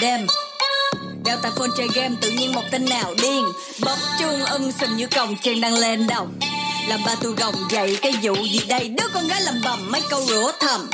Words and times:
đêm. 0.00 0.26
Đeo 1.24 1.36
tai 1.42 1.52
phone 1.56 1.70
chơi 1.76 1.88
game 1.94 2.14
tự 2.20 2.30
nhiên 2.30 2.52
một 2.52 2.62
tên 2.70 2.84
nào 2.84 3.14
điên. 3.22 3.44
Bấm 3.80 3.98
chuông 4.20 4.44
ưng 4.44 4.72
sùm 4.80 4.96
như 4.96 5.06
còng 5.06 5.36
chân 5.36 5.60
đang 5.60 5.74
lên 5.74 6.06
đồng. 6.06 6.38
Làm 6.88 7.00
ba 7.06 7.14
tôi 7.22 7.32
gồng 7.32 7.54
dậy 7.70 7.98
cái 8.02 8.12
vụ 8.22 8.34
gì 8.34 8.60
đây? 8.68 8.88
Đứa 8.88 9.08
con 9.14 9.28
gái 9.28 9.40
làm 9.40 9.60
bầm 9.64 9.92
mấy 9.92 10.02
câu 10.10 10.22
rủa 10.22 10.52
thầm. 10.60 10.90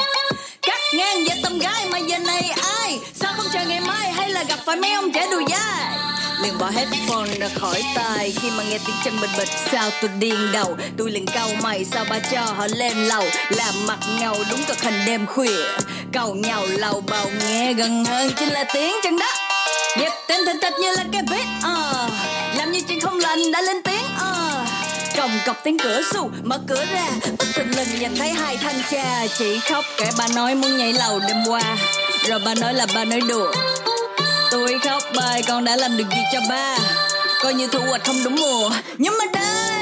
Cắt 0.62 0.80
ngang 0.94 1.24
với 1.24 1.40
tâm 1.42 1.58
gái 1.58 1.86
mà 1.90 1.98
giờ 1.98 2.18
này 2.18 2.50
ai? 2.62 2.98
Sao 3.14 3.32
không 3.36 3.46
chờ 3.52 3.64
ngày 3.64 3.80
mai 3.80 4.12
hay 4.12 4.30
là 4.30 4.44
gặp 4.44 4.58
phải 4.66 4.76
mấy 4.76 4.92
ông 4.92 5.12
trẻ 5.12 5.28
đùi 5.30 5.44
dai? 5.50 6.01
Liền 6.42 6.58
bỏ 6.58 6.70
headphone 6.70 7.38
ra 7.40 7.48
khỏi 7.54 7.82
tai. 7.94 8.32
Khi 8.42 8.50
mà 8.56 8.62
nghe 8.70 8.78
tiếng 8.86 8.96
chân 9.04 9.20
mình 9.20 9.30
bịch, 9.38 9.48
sao 9.72 9.90
tôi 10.00 10.10
điên 10.18 10.52
đầu? 10.52 10.76
Tôi 10.98 11.10
liền 11.10 11.26
cau 11.26 11.48
mày, 11.62 11.84
sao 11.84 12.04
ba 12.10 12.18
cho 12.32 12.40
họ 12.40 12.66
lên 12.76 12.96
lầu? 12.96 13.24
Làm 13.50 13.74
mặt 13.86 13.98
ngầu 14.20 14.36
đúng 14.50 14.64
cực 14.64 14.82
hình 14.82 15.00
đêm 15.06 15.26
khuya. 15.26 15.64
Cầu 16.12 16.34
nhau 16.34 16.66
lầu 16.66 17.02
bầu 17.10 17.30
nghe 17.40 17.72
gần 17.72 18.04
hơn 18.04 18.30
chính 18.38 18.48
là 18.48 18.64
tiếng 18.74 18.92
chân 19.02 19.18
đó 19.18 19.32
dẹp 19.98 20.12
tên 20.28 20.46
thình 20.46 20.60
thịch 20.62 20.72
như 20.80 20.92
là 20.96 21.04
cái 21.12 21.22
beat 21.30 21.46
uh. 21.58 21.64
Ờ. 21.64 22.08
làm 22.56 22.72
như 22.72 22.80
chuyện 22.88 23.00
không 23.00 23.18
lành 23.18 23.52
đã 23.52 23.60
lên 23.60 23.82
tiếng 23.82 24.04
ờ. 24.18 24.62
uh. 24.62 24.68
còng 25.16 25.30
cọc 25.46 25.56
tiếng 25.64 25.78
cửa 25.78 26.00
xu 26.12 26.30
mở 26.42 26.58
cửa 26.68 26.84
ra. 26.92 27.08
Bất 27.38 27.46
thình 27.54 27.76
lình 27.76 27.98
nhìn 27.98 28.16
thấy 28.16 28.28
hai 28.28 28.56
thanh 28.56 28.82
cha 28.90 29.26
chỉ 29.38 29.58
khóc. 29.58 29.84
Kể 29.96 30.10
ba 30.18 30.28
nói 30.34 30.54
muốn 30.54 30.76
nhảy 30.76 30.92
lầu 30.92 31.20
đêm 31.28 31.36
qua. 31.48 31.76
Rồi 32.28 32.38
ba 32.44 32.54
nói 32.54 32.74
là 32.74 32.86
ba 32.94 33.04
nói 33.04 33.20
đùa 33.20 33.52
tôi 34.52 34.78
khóc, 34.84 35.02
bài 35.16 35.42
con 35.48 35.64
đã 35.64 35.76
làm 35.76 35.96
được 35.96 36.04
gì 36.10 36.22
cho 36.32 36.40
ba. 36.48 36.78
Coi 37.42 37.54
như 37.54 37.66
thu 37.66 37.80
hoạch 37.88 38.04
không 38.04 38.24
đúng 38.24 38.36
mùa. 38.40 38.70
Nhưng 38.98 39.14
mà 39.18 39.24
đây 39.32 39.81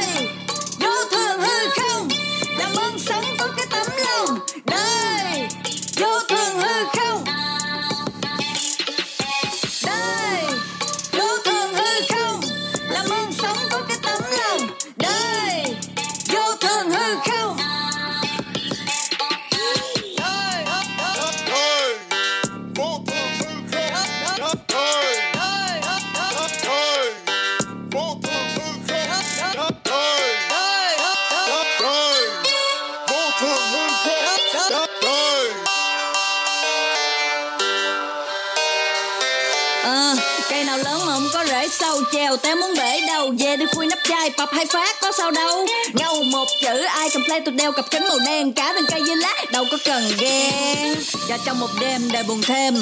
bể 43.51 43.57
đi 43.57 43.67
khui 43.75 43.87
nắp 43.87 43.99
chai 44.09 44.31
Pập 44.31 44.49
hai 44.53 44.67
phát, 44.67 44.97
có 45.01 45.13
sao 45.13 45.31
đâu. 45.31 45.67
Ngâu 45.93 46.23
một 46.23 46.49
chữ, 46.63 46.83
ai 46.83 47.09
cầm 47.13 47.25
play 47.25 47.41
tôi 47.41 47.55
đeo 47.55 47.73
cặp 47.73 47.91
kính 47.91 48.03
màu 48.09 48.19
đen. 48.27 48.53
Cả 48.53 48.73
bên 48.73 48.85
cây 48.91 49.03
dưới 49.07 49.17
lá, 49.17 49.35
Đâu 49.53 49.65
có 49.71 49.79
cần 49.85 50.03
ghen. 50.19 50.95
Và 51.29 51.39
trong 51.45 51.61
một 51.61 51.69
đêm 51.81 52.11
đời 52.13 52.23
buồn 52.29 52.43
thêm 52.43 52.75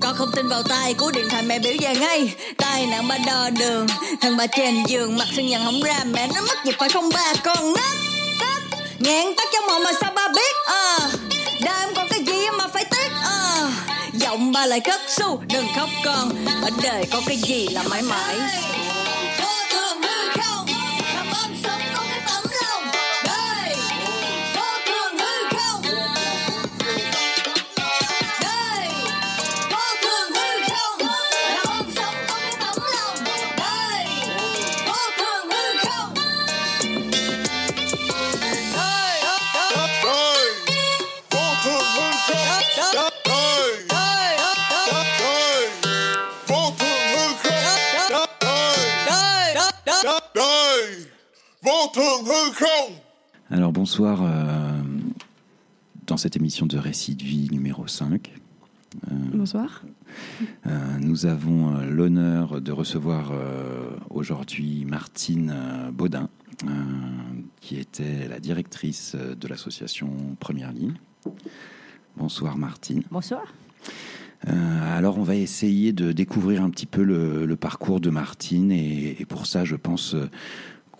con 0.00 0.14
không 0.16 0.30
tin 0.36 0.48
vào 0.48 0.62
tay 0.62 0.94
của 0.94 1.10
điện 1.10 1.28
thoại 1.30 1.42
mẹ 1.42 1.58
biểu 1.58 1.72
về 1.80 1.94
ngay. 1.94 2.32
Tay 2.56 2.86
nặng 2.86 3.08
ba 3.08 3.18
đo 3.26 3.50
đường, 3.50 3.86
thằng 4.20 4.36
bà 4.36 4.46
trên 4.46 4.84
giường, 4.86 5.18
mặt 5.18 5.28
sưng 5.36 5.46
nhận 5.46 5.64
không 5.64 5.82
ra. 5.82 6.04
Mẹ 6.04 6.28
nó 6.34 6.40
mất 6.40 6.64
việc 6.64 6.78
phải 6.78 6.88
không 6.88 7.10
ba 7.14 7.32
con 7.44 7.72
nết 7.72 7.90
tết 8.40 8.78
nghẹn 8.98 9.34
tắt 9.36 9.48
trong 9.52 9.66
mộng 9.66 9.82
mà 9.84 9.90
sao 10.00 10.12
ba 10.14 10.28
biết? 10.28 10.56
Ờ 10.66 10.98
đời 11.64 11.80
em 11.80 11.94
còn 11.94 12.08
cái 12.08 12.20
gì 12.26 12.50
mà 12.58 12.68
phải 12.68 12.84
tiếc? 12.84 13.10
Ờ 13.24 13.70
giọng 14.12 14.52
ba 14.52 14.66
lại 14.66 14.80
cất 14.80 15.00
xu, 15.08 15.42
đừng 15.52 15.66
khóc 15.76 15.88
con. 16.04 16.30
Ở 16.62 16.70
đời 16.82 17.04
có 17.12 17.20
cái 17.26 17.36
gì 17.36 17.68
là 17.68 17.82
mãi 17.82 18.02
mãi? 18.02 18.36
Bonsoir 53.80 54.20
euh, 54.22 54.82
dans 56.06 56.18
cette 56.18 56.36
émission 56.36 56.66
de 56.66 56.76
Récit 56.76 57.14
de 57.14 57.22
vie 57.22 57.48
numéro 57.50 57.86
5. 57.86 58.30
Bonsoir. 59.32 59.84
Euh, 60.66 60.98
nous 61.00 61.24
avons 61.24 61.74
euh, 61.74 61.86
l'honneur 61.86 62.60
de 62.60 62.72
recevoir 62.72 63.30
euh, 63.32 63.96
aujourd'hui 64.10 64.84
Martine 64.84 65.50
euh, 65.54 65.90
Baudin, 65.92 66.28
euh, 66.64 66.68
qui 67.62 67.78
était 67.78 68.28
la 68.28 68.38
directrice 68.38 69.16
euh, 69.18 69.34
de 69.34 69.48
l'association 69.48 70.10
Première 70.40 70.72
Ligne. 70.72 70.92
Bonsoir 72.18 72.58
Martine. 72.58 73.02
Bonsoir. 73.10 73.44
Euh, 74.46 74.98
alors 74.98 75.16
on 75.16 75.22
va 75.22 75.36
essayer 75.36 75.94
de 75.94 76.12
découvrir 76.12 76.62
un 76.62 76.68
petit 76.68 76.86
peu 76.86 77.02
le, 77.02 77.46
le 77.46 77.56
parcours 77.56 78.00
de 78.00 78.10
Martine 78.10 78.72
et, 78.72 79.16
et 79.18 79.24
pour 79.24 79.46
ça 79.46 79.64
je 79.64 79.76
pense 79.76 80.14
euh, 80.14 80.28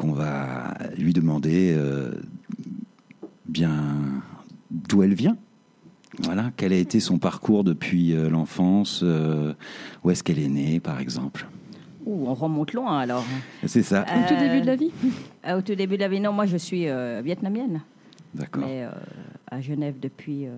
qu'on 0.01 0.13
va 0.13 0.73
lui 0.97 1.13
demander 1.13 1.75
euh, 1.77 2.11
bien 3.45 4.23
d'où 4.71 5.03
elle 5.03 5.13
vient. 5.13 5.37
Voilà, 6.23 6.53
quel 6.57 6.73
a 6.73 6.77
été 6.77 7.01
son 7.01 7.19
parcours 7.19 7.65
depuis 7.65 8.15
euh, 8.15 8.31
l'enfance, 8.31 9.03
euh, 9.05 9.53
où 10.03 10.11
est-ce 10.11 10.25
qu'elle 10.25 10.39
est 10.39 10.49
née 10.49 10.81
par 10.81 11.01
exemple? 11.01 11.47
Ouh, 12.07 12.27
on 12.29 12.33
remonte 12.35 12.73
loin 12.73 12.99
alors. 12.99 13.25
C'est 13.67 13.83
ça, 13.83 14.07
Au 14.09 14.27
tout 14.27 14.41
début 14.41 14.63
de 14.63 14.67
la 14.67 14.77
vie? 14.77 14.91
Euh, 15.47 15.59
au 15.59 15.61
tout 15.63 15.75
début 15.75 15.97
de 15.97 16.01
la 16.03 16.09
vie, 16.09 16.21
non, 16.21 16.33
moi 16.33 16.47
je 16.47 16.57
suis 16.57 16.89
euh, 16.89 17.21
vietnamienne, 17.23 17.83
d'accord. 18.35 18.65
mais 18.67 18.85
euh, 18.85 18.91
à 19.51 19.61
Genève 19.61 19.97
depuis 20.01 20.47
euh, 20.47 20.53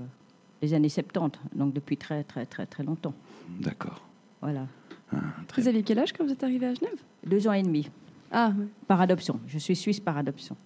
les 0.63 0.73
années 0.73 0.89
70, 0.89 1.37
donc 1.57 1.75
depuis 1.75 1.97
très 1.97 2.23
très 2.23 2.47
très 2.47 2.67
très 2.67 2.85
longtemps. 2.85 3.15
D'accord. 3.61 4.03
Voilà. 4.41 4.69
Ah, 5.13 5.17
très 5.49 5.63
Vous 5.63 5.69
aviez 5.69 5.83
quel 5.83 5.99
âge 5.99 6.13
quand 6.13 6.25
vous 6.25 6.33
êtes 6.33 6.45
arrivé 6.45 6.67
à 6.67 6.75
Genève? 6.75 6.99
Deux 7.27 7.49
ans 7.49 7.53
et 7.53 7.63
demi, 7.63 7.91
Ah, 8.33 8.53
par 8.89 9.01
adoption. 9.01 9.39
Je 9.47 9.59
suis 9.59 9.77
suisse 9.77 10.01
par 10.01 10.17
adoption. 10.17 10.57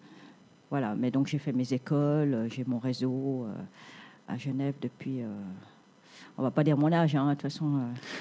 Voilà, 0.70 0.94
mais 0.96 1.10
donc 1.10 1.26
j'ai 1.26 1.38
fait 1.38 1.52
mes 1.52 1.72
écoles, 1.72 2.34
euh, 2.34 2.48
j'ai 2.48 2.64
mon 2.66 2.78
réseau 2.78 3.46
euh, 3.48 4.32
à 4.32 4.36
Genève 4.36 4.74
depuis. 4.80 5.22
euh, 5.22 5.26
on 6.38 6.42
va 6.42 6.50
pas 6.50 6.62
dire 6.64 6.76
mon 6.76 6.92
âge, 6.92 7.14
hein, 7.16 7.26
de 7.28 7.30
toute 7.32 7.42
façon. 7.42 7.64
euh, 7.76 7.80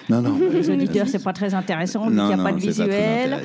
Non, 0.10 0.22
non. 0.22 0.38
les 0.52 0.70
auditeurs, 0.70 1.08
c'est 1.08 1.24
pas 1.24 1.34
très 1.34 1.54
intéressant, 1.54 2.10
Non, 2.10 2.28
n'y 2.28 2.34
a 2.34 2.38
non, 2.38 2.44
pas 2.44 2.52
de 2.54 2.60
visuel. 2.60 3.42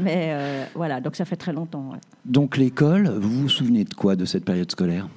mais 0.00 0.30
euh, 0.32 0.64
voilà, 0.74 1.00
donc 1.00 1.16
ça 1.16 1.24
fait 1.24 1.36
très 1.36 1.52
longtemps. 1.52 1.90
ouais. 1.92 1.98
Donc 2.24 2.56
l'école, 2.56 3.08
vous 3.08 3.42
vous 3.42 3.48
souvenez 3.48 3.84
de 3.84 3.94
quoi 3.94 4.14
de 4.16 4.24
cette 4.24 4.44
période 4.44 4.70
scolaire? 4.70 5.08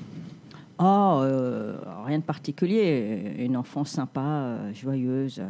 Oh, 0.79 1.19
euh, 1.23 1.77
rien 2.05 2.19
de 2.19 2.23
particulier. 2.23 3.33
Une 3.39 3.55
enfance 3.57 3.91
sympa, 3.91 4.57
joyeuse, 4.73 5.41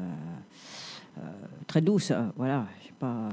très 1.68 1.82
douce. 1.82 2.12
voilà, 2.36 2.66
je 2.82 2.88
sais 2.88 2.94
pas. 3.00 3.30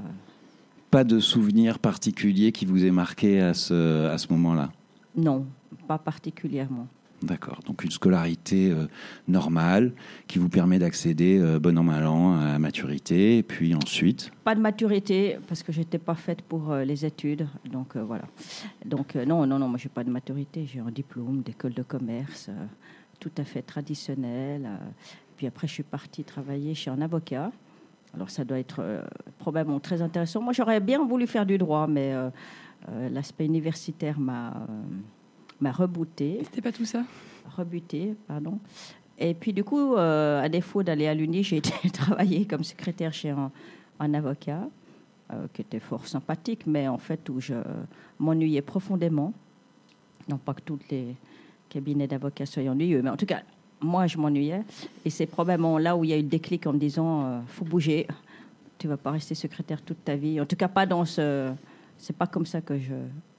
Pas 0.92 1.04
de 1.04 1.20
souvenir 1.20 1.78
particulier 1.78 2.52
qui 2.52 2.66
vous 2.66 2.84
ait 2.84 2.90
marqué 2.90 3.40
à 3.40 3.54
ce, 3.54 4.08
à 4.08 4.18
ce 4.18 4.30
moment-là? 4.30 4.70
Non, 5.16 5.46
pas 5.88 5.96
particulièrement. 5.96 6.86
D'accord. 7.22 7.60
Donc 7.64 7.82
une 7.82 7.90
scolarité 7.90 8.70
euh, 8.70 8.88
normale 9.26 9.94
qui 10.26 10.38
vous 10.38 10.50
permet 10.50 10.78
d'accéder 10.78 11.38
euh, 11.40 11.58
bon 11.58 11.78
an 11.78 11.82
mal 11.82 12.06
an 12.06 12.34
à 12.34 12.58
maturité. 12.58 13.38
Et 13.38 13.42
puis 13.42 13.74
ensuite, 13.74 14.30
Pas 14.44 14.54
de 14.54 14.60
maturité 14.60 15.38
parce 15.48 15.62
que 15.62 15.72
j'étais 15.72 15.96
pas 15.96 16.14
faite 16.14 16.42
pour 16.42 16.70
euh, 16.70 16.84
les 16.84 17.06
études. 17.06 17.46
Donc 17.64 17.96
voilà. 17.96 18.24
Donc 18.84 19.14
non, 19.14 19.46
non, 19.46 19.58
non, 19.58 19.68
moi 19.68 19.78
j'ai 19.78 19.88
pas 19.88 20.04
de 20.04 20.10
maturité. 20.10 20.68
J'ai 20.70 20.80
un 20.80 20.90
diplôme 20.90 21.40
d'école 21.40 21.72
de 21.72 21.82
commerce, 21.82 22.50
tout 23.18 23.32
à 23.38 23.44
fait 23.44 23.62
traditionnel. 23.62 24.68
puis 25.38 25.46
après, 25.46 25.66
je 25.66 25.72
suis 25.72 25.84
partie 25.84 26.22
travailler 26.22 26.74
chez 26.74 26.90
un 26.90 27.00
avocat. 27.00 27.50
Alors 28.14 28.30
ça 28.30 28.44
doit 28.44 28.58
être 28.58 28.80
euh, 28.80 29.02
probablement 29.38 29.80
très 29.80 30.02
intéressant. 30.02 30.42
Moi, 30.42 30.52
j'aurais 30.52 30.80
bien 30.80 31.04
voulu 31.04 31.26
faire 31.26 31.46
du 31.46 31.58
droit, 31.58 31.86
mais 31.86 32.12
euh, 32.12 32.30
euh, 32.88 33.08
l'aspect 33.08 33.46
universitaire 33.46 34.18
m'a 34.18 34.66
m'a 35.60 35.70
rebooté 35.70 36.40
C'était 36.42 36.60
pas 36.60 36.72
tout 36.72 36.84
ça? 36.84 37.04
Rebuté, 37.56 38.16
pardon. 38.26 38.58
Et 39.16 39.32
puis 39.34 39.52
du 39.52 39.62
coup, 39.62 39.94
à 39.96 40.48
défaut 40.48 40.82
d'aller 40.82 41.06
à 41.06 41.14
l'Uni, 41.14 41.44
j'ai 41.44 41.56
été 41.58 41.72
travailler 41.90 42.46
comme 42.46 42.64
secrétaire 42.64 43.12
chez 43.12 43.30
un, 43.30 43.52
un 44.00 44.14
avocat 44.14 44.68
qui 45.52 45.62
était 45.62 45.78
fort 45.78 46.06
sympathique, 46.06 46.66
mais 46.66 46.88
en 46.88 46.98
fait 46.98 47.28
où 47.28 47.40
je 47.40 47.54
m'ennuyais 48.18 48.62
profondément. 48.62 49.32
Non 50.28 50.38
pas 50.38 50.54
que 50.54 50.62
tous 50.62 50.80
les 50.90 51.14
cabinets 51.68 52.08
d'avocats 52.08 52.46
soient 52.46 52.64
ennuyeux, 52.64 53.02
mais 53.02 53.10
en 53.10 53.16
tout 53.16 53.26
cas, 53.26 53.42
moi, 53.82 54.06
je 54.06 54.18
m'ennuyais. 54.18 54.62
Et 55.04 55.10
c'est 55.10 55.26
probablement 55.26 55.78
là 55.78 55.96
où 55.96 56.04
il 56.04 56.10
y 56.10 56.12
a 56.12 56.16
eu 56.18 56.22
le 56.22 56.28
déclic 56.28 56.66
en 56.66 56.72
me 56.72 56.78
disant 56.78 57.24
euh, 57.24 57.40
faut 57.48 57.64
bouger. 57.64 58.06
Tu 58.78 58.88
vas 58.88 58.96
pas 58.96 59.10
rester 59.12 59.34
secrétaire 59.34 59.80
toute 59.82 60.04
ta 60.04 60.16
vie. 60.16 60.40
En 60.40 60.46
tout 60.46 60.56
cas, 60.56 60.68
pas 60.68 60.86
dans 60.86 61.04
ce. 61.04 61.50
C'est 61.98 62.16
pas 62.16 62.26
comme 62.26 62.46
ça 62.46 62.60
que 62.60 62.78
je 62.78 62.94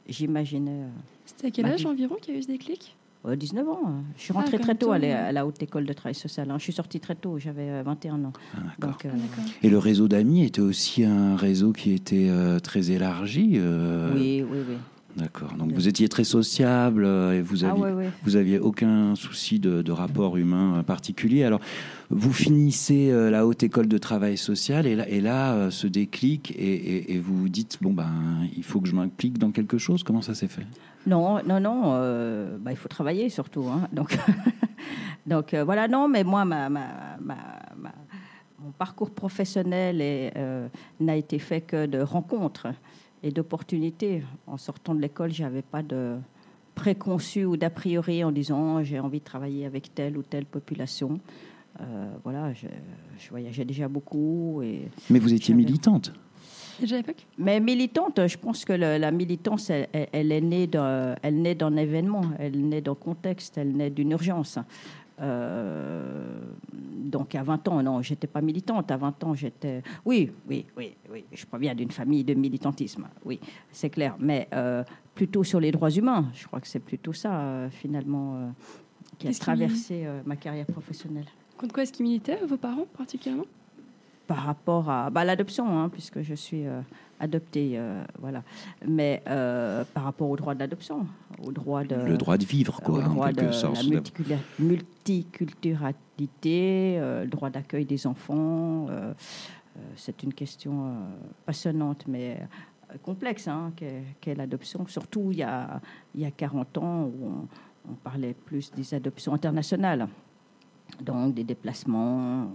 j'imaginais. 0.07 0.71
euh, 0.71 0.87
C'était 1.25 1.47
à 1.47 1.51
quel 1.51 1.65
âge 1.65 1.85
environ 1.85 2.15
qu'il 2.21 2.33
y 2.33 2.37
a 2.37 2.39
eu 2.39 2.43
ce 2.43 2.47
déclic? 2.47 2.95
Euh, 3.25 3.35
19 3.37 3.67
ans. 3.69 3.79
hein. 3.87 4.03
Je 4.17 4.23
suis 4.23 4.33
rentrée 4.33 4.55
Ah, 4.55 4.59
très 4.59 4.73
comme 4.73 4.77
tôt 4.79 4.91
à 4.91 4.99
la, 4.99 5.07
ouais. 5.07 5.13
à 5.13 5.31
la 5.31 5.45
haute 5.45 5.61
école 5.63 5.85
de 5.85 5.93
travail 5.93 6.13
social. 6.15 6.49
hein. 6.51 6.55
Je 6.57 6.63
suis 6.63 6.73
sortie 6.73 6.99
très 6.99 7.15
tôt. 7.15 7.39
J'avais 7.39 7.69
euh, 7.69 7.83
21 7.85 8.23
ans. 8.25 8.33
Ah. 8.53 8.59
Donc, 8.79 9.05
euh, 9.05 9.09
Ah. 9.37 9.41
Et 9.63 9.69
le 9.69 9.77
réseau 9.77 10.07
d'amis 10.09 10.43
était 10.43 10.59
aussi 10.61 11.03
un 11.05 11.35
réseau 11.37 11.71
qui 11.71 11.93
était 11.93 12.27
euh, 12.29 12.59
très 12.59 12.91
élargi. 12.91 13.53
euh, 13.55 14.13
oui, 14.13 14.43
oui, 14.49 14.57
oui. 14.69 14.75
D'accord. 15.15 15.53
Donc 15.53 15.71
vous 15.73 15.87
étiez 15.87 16.09
très 16.09 16.23
sociable 16.23 17.05
euh, 17.05 17.33
et 17.37 17.41
vous 17.41 17.63
Ah, 17.65 17.69
aviez, 17.69 17.83
ouais, 17.83 17.91
ouais. 17.91 18.09
vous 18.23 18.35
aviez 18.35 18.57
aucun 18.57 19.13
souci 19.15 19.59
de, 19.59 19.83
de 19.83 19.91
rapport 19.91 20.37
humain 20.37 20.77
euh, 20.79 20.83
particulier. 20.83 21.43
Alors 21.43 21.59
vous 22.09 22.33
finissez 22.33 23.11
euh, 23.11 23.29
la 23.29 23.45
haute 23.45 23.61
école 23.61 23.87
de 23.87 23.97
travail 23.99 24.37
social 24.37 24.87
et 24.87 24.95
là, 24.95 25.07
et 25.07 25.21
là 25.21 25.69
ce 25.69 25.85
déclic 25.85 26.51
et, 26.51 26.55
et- 26.73 27.13
et 27.13 27.19
vous 27.19 27.37
vous 27.37 27.49
dites 27.49 27.77
bon 27.81 27.93
ben 27.93 28.09
il 28.57 28.63
faut 28.63 28.81
que 28.81 28.87
je 28.89 28.95
m'implique 28.95 29.37
dans 29.37 29.51
quelque 29.51 29.77
chose. 29.77 30.01
Comment 30.03 30.23
ça 30.23 30.33
s'est 30.33 30.47
fait? 30.47 30.65
Non, 31.05 31.41
non, 31.45 31.59
non. 31.59 31.81
euh, 31.95 32.57
bah, 32.59 32.71
il 32.71 32.77
faut 32.77 32.87
travailler 32.89 33.29
surtout. 33.29 33.65
hein. 33.67 33.87
Donc, 33.93 34.17
donc 35.27 35.53
euh, 35.53 35.63
voilà, 35.63 35.87
non, 35.87 36.07
mais 36.07 36.23
moi, 36.23 36.45
ma, 36.45 36.69
ma, 36.69 36.87
ma- 37.21 37.35
ma- 37.77 37.91
mon 38.63 38.71
parcours 38.71 39.11
professionnel 39.11 39.97
euh, 40.01 40.67
n'a 41.01 41.17
été 41.17 41.37
fait 41.39 41.59
que 41.61 41.85
de 41.85 41.99
rencontres 41.99 42.67
et 43.23 43.31
d'opportunités. 43.31 44.23
En 44.47 44.57
sortant 44.57 44.93
de 44.93 45.01
l'école, 45.01 45.31
j'avais 45.31 45.61
pas 45.61 45.81
de 45.81 46.17
préconçu 46.75 47.45
ou 47.45 47.55
d'a 47.57 47.69
priori 47.69 48.23
en 48.23 48.31
disant 48.31 48.83
j'ai 48.83 48.99
envie 48.99 49.19
de 49.19 49.23
travailler 49.23 49.65
avec 49.65 49.93
telle 49.95 50.17
ou 50.17 50.23
telle 50.23 50.45
population. 50.45 51.19
Euh, 51.81 52.11
voilà, 52.23 52.53
je, 52.53 52.67
je 53.17 53.29
voyageais 53.29 53.65
déjà 53.65 53.87
beaucoup 53.87 54.61
et 54.63 54.81
Mais 55.09 55.19
vous 55.19 55.33
étiez 55.33 55.55
militante. 55.55 56.13
Déjà 56.79 56.95
à 56.95 56.97
l'époque 56.99 57.25
mais 57.37 57.59
militante, 57.59 58.27
je 58.27 58.37
pense 58.37 58.65
que 58.65 58.73
le- 58.73 58.97
la 58.97 59.11
militance, 59.11 59.69
elle, 59.69 59.87
elle- 59.93 60.07
elle 60.11 60.31
est 60.31 60.41
née 60.41 60.67
d'un, 60.67 61.15
elle 61.21 61.41
naît 61.41 61.55
d'un 61.55 61.75
événement, 61.77 62.23
elle 62.39 62.59
naît 62.67 62.81
d'un 62.81 62.95
contexte, 62.95 63.57
elle 63.57 63.71
naît 63.73 63.91
d'une 63.91 64.11
urgence. 64.11 64.57
Euh, 65.21 66.39
donc 67.05 67.35
à 67.35 67.43
20 67.43 67.67
ans, 67.67 67.83
non, 67.83 68.01
j'étais 68.01 68.27
pas 68.27 68.41
militante. 68.41 68.91
À 68.91 68.97
20 68.97 69.23
ans, 69.23 69.33
j'étais. 69.35 69.83
Oui, 70.05 70.31
oui, 70.47 70.65
oui, 70.75 70.95
oui. 71.11 71.25
Je 71.31 71.45
proviens 71.45 71.75
d'une 71.75 71.91
famille 71.91 72.23
de 72.23 72.33
militantisme. 72.33 73.07
Oui, 73.25 73.39
c'est 73.71 73.89
clair. 73.89 74.15
Mais 74.19 74.47
euh, 74.53 74.83
plutôt 75.13 75.43
sur 75.43 75.59
les 75.59 75.71
droits 75.71 75.91
humains. 75.91 76.29
Je 76.33 76.47
crois 76.47 76.59
que 76.59 76.67
c'est 76.67 76.79
plutôt 76.79 77.13
ça 77.13 77.39
euh, 77.39 77.69
finalement 77.69 78.53
qui 79.19 79.27
a 79.27 79.33
traversé 79.33 80.07
ma 80.25 80.35
carrière 80.35 80.65
professionnelle. 80.65 81.25
Contre 81.57 81.73
quoi 81.73 81.83
est-ce 81.83 81.93
qu'ils 81.93 82.05
militaient, 82.05 82.39
vos 82.45 82.57
parents 82.57 82.87
particulièrement? 82.97 83.45
Par 84.25 84.37
rapport 84.37 84.89
à 84.89 85.09
bah, 85.09 85.23
l'adoption, 85.23 85.67
hein, 85.77 85.89
puisque 85.89 86.21
je 86.21 86.33
suis 86.33 86.63
adoptée, 87.19 87.73
euh, 87.75 88.03
voilà. 88.19 88.43
Mais 88.87 89.21
euh, 89.27 89.83
par 89.93 90.03
rapport 90.03 90.29
au 90.29 90.35
droit 90.35 90.55
d'adoption, 90.55 91.05
au 91.45 91.51
droit 91.51 91.83
de 91.83 91.95
le 91.95 92.17
droit 92.17 92.37
de 92.37 92.45
vivre 92.45 92.79
au 92.81 92.85
quoi 92.85 93.03
en 93.03 93.09
droit 93.13 93.31
quelque 93.31 93.47
de 93.47 93.51
sorte. 93.51 93.83
la 94.29 94.37
multiculturalité, 94.59 96.97
euh, 96.99 97.23
le 97.23 97.29
droit 97.29 97.49
d'accueil 97.49 97.85
des 97.85 98.05
enfants. 98.07 98.87
euh, 98.89 99.13
c'est 99.95 100.21
une 100.23 100.33
question 100.33 100.97
passionnante, 101.47 102.05
mais 102.07 102.39
complexe, 103.01 103.47
hein, 103.47 103.71
qu'est 103.75 104.03
qu'est 104.21 104.35
l'adoption. 104.35 104.85
Surtout 104.87 105.29
il 105.31 105.39
y, 105.39 105.43
a, 105.43 105.81
il 106.13 106.21
y 106.21 106.25
a 106.25 106.31
40 106.31 106.77
ans 106.77 107.03
où 107.05 107.25
on, 107.25 107.47
on 107.89 107.93
parlait 107.95 108.33
plus 108.33 108.71
des 108.71 108.93
adoptions 108.93 109.33
internationales, 109.33 110.07
donc 111.01 111.33
des 111.33 111.43
déplacements. 111.43 112.51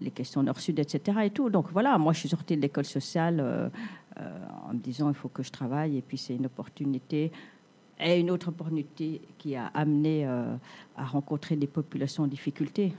Les 0.00 0.10
questions 0.10 0.42
nord-sud, 0.42 0.78
etc. 0.78 1.18
Et 1.24 1.30
tout. 1.30 1.50
Donc 1.50 1.66
voilà, 1.72 1.98
moi 1.98 2.12
je 2.12 2.20
suis 2.20 2.28
sortie 2.28 2.56
de 2.56 2.62
l'école 2.62 2.84
sociale 2.84 3.40
euh, 3.40 3.68
euh, 4.18 4.38
en 4.68 4.74
me 4.74 4.78
disant 4.78 5.08
il 5.08 5.14
faut 5.14 5.28
que 5.28 5.42
je 5.42 5.50
travaille 5.50 5.96
et 5.98 6.02
puis 6.02 6.18
c'est 6.18 6.34
une 6.34 6.46
opportunité 6.46 7.32
et 8.00 8.18
une 8.18 8.30
autre 8.30 8.48
opportunité 8.48 9.20
qui 9.38 9.54
a 9.54 9.66
amené 9.66 10.26
euh, 10.26 10.54
à 10.96 11.04
rencontrer 11.04 11.56
des 11.56 11.66
populations 11.66 12.24
en 12.24 12.26
difficulté. 12.26 12.92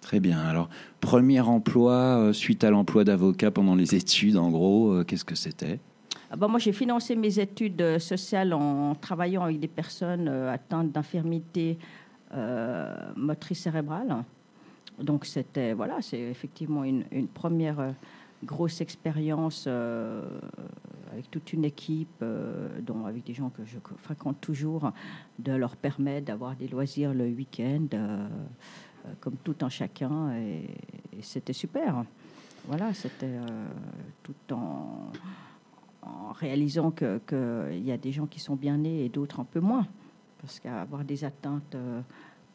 Très 0.00 0.20
bien. 0.20 0.38
Alors 0.38 0.68
premier 1.00 1.40
emploi 1.40 2.32
suite 2.32 2.62
à 2.62 2.70
l'emploi 2.70 3.04
d'avocat 3.04 3.50
pendant 3.50 3.74
les 3.74 3.94
études 3.94 4.36
en 4.36 4.50
gros 4.50 5.02
qu'est-ce 5.04 5.24
que 5.24 5.34
c'était? 5.34 5.80
Ah 6.28 6.34
ben, 6.34 6.48
moi, 6.48 6.58
j'ai 6.58 6.72
financé 6.72 7.14
mes 7.14 7.38
études 7.38 8.00
sociales 8.00 8.52
en 8.52 8.96
travaillant 8.96 9.44
avec 9.44 9.60
des 9.60 9.68
personnes 9.68 10.28
atteintes 10.28 10.90
d'infirmité 10.90 11.78
motrice 13.16 13.60
cérébrale. 13.60 14.24
Donc, 14.98 15.24
c'était, 15.26 15.72
voilà, 15.72 16.00
c'est 16.00 16.18
effectivement 16.18 16.84
une, 16.84 17.04
première 17.28 17.80
euh, 17.80 17.90
grosse 18.44 18.80
expérience 18.80 19.64
euh, 19.66 20.22
avec 21.16 21.30
toute 21.30 21.52
une 21.52 21.64
équipe, 21.64 22.22
euh, 22.22 22.68
avec 23.06 23.24
des 23.24 23.34
gens 23.34 23.50
que 23.50 23.64
je 23.64 23.78
fréquente 23.98 24.40
toujours, 24.40 24.92
de 25.38 25.52
leur 25.52 25.76
permettre 25.76 26.26
d'avoir 26.26 26.54
des 26.56 26.68
loisirs 26.68 27.14
le 27.14 27.24
week-end, 27.24 27.86
euh, 27.94 28.28
euh, 29.06 29.12
comme 29.20 29.36
tout 29.36 29.56
un 29.62 29.68
chacun. 29.68 30.36
Et, 30.36 30.68
c'était 31.22 31.54
super. 31.54 32.04
Voilà, 32.66 32.92
c'était 32.92 33.26
euh, 33.26 33.66
tout 34.22 34.34
en 34.52 35.10
en 36.02 36.30
réalisant 36.32 36.92
qu'il 36.92 37.20
que 37.26 37.76
y 37.82 37.90
a 37.90 37.96
des 37.96 38.12
gens 38.12 38.26
qui 38.26 38.38
sont 38.38 38.54
bien 38.54 38.76
nés 38.76 39.04
et 39.04 39.08
d'autres 39.08 39.40
un 39.40 39.44
peu 39.44 39.58
moins. 39.58 39.86
Parce 40.40 40.60
qu'avoir 40.60 41.04
des 41.04 41.24
atteintes 41.24 41.74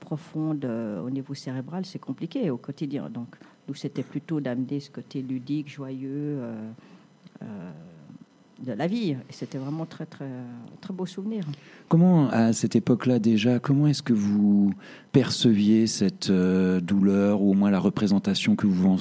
profondes 0.08 0.66
euh, 0.66 1.06
au 1.06 1.10
niveau 1.10 1.34
cérébral, 1.46 1.86
c'est 1.86 2.00
compliqué 2.10 2.50
au 2.50 2.58
quotidien. 2.58 3.10
Donc, 3.10 3.30
nous, 3.68 3.76
c'était 3.76 4.04
plutôt 4.14 4.42
d'amener 4.42 4.80
ce 4.82 4.90
côté 4.92 5.22
ludique, 5.22 5.70
joyeux 5.70 6.10
euh, 6.42 6.72
euh, 7.44 7.72
de 8.66 8.74
la 8.74 8.88
vie. 8.88 9.12
Et 9.12 9.34
c'était 9.40 9.58
vraiment 9.58 9.86
très, 9.86 10.06
très, 10.06 10.30
très 10.82 10.94
beau 10.94 11.06
souvenir. 11.06 11.44
Comment, 11.88 12.30
à 12.30 12.54
cette 12.54 12.76
époque-là 12.76 13.18
déjà, 13.20 13.60
comment 13.60 13.88
est-ce 13.88 14.04
que 14.04 14.14
vous 14.14 14.74
perceviez 15.12 15.88
cette 15.88 16.30
douleur, 16.32 17.42
ou 17.42 17.52
au 17.52 17.54
moins 17.54 17.72
la 17.72 17.80
représentation 17.80 18.56
que 18.56 18.68
vous 18.68 18.88
en, 18.88 18.98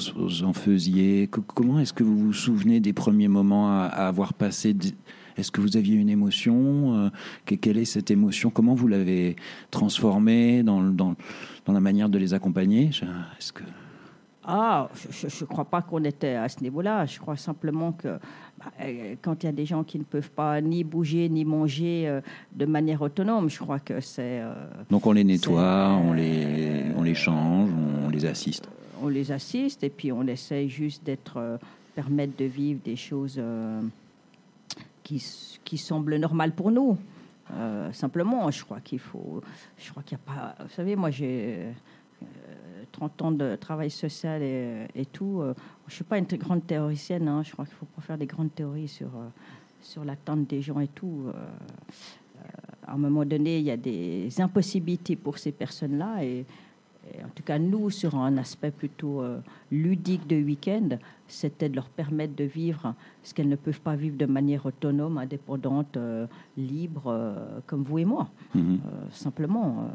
en 0.48 0.52
faisiez? 0.52 1.26
Co- 1.28 1.42
Comment 1.42 1.78
est-ce 1.80 1.92
que 1.92 2.04
vous 2.04 2.18
vous 2.18 2.32
souvenez 2.32 2.80
des 2.80 2.92
premiers 2.94 3.28
moments 3.28 3.68
à, 3.70 3.84
avoir 3.84 4.32
passé 4.32 4.74
Est-ce 5.36 5.50
que 5.50 5.60
vous 5.60 5.76
aviez 5.76 5.96
une 5.96 6.08
émotion 6.10 6.94
euh, 7.06 7.08
que- 7.46 7.54
Quelle 7.54 7.78
est 7.78 7.84
cette 7.84 8.10
émotion? 8.10 8.50
Comment 8.50 8.74
vous 8.74 8.88
l'avez 8.88 9.36
transformée 9.70 10.62
dans, 10.62 10.80
le- 10.80 10.90
dans, 10.92 11.14
dans 11.66 11.72
la 11.72 11.80
manière 11.80 12.08
de 12.08 12.18
les 12.18 12.34
accompagner? 12.34 12.90
Je- 12.92 13.04
Est-ce 13.04 13.52
que... 13.52 13.62
Ah, 14.44 14.88
je 15.10 15.26
ne 15.26 15.46
crois 15.46 15.66
pas 15.66 15.82
qu'on 15.82 16.02
était 16.02 16.34
à 16.34 16.48
ce 16.48 16.60
niveau-là. 16.62 17.04
Je 17.06 17.18
crois 17.20 17.36
simplement 17.36 17.92
que 17.92 18.08
bah, 18.58 18.72
euh, 18.80 19.14
quand 19.20 19.42
il 19.42 19.46
y 19.46 19.48
a 19.48 19.52
des 19.52 19.66
gens 19.66 19.84
qui 19.84 19.98
ne 19.98 20.02
peuvent 20.04 20.30
pas 20.30 20.60
ni 20.62 20.82
bouger 20.82 21.28
ni 21.28 21.44
manger 21.44 22.08
euh, 22.08 22.20
de 22.56 22.64
manière 22.64 23.02
autonome, 23.02 23.50
je 23.50 23.58
crois 23.58 23.78
que 23.78 24.00
c'est... 24.00 24.40
euh, 24.40 24.52
Donc 24.90 25.06
on 25.06 25.12
les 25.12 25.24
nettoie, 25.24 25.90
on 26.02 26.14
les, 26.14 26.84
on 26.96 27.02
les 27.02 27.14
change, 27.14 27.68
on 28.04 28.08
les 28.08 28.24
assiste. 28.24 28.66
on 29.02 29.08
les 29.08 29.30
assiste 29.30 29.84
et 29.84 29.90
puis 29.90 30.10
on 30.10 30.26
essaye 30.26 30.68
juste 30.70 31.04
d'être 31.04 31.36
euh, 31.36 31.56
permettre 31.94 32.32
de 32.38 32.46
vivre 32.46 32.80
des 32.82 32.96
choses 32.96 33.36
qui, 35.10 35.16
s- 35.16 35.58
qui 35.64 35.76
semblent 35.76 36.16
normales 36.16 36.52
pour 36.52 36.70
nous. 36.70 36.96
Euh, 37.52 37.92
simplement, 37.92 38.48
je 38.52 38.64
crois 38.64 38.78
qu'il 38.80 39.00
faut. 39.00 39.42
Je 39.76 39.90
crois 39.90 40.04
qu'il 40.04 40.16
n'y 40.16 40.22
a 40.22 40.32
pas. 40.34 40.54
Vous 40.62 40.70
savez, 40.70 40.94
moi 40.94 41.10
j'ai 41.10 41.72
euh, 42.22 42.84
30 42.92 43.22
ans 43.22 43.32
de 43.32 43.56
travail 43.56 43.90
social 43.90 44.40
et, 44.40 44.86
tout. 45.12 45.40
euh, 45.40 45.52
je 45.88 45.92
ne 45.92 45.94
suis 45.96 46.04
pas 46.04 46.18
une 46.18 46.26
grande 46.26 46.64
théoricienne. 46.64 47.26
hein, 47.26 47.42
je 47.42 47.50
crois 47.50 47.64
qu'il 47.64 47.74
ne 47.74 47.78
faut 47.78 47.86
pas 47.86 48.02
faire 48.02 48.18
des 48.18 48.26
grandes 48.26 48.54
théories 48.54 48.86
sur, 48.86 49.08
euh, 49.08 49.28
sur 49.82 50.04
l'attente 50.04 50.46
des 50.46 50.62
gens 50.62 50.78
et 50.78 50.86
tout. 50.88 51.24
euh, 51.26 51.32
euh, 51.32 52.42
à 52.86 52.92
un 52.94 52.98
moment 52.98 53.24
donné, 53.24 53.58
il 53.58 53.64
y 53.64 53.70
a 53.72 53.76
des 53.76 54.28
impossibilités 54.40 55.16
pour 55.16 55.36
ces 55.38 55.50
personnes-là 55.50 56.22
et 56.24 56.46
en 57.24 57.28
tout 57.34 57.42
cas, 57.42 57.58
nous, 57.58 57.90
sur 57.90 58.14
un 58.14 58.36
aspect 58.36 58.70
plutôt 58.70 59.22
euh, 59.22 59.40
ludique 59.70 60.26
de 60.26 60.36
week-end, 60.36 60.98
c'était 61.26 61.68
de 61.68 61.76
leur 61.76 61.88
permettre 61.88 62.34
de 62.34 62.44
vivre 62.44 62.94
ce 63.22 63.34
qu'elles 63.34 63.48
ne 63.48 63.56
peuvent 63.56 63.80
pas 63.80 63.96
vivre 63.96 64.16
de 64.16 64.26
manière 64.26 64.66
autonome, 64.66 65.18
indépendante, 65.18 65.96
euh, 65.96 66.26
libre, 66.56 67.04
euh, 67.06 67.60
comme 67.66 67.82
vous 67.82 67.98
et 67.98 68.04
moi. 68.04 68.28
Mhm. 68.54 68.80
Simplement, 69.12 69.90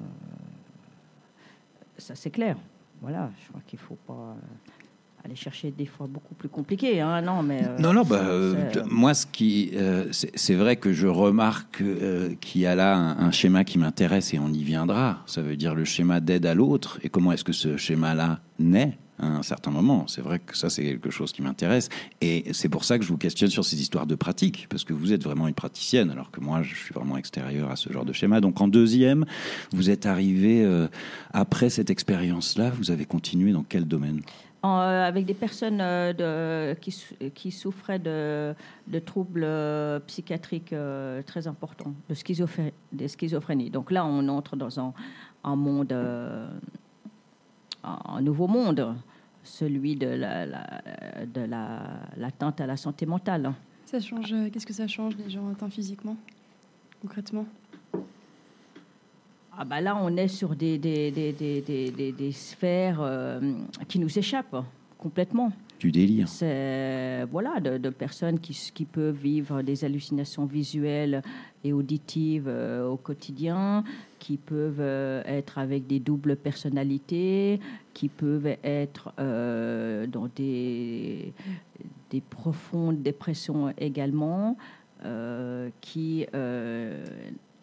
ça 1.98 2.16
c'est 2.16 2.32
clair. 2.32 2.58
Voilà, 3.02 3.30
je 3.44 3.50
crois 3.50 3.62
qu'il 3.68 3.80
ne 3.80 3.84
faut 3.84 3.98
pas 4.08 4.36
aller 5.26 5.36
chercher 5.36 5.72
des 5.72 5.88
fois 5.88 6.08
beaucoup 6.08 6.36
plus 6.36 6.50
compliqué. 6.50 7.02
Hein, 7.02 7.22
non, 7.22 7.42
mais 7.42 7.62
euh, 7.64 7.78
Non, 7.80 7.94
non, 7.94 8.04
bah, 8.04 8.22
euh, 8.24 8.72
t- 8.72 8.80
moi, 8.90 9.14
ce 9.16 9.26
qui, 9.26 9.72
euh, 9.74 10.06
c'est 10.12 10.54
vrai 10.54 10.76
que 10.76 10.94
je 10.94 11.08
remarque 11.08 11.82
euh, 11.82 12.36
qu'il 12.40 12.62
y 12.62 12.66
a 12.68 12.76
là 12.76 12.96
un, 12.96 13.18
un 13.28 13.32
schéma 13.32 13.64
qui 13.64 13.80
m'intéresse 13.80 14.34
et 14.34 14.40
on 14.40 14.50
y 14.54 14.64
viendra. 14.64 15.24
Ça 15.26 15.42
veut 15.42 15.58
dire 15.58 15.74
le 15.74 15.84
schéma 15.84 16.20
d'aide 16.20 16.46
à 16.46 16.54
l'autre 16.54 17.00
et 17.04 17.10
comment 17.10 17.32
est-ce 17.32 17.44
que 17.44 17.54
ce 17.54 17.76
schéma-là 17.76 18.40
naît 18.60 18.98
à 19.18 19.28
un 19.28 19.44
certain 19.44 19.72
moment. 19.72 20.06
C'est 20.08 20.22
vrai 20.22 20.40
que 20.40 20.56
ça, 20.58 20.70
c'est 20.70 20.84
quelque 20.84 21.10
chose 21.10 21.32
qui 21.32 21.42
m'intéresse 21.42 21.88
et 22.22 22.44
c'est 22.52 22.68
pour 22.70 22.84
ça 22.84 23.00
que 23.00 23.04
je 23.06 23.10
vous 23.10 23.18
questionne 23.18 23.50
sur 23.50 23.64
ces 23.66 23.82
histoires 23.82 24.06
de 24.06 24.14
pratique 24.16 24.68
parce 24.70 24.84
que 24.84 24.92
vous 24.94 25.12
êtes 25.14 25.24
vraiment 25.24 25.48
une 25.48 25.54
praticienne 25.56 26.12
alors 26.12 26.30
que 26.32 26.42
moi, 26.42 26.62
je 26.64 26.76
suis 26.76 26.94
vraiment 26.94 27.18
extérieur 27.18 27.72
à 27.72 27.78
ce 27.78 27.92
genre 27.92 28.06
de 28.06 28.12
schéma. 28.14 28.42
Donc, 28.42 28.60
en 28.62 28.68
deuxième, 28.68 29.26
vous 29.72 29.90
êtes 29.90 30.06
arrivé 30.06 30.64
euh, 30.64 30.88
après 31.34 31.70
cette 31.70 31.90
expérience-là, 31.90 32.72
vous 32.78 32.92
avez 32.92 33.06
continué 33.06 33.54
dans 33.54 33.64
quel 33.64 33.86
domaine? 33.86 34.22
Euh, 34.66 35.08
avec 35.08 35.26
des 35.26 35.34
personnes 35.34 35.80
euh, 35.82 36.74
qui, 36.76 36.92
sou- 36.92 37.16
qui 37.34 37.52
souffraient 37.52 38.00
de, 38.00 38.56
troubles 39.06 39.44
euh, 39.44 40.00
psychiatriques 40.08 40.74
très 41.26 41.48
importants, 41.48 41.94
de, 42.10 42.16
schizophré- 42.16 42.74
de 42.92 43.08
schizophrénie. 43.08 43.70
Donc 43.70 43.92
là, 43.92 44.06
on 44.06 44.28
entre 44.28 44.56
dans 44.56 44.80
un, 44.80 44.94
nouveau 48.22 48.48
monde, 48.48 48.96
celui 49.44 49.96
de 49.96 50.08
la, 50.08 50.46
l'atteinte 52.18 52.60
à 52.62 52.66
la 52.66 52.78
santé 52.78 53.06
mentale. 53.06 53.54
Ça 53.86 54.00
change. 54.00 54.34
Qu'est-ce 54.52 54.66
que 54.66 54.74
ça 54.74 54.88
change 54.88 55.16
les 55.18 55.30
gens 55.30 55.48
atteints 55.52 55.70
physiquement, 55.70 56.18
concrètement? 57.02 57.46
Ah 59.58 59.64
bah 59.64 59.80
là, 59.80 59.98
on 60.02 60.18
est 60.18 60.28
sur 60.28 60.56
des, 60.56 60.78
des, 60.78 61.12
des, 61.12 61.32
des, 61.32 62.12
des, 62.12 62.32
sphères 62.32 63.00
euh, 63.00 63.40
qui 63.88 64.00
nous 64.00 64.20
échappent 64.20 64.64
complètement. 64.98 65.52
Du 65.80 65.92
délire 65.92 66.28
C'est 66.28 67.24
voilà 67.32 67.60
de, 67.60 67.78
de 67.78 67.90
personnes 67.90 68.40
qui, 68.40 68.54
qui 68.74 68.86
peuvent 68.86 69.16
vivre 69.16 69.62
des 69.62 69.86
hallucinations 69.86 70.46
visuelles 70.46 71.22
et 71.64 71.74
auditives 71.74 72.48
euh, 72.48 72.88
au 72.88 72.98
quotidien, 72.98 73.84
qui 74.20 74.38
peuvent 74.38 74.80
euh, 74.80 75.22
être 75.26 75.58
avec 75.58 75.88
des 75.88 76.00
doubles 76.00 76.36
personnalités, 76.36 77.60
qui 77.94 78.10
peuvent 78.10 78.58
être 78.64 79.14
dans 79.18 80.30
des, 80.36 81.34
des 82.10 82.22
profondes 82.22 83.02
dépressions 83.02 83.74
également, 83.78 84.58
euh, 85.06 85.70
qui 85.82 86.26
euh, 86.34 87.06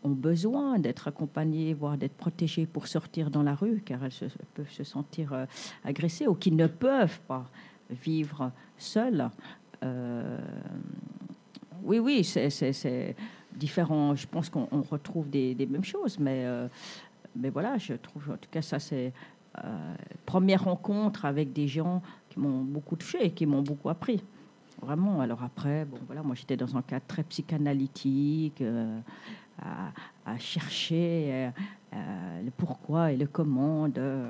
ont 0.05 0.11
besoin 0.11 0.79
d'être 0.79 1.09
accompagnées, 1.09 1.75
voire 1.75 1.97
d'être 1.97 2.17
protégées 2.17 2.67
pour 2.67 2.87
sortir 2.87 3.31
dans 3.31 3.43
la 3.43 3.55
rue, 3.55 3.83
car 3.85 4.05
elles 4.05 4.31
peuvent 4.55 4.71
se 4.71 4.85
sentir 4.85 5.33
euh, 5.33 5.47
agressées 5.85 6.27
ou 6.27 6.35
qui 6.35 6.51
ne 6.51 6.67
peuvent 6.67 7.21
pas 7.29 7.47
vivre 7.91 8.51
seules. 8.79 9.29
Euh, 9.83 10.39
oui, 11.83 11.99
oui, 11.99 12.25
c'est- 12.25 13.17
différent. 13.55 14.15
Je 14.15 14.27
pense 14.27 14.49
qu'on 14.49 14.67
on 14.73 14.81
retrouve 14.81 15.29
des, 15.29 15.55
mêmes 15.69 15.85
choses, 15.85 16.19
mais, 16.19 16.45
euh, 16.47 16.69
mais 17.37 17.51
voilà, 17.51 17.77
je 17.77 17.93
trouve, 17.95 18.31
en 18.31 18.37
tout 18.39 18.49
cas, 18.51 18.63
ça, 18.63 18.79
c'est 18.79 19.13
première 20.25 20.65
rencontre 20.65 21.27
avec 21.27 21.53
des 21.53 21.69
gens 21.69 22.01
qui 22.31 22.41
m'ont 22.41 22.63
beaucoup 22.63 22.97
touché 22.97 23.27
et 23.27 23.31
qui 23.33 23.45
m'ont 23.45 23.61
beaucoup 23.61 23.91
appris. 23.91 24.25
Vraiment. 24.81 25.21
Alors 25.21 25.43
après, 25.43 25.85
bon, 25.85 25.99
voilà, 26.07 26.23
moi, 26.23 26.35
j'étais 26.35 26.57
dans 26.57 26.75
un 26.77 26.83
cadre 26.83 27.05
très 27.07 27.23
psychanalytique, 27.23 28.63
à, 29.61 30.39
chercher 30.39 31.29
euh, 31.31 31.51
euh, 31.95 32.43
le 32.45 32.51
pourquoi 32.51 33.13
et 33.13 33.17
le 33.17 33.27
comment 33.27 33.89
de, 33.89 34.25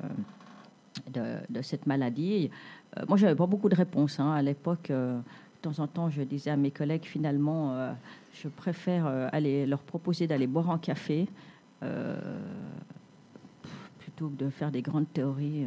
de, 1.09 1.62
cette 1.62 1.87
maladie. 1.87 2.50
Euh, 2.97 3.05
moi, 3.09 3.17
j'avais 3.17 3.35
pas 3.35 3.47
beaucoup 3.47 3.69
de 3.69 3.75
réponses 3.75 4.21
hein. 4.21 4.33
à 4.33 4.43
l'époque. 4.43 4.88
de 4.88 5.21
temps 5.61 5.79
en 5.79 5.87
temps, 5.87 6.11
je 6.11 6.23
disais 6.23 6.50
à 6.50 6.57
mes 6.57 6.71
collègues, 6.71 7.05
finalement, 7.05 7.95
je 8.33 8.49
préfère 8.49 9.07
aller 9.33 9.67
leur 9.67 9.81
proposer 9.81 10.26
d'aller 10.26 10.47
boire 10.47 10.71
un 10.71 10.79
café 10.79 11.29
plutôt 13.99 14.29
que 14.29 14.45
de 14.45 14.50
faire 14.50 14.73
des 14.73 14.83
grandes 14.83 15.12
théories. 15.12 15.67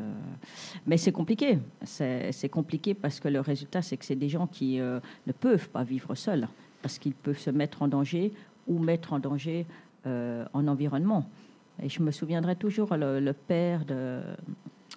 Mais 0.85 0.97
c'est 0.97 1.13
compliqué. 1.13 1.59
C'est 1.83 2.49
compliqué 2.49 2.93
parce 2.93 3.21
que 3.21 3.29
le 3.29 3.39
résultat, 3.39 3.81
c'est 3.81 3.95
que 3.95 4.03
c'est 4.03 4.17
des 4.17 4.29
gens 4.29 4.47
qui 4.47 4.79
ne 4.79 5.31
peuvent 5.39 5.69
pas 5.69 5.83
vivre 5.83 6.13
seuls 6.13 6.47
parce 6.81 6.99
qu'ils 6.99 7.15
peuvent 7.15 7.39
se 7.39 7.49
mettre 7.49 7.81
en 7.81 7.87
danger 7.87 8.33
ou 8.67 8.79
mettre 8.79 9.13
en 9.13 9.19
danger 9.19 9.65
euh, 10.05 10.45
en 10.53 10.67
environnement. 10.67 11.25
Et 11.81 11.89
je 11.89 12.01
me 12.01 12.11
souviendrai 12.11 12.55
toujours 12.55 12.95
le, 12.95 13.31
père 13.31 13.83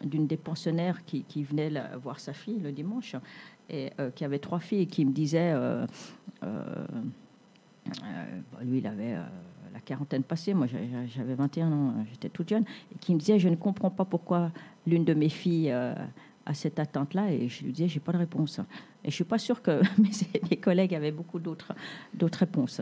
d'une 0.05 0.27
des 0.27 0.37
pensionnaires 0.37 1.05
qui, 1.05 1.43
venait 1.43 1.73
voir 2.03 2.21
sa 2.21 2.33
fille 2.33 2.61
le 2.61 2.73
dimanche 2.73 3.17
et 3.69 3.91
euh, 3.99 4.11
qui 4.11 4.25
avait 4.25 4.39
trois 4.39 4.61
filles 4.61 4.83
et 4.83 4.87
qui 4.87 5.05
me 5.05 5.13
disait 5.13 5.53
euh, 5.53 5.87
bah, 6.43 7.93
lui 8.63 8.79
il 8.79 8.87
avait 8.87 9.17
la 9.73 9.81
quarantaine 9.85 10.23
passée 10.23 10.55
moi 10.55 10.67
j'a- 10.67 10.79
j'a- 10.79 11.07
j'avais 11.07 11.35
21 11.35 11.73
ans 11.73 11.95
j'étais 12.11 12.29
toute 12.29 12.49
jeune 12.49 12.65
et 12.95 12.99
qui 13.01 13.15
me 13.15 13.19
disait 13.19 13.39
je 13.39 13.49
ne 13.49 13.57
comprends 13.57 13.91
pas 13.91 14.05
pourquoi 14.05 14.51
l'une 14.87 15.05
de 15.05 15.15
mes 15.15 15.29
filles 15.29 15.75
a 16.49 16.55
cette 16.55 16.79
atteinte 16.79 17.15
là 17.15 17.31
et 17.31 17.49
je 17.49 17.65
lui 17.65 17.73
disais 17.73 17.89
j'ai 17.89 18.01
pas 18.01 18.13
de 18.13 18.19
réponse 18.19 18.61
et 19.05 19.11
je 19.11 19.15
suis 19.15 19.25
pas 19.25 19.39
sûre 19.39 19.61
que 19.63 19.81
mes, 19.99 20.11
mes 20.51 20.57
collègues 20.57 20.95
avaient 20.95 21.13
beaucoup 21.13 21.39
d'autres 21.39 21.75
d'autres 22.15 22.41
réponses 22.41 22.81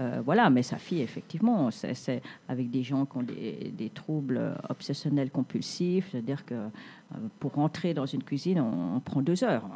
euh, 0.00 0.20
voilà, 0.24 0.50
mais 0.50 0.64
sa 0.64 0.76
fille, 0.76 1.02
effectivement, 1.02 1.70
c'est 1.70 1.94
c'est 1.94 2.20
avec 2.48 2.68
des 2.68 2.82
gens 2.82 3.06
qui 3.06 3.16
ont 3.16 3.22
des, 3.22 3.72
des 3.76 3.90
troubles 3.90 4.56
obsessionnels 4.68 5.30
compulsifs, 5.30 6.08
c'est-à-dire 6.10 6.44
que 6.44 6.54
euh, 6.54 6.68
pour 7.38 7.52
rentrer 7.52 7.94
dans 7.94 8.06
une 8.06 8.24
cuisine, 8.24 8.58
on, 8.60 8.96
on 8.96 9.00
prend 9.00 9.22
deux 9.22 9.44
heures. 9.44 9.68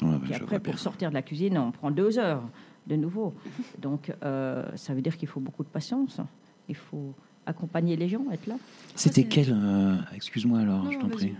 Ouais, 0.00 0.08
je 0.22 0.28
vois 0.28 0.36
après, 0.36 0.60
pour 0.60 0.78
sortir 0.78 1.10
de 1.10 1.14
la 1.14 1.20
cuisine, 1.20 1.58
on 1.58 1.72
prend 1.72 1.90
deux 1.90 2.18
heures 2.18 2.42
de 2.86 2.96
nouveau. 2.96 3.34
Donc, 3.78 4.12
euh, 4.22 4.64
ça 4.76 4.94
veut 4.94 5.02
dire 5.02 5.16
qu'il 5.16 5.28
faut 5.28 5.40
beaucoup 5.40 5.62
de 5.62 5.68
patience. 5.68 6.20
Il 6.68 6.76
faut 6.76 7.14
accompagner 7.46 7.96
les 7.96 8.08
gens, 8.08 8.24
être 8.30 8.46
là. 8.46 8.56
C'était 8.94 9.24
quel 9.24 9.52
euh, 9.52 9.96
Excuse-moi 10.14 10.60
alors, 10.60 10.84
Non, 10.84 10.90
je 10.90 10.98
t'en 10.98 11.08
vas-y. 11.08 11.16
prie. 11.16 11.34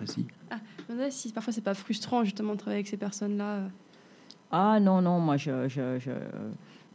Vas-y. 0.00 0.26
Je 0.50 0.56
me 0.88 0.94
demandais 0.94 1.10
si 1.10 1.32
parfois 1.32 1.52
c'est 1.52 1.60
pas 1.60 1.74
frustrant 1.74 2.24
justement 2.24 2.52
de 2.52 2.58
travailler 2.58 2.78
avec 2.78 2.88
ces 2.88 2.96
personnes-là. 2.96 3.54
euh. 3.56 3.68
Ah 4.50 4.78
non, 4.80 5.02
non, 5.02 5.18
moi, 5.18 5.36
je, 5.36 5.50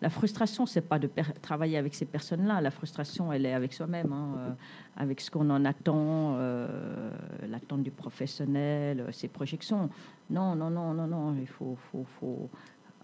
la 0.02 0.10
frustration, 0.10 0.66
c'est 0.66 0.82
pas 0.82 0.98
de 0.98 1.10
travailler 1.42 1.78
avec 1.78 1.94
ces 1.94 2.06
personnes-là. 2.06 2.62
La 2.62 2.72
frustration, 2.72 3.34
elle 3.34 3.46
est 3.46 3.54
avec 3.54 3.74
soi-même, 3.74 4.14
hein, 4.14 4.36
euh, 4.38 4.52
avec 4.96 5.20
ce 5.20 5.30
qu'on 5.30 5.50
en 5.50 5.66
attend, 5.66 6.36
euh, 6.38 7.12
l'attente 7.48 7.84
du 7.84 7.92
professionnel, 7.92 9.06
ses 9.12 9.28
projections. 9.28 9.90
Non, 10.30 10.56
non, 10.56 10.70
non, 10.70 10.94
non, 10.94 11.08
non. 11.08 11.36
Il 11.38 11.48
faut, 11.48 11.78
faut, 11.92 12.50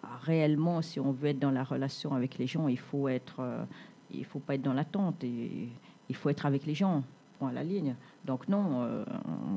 ah, 0.03 0.19
réellement, 0.21 0.81
si 0.81 1.01
on 1.01 1.11
veut 1.11 1.29
être 1.29 1.39
dans 1.39 1.51
la 1.51 1.65
relation 1.65 2.13
avec 2.13 2.37
les 2.37 2.47
gens, 2.47 2.69
il 2.69 2.79
faut 2.79 3.09
être, 3.09 3.67
il 4.11 4.23
faut 4.23 4.39
pas 4.39 4.55
être 4.55 4.61
dans 4.61 4.73
l'attente. 4.73 5.21
Il 5.23 6.15
faut 6.15 6.29
être 6.29 6.45
avec 6.45 6.65
les 6.65 6.75
gens. 6.75 7.03
Point 7.39 7.49
à 7.49 7.53
la 7.53 7.63
ligne. 7.63 7.95
Donc 8.25 8.47
non, 8.47 8.81
euh, 8.81 9.05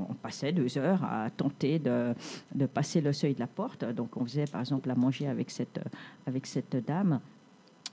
on- 0.08 0.14
passait 0.14 0.52
deux 0.52 0.76
heures 0.76 1.02
à 1.04 1.30
tenter 1.30 1.78
de, 1.78 2.14
passer 2.75 3.00
le 3.00 3.12
seuil 3.12 3.34
de 3.34 3.40
la 3.40 3.46
porte. 3.46 3.84
Donc 3.84 4.16
on 4.16 4.25
faisait 4.25 4.46
par 4.46 4.60
exemple 4.60 4.90
à 4.90 4.94
manger 4.94 5.28
avec 5.28 5.50
cette, 5.50 5.80
avec 6.26 6.44
cette 6.46 6.76
dame. 6.84 7.20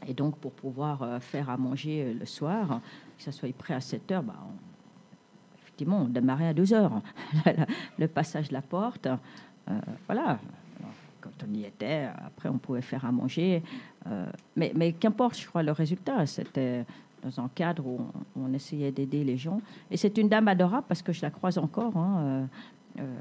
Et 0.07 0.13
donc 0.13 0.37
pour 0.37 0.51
pouvoir 0.51 1.03
euh, 1.03 1.19
faire 1.19 1.49
à 1.49 1.55
manger 1.57 2.03
euh, 2.03 2.13
le 2.19 2.25
soir, 2.25 2.81
que 3.17 3.23
ça 3.23 3.31
soit 3.31 3.53
prêt 3.55 3.73
à 3.73 3.79
7 3.79 4.11
heures, 4.11 4.23
bah, 4.23 4.35
effectivement 5.61 6.01
on 6.01 6.07
démarrait 6.07 6.47
à 6.47 6.53
2 6.53 6.73
heures. 6.73 7.01
le 7.97 8.07
passage 8.07 8.49
de 8.49 8.53
la 8.53 8.61
porte, 8.61 9.07
voilà. 10.07 10.39
Quand 11.21 11.31
on 11.47 11.53
y 11.53 11.63
était, 11.63 12.07
après 12.25 12.49
on 12.49 12.57
pouvait 12.57 12.81
faire 12.81 13.05
à 13.05 13.11
manger. 13.11 13.63
Mais 14.55 14.71
mais 14.75 14.93
qu'importe, 14.93 15.39
je 15.39 15.47
crois, 15.47 15.63
le 15.63 15.71
résultat, 15.71 16.25
c'était 16.27 16.85
dans 17.25 17.39
un 17.41 17.49
cadre 17.49 17.85
où 17.85 17.99
on, 18.35 18.53
essayait 18.53 18.91
d'aider 18.91 19.23
les 19.23 19.37
gens. 19.37 19.59
Et 19.89 19.97
c'est 19.97 20.17
une 20.17 20.29
dame 20.29 20.47
adorable 20.47 20.85
parce 20.87 21.01
que 21.01 21.11
je 21.11 21.21
la 21.21 21.31
croise 21.31 21.57
encore. 21.57 21.97
hein, 21.97 22.19
euh, 22.19 22.45
euh, 22.99 23.15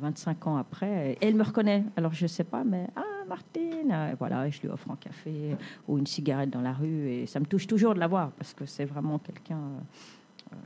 25 0.00 0.46
ans 0.46 0.56
après, 0.56 1.18
elle 1.20 1.34
me 1.34 1.42
reconnaît. 1.42 1.84
Alors 1.96 2.14
je 2.14 2.26
sais 2.26 2.44
pas, 2.44 2.64
mais 2.64 2.86
ah 2.96 3.02
Martine, 3.28 3.90
euh, 3.92 4.14
voilà, 4.18 4.46
et 4.46 4.50
je 4.50 4.62
lui 4.62 4.68
offre 4.68 4.90
un 4.90 4.96
café 4.96 5.56
ou 5.86 5.98
une 5.98 6.06
cigarette 6.06 6.48
dans 6.48 6.62
la 6.62 6.72
rue, 6.72 7.10
et 7.10 7.26
ça 7.26 7.38
me 7.38 7.44
touche 7.44 7.66
toujours 7.66 7.92
de 7.94 8.00
la 8.00 8.06
voir 8.06 8.30
parce 8.30 8.54
que 8.54 8.64
c'est 8.64 8.86
vraiment 8.86 9.18
quelqu'un 9.18 9.60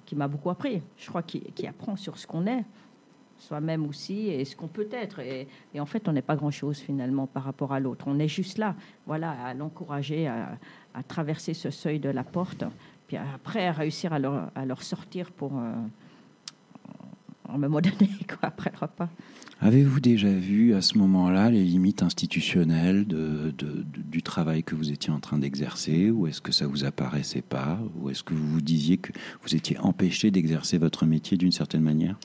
qui 0.06 0.14
m'a 0.14 0.28
beaucoup 0.28 0.50
appris. 0.50 0.82
Je 0.96 1.08
crois 1.08 1.22
qu'il 1.22 1.42
qui 1.52 1.66
apprend 1.66 1.96
sur 1.96 2.16
ce 2.16 2.28
qu'on 2.28 2.46
est, 2.46 2.64
soi-même 3.38 3.86
aussi, 3.86 4.28
et 4.28 4.44
ce 4.44 4.54
qu'on 4.54 4.68
peut 4.68 4.88
être. 4.92 5.18
Et, 5.18 5.48
et 5.74 5.80
en 5.80 5.86
fait, 5.86 6.08
on 6.08 6.12
n'est 6.12 6.22
pas 6.22 6.36
grand-chose 6.36 6.78
finalement 6.78 7.26
par 7.26 7.42
rapport 7.42 7.72
à 7.72 7.80
l'autre. 7.80 8.04
On 8.06 8.20
est 8.20 8.28
juste 8.28 8.58
là, 8.58 8.76
voilà, 9.04 9.32
à 9.32 9.52
l'encourager 9.52 10.28
à, 10.28 10.58
à 10.94 11.02
traverser 11.02 11.54
ce 11.54 11.70
seuil 11.70 11.98
de 11.98 12.08
la 12.08 12.24
porte, 12.24 12.64
puis 13.06 13.16
après 13.16 13.66
à 13.66 13.72
réussir 13.72 14.12
à 14.12 14.18
leur, 14.18 14.50
à 14.54 14.64
leur 14.64 14.82
sortir 14.82 15.30
pour 15.30 15.58
euh, 15.58 15.72
un 17.48 17.58
moment 17.58 17.80
donné, 17.80 18.10
quoi, 18.28 18.48
après 18.48 18.70
le 18.72 18.78
repas. 18.78 19.08
Avez-vous 19.60 20.00
déjà 20.00 20.30
vu 20.30 20.74
à 20.74 20.82
ce 20.82 20.98
moment-là 20.98 21.50
les 21.50 21.64
limites 21.64 22.02
institutionnelles 22.02 23.06
du 23.06 24.22
travail 24.22 24.62
que 24.62 24.74
vous 24.74 24.90
étiez 24.90 25.12
en 25.12 25.20
train 25.20 25.38
d'exercer? 25.38 26.10
Ou 26.10 26.26
est-ce 26.26 26.40
que 26.40 26.52
ça 26.52 26.66
vous 26.66 26.84
apparaissait 26.84 27.40
pas? 27.40 27.78
Ou 27.96 28.10
est-ce 28.10 28.22
que 28.22 28.34
vous 28.34 28.46
vous 28.46 28.60
disiez 28.60 28.98
que 28.98 29.12
vous 29.42 29.54
étiez 29.54 29.78
empêché 29.78 30.30
d'exercer 30.30 30.76
votre 30.76 31.06
métier 31.06 31.36
d'une 31.36 31.52
certaine 31.52 31.82
manière? 31.82 32.18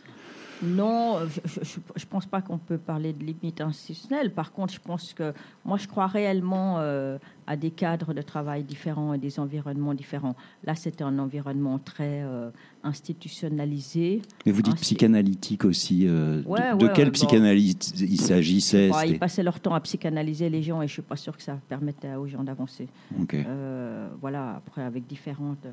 Non, 0.61 1.19
je 1.45 1.59
ne 1.59 2.05
pense 2.09 2.25
pas 2.25 2.41
qu'on 2.41 2.57
peut 2.57 2.77
parler 2.77 3.13
de 3.13 3.23
limite 3.23 3.61
institutionnelle. 3.61 4.33
Par 4.33 4.51
contre, 4.51 4.73
je 4.73 4.79
pense 4.79 5.13
que 5.13 5.33
moi, 5.65 5.77
je 5.77 5.87
crois 5.87 6.07
réellement 6.07 6.77
euh, 6.79 7.17
à 7.47 7.55
des 7.55 7.71
cadres 7.71 8.13
de 8.13 8.21
travail 8.21 8.63
différents 8.63 9.13
et 9.13 9.17
des 9.17 9.39
environnements 9.39 9.93
différents. 9.93 10.35
Là, 10.63 10.75
c'était 10.75 11.03
un 11.03 11.17
environnement 11.17 11.79
très 11.79 12.21
euh, 12.21 12.51
institutionnalisé. 12.83 14.21
Mais 14.45 14.51
vous 14.51 14.61
dites 14.61 14.75
psychanalytique 14.75 15.65
aussi. 15.65 16.05
Euh, 16.07 16.43
ouais, 16.43 16.75
de, 16.77 16.85
ouais, 16.85 16.91
quelle 16.93 17.11
psychanalyse 17.11 17.75
il 17.99 18.21
s'agissait 18.21 18.91
Ils 19.07 19.17
passaient 19.17 19.43
leur 19.43 19.59
temps 19.59 19.73
à 19.73 19.79
psychanalyser 19.79 20.49
les 20.49 20.61
gens 20.61 20.81
et 20.81 20.87
je 20.87 20.93
suis 20.93 21.01
pas 21.01 21.15
sûre 21.15 21.35
que 21.35 21.43
ça 21.43 21.57
permettait 21.67 22.13
aux 22.15 22.27
gens 22.27 22.43
d'avancer. 22.43 22.87
Ok. 23.19 23.33
Euh, 23.33 24.09
voilà, 24.21 24.55
après 24.57 24.83
avec 24.83 25.07
différentes, 25.07 25.65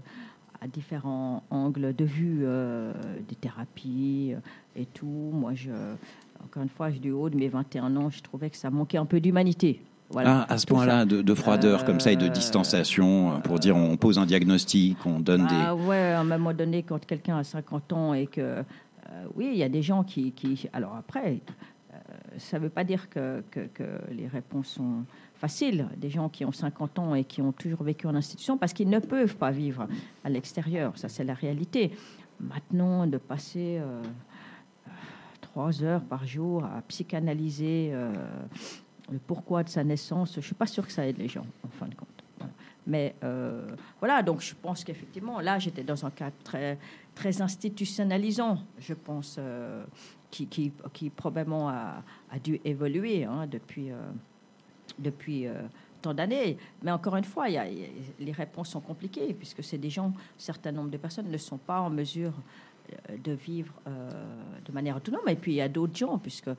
à 0.60 0.66
différents 0.68 1.42
angles 1.50 1.94
de 1.94 2.04
vue, 2.04 2.40
euh, 2.44 2.92
des 3.28 3.34
thérapies 3.34 4.32
euh, 4.34 4.80
et 4.80 4.86
tout. 4.86 5.06
Moi, 5.32 5.52
je, 5.54 5.70
encore 6.44 6.62
une 6.62 6.68
fois, 6.68 6.90
du 6.90 7.10
haut 7.10 7.28
de 7.30 7.36
mes 7.36 7.48
21 7.48 7.96
ans, 7.96 8.10
je 8.10 8.22
trouvais 8.22 8.50
que 8.50 8.56
ça 8.56 8.70
manquait 8.70 8.98
un 8.98 9.06
peu 9.06 9.20
d'humanité. 9.20 9.80
Voilà, 10.10 10.46
Ah, 10.48 10.52
à 10.54 10.58
ce 10.58 10.66
point-là, 10.66 11.04
de, 11.04 11.20
de 11.20 11.34
froideur 11.34 11.84
comme 11.84 11.98
ça 11.98 12.12
et 12.12 12.16
de 12.16 12.26
Euh, 12.26 12.28
distanciation, 12.28 13.40
pour 13.42 13.58
dire 13.58 13.76
on 13.76 13.96
pose 13.96 14.18
un 14.18 14.26
diagnostic, 14.26 14.98
on 15.04 15.18
donne 15.18 15.46
Ah 15.50 15.74
ouais, 15.74 16.12
à 16.12 16.20
un 16.20 16.24
moment 16.24 16.52
donné, 16.54 16.82
quand 16.84 17.04
quelqu'un 17.04 17.38
a 17.38 17.44
50 17.44 17.92
ans 17.92 18.14
et 18.14 18.26
que, 18.28 18.40
euh, 18.40 18.62
oui, 19.34 19.50
il 19.52 19.58
y 19.58 19.64
a 19.64 19.68
des 19.68 19.82
gens 19.82 20.04
qui, 20.04 20.30
qui- 20.32 20.68
alors 20.72 20.94
après, 20.96 21.40
ça 22.38 22.58
ne 22.58 22.64
veut 22.64 22.68
pas 22.70 22.84
dire 22.84 23.08
que, 23.08 23.42
que- 23.50 23.66
que 23.74 23.82
les 24.12 24.28
réponses 24.28 24.68
sont 24.68 25.04
Des 25.96 26.10
gens 26.10 26.28
qui 26.28 26.44
ont 26.44 26.52
50 26.52 26.98
ans 26.98 27.14
et 27.14 27.24
qui 27.24 27.42
ont 27.42 27.52
toujours 27.52 27.82
vécu 27.82 28.06
en 28.06 28.14
institution 28.14 28.58
parce 28.58 28.72
qu'ils 28.72 28.88
ne 28.88 28.98
peuvent 28.98 29.36
pas 29.36 29.50
vivre 29.50 29.86
à 30.24 30.28
l'extérieur. 30.28 30.96
Ça, 30.96 31.08
c'est 31.08 31.24
la 31.24 31.34
réalité. 31.34 31.92
Maintenant, 32.40 33.06
de 33.06 33.18
passer 33.18 33.78
euh, 33.80 34.02
trois 35.40 35.82
heures 35.82 36.04
par 36.04 36.26
jour 36.26 36.64
à 36.64 36.82
psychanalyser 36.88 37.90
euh, 37.92 38.12
le 39.10 39.18
pourquoi 39.18 39.62
de 39.62 39.68
sa 39.68 39.84
naissance, 39.84 40.32
je 40.32 40.38
ne 40.38 40.42
suis 40.42 40.54
pas 40.54 40.66
sûre 40.66 40.86
que 40.86 40.92
ça 40.92 41.06
aide 41.06 41.18
les 41.18 41.28
gens, 41.28 41.46
en 41.64 41.68
fin 41.68 41.86
de 41.86 41.94
compte. 41.94 42.08
Mais 42.86 43.16
euh, 43.24 43.66
voilà, 43.98 44.22
donc 44.22 44.40
je 44.40 44.54
pense 44.54 44.84
qu'effectivement, 44.84 45.40
là, 45.40 45.58
j'étais 45.58 45.82
dans 45.82 46.06
un 46.06 46.10
cadre 46.10 46.36
très, 46.44 46.78
très 47.14 47.42
institutionnalisant, 47.42 48.58
je 48.78 48.94
pense, 48.94 49.36
euh, 49.38 49.84
qui, 50.30 50.46
qui, 50.46 50.72
qui 50.92 51.10
probablement 51.10 51.68
a, 51.68 52.02
dû 52.42 52.60
évoluer 52.64 53.24
hein, 53.24 53.46
depuis, 53.50 53.90
euh, 53.90 53.96
depuis 54.98 55.46
euh, 55.46 55.54
tant 56.02 56.14
d'années. 56.14 56.56
Mais 56.82 56.90
encore 56.90 57.16
une 57.16 57.24
fois, 57.24 57.48
les 57.48 58.32
réponses 58.32 58.70
sont 58.70 58.80
compliquées, 58.80 59.34
puisque 59.34 59.62
c'est 59.62 59.78
des 59.78 59.90
gens, 59.90 60.08
un 60.08 60.14
certain 60.38 60.72
nombre 60.72 60.90
de 60.90 60.96
personnes 60.96 61.30
ne 61.30 61.38
sont 61.38 61.58
pas 61.58 61.80
en 61.80 61.90
mesure 61.90 62.32
de 63.22 63.32
vivre 63.32 63.72
euh, 63.86 64.10
de 64.64 64.72
manière 64.72 64.96
autonome. 64.96 65.28
Et 65.28 65.36
puis 65.36 65.52
il 65.52 65.56
y 65.56 65.60
a 65.60 65.68
d'autres 65.68 65.96
gens, 65.96 66.18
puisque 66.18 66.48
euh, 66.48 66.54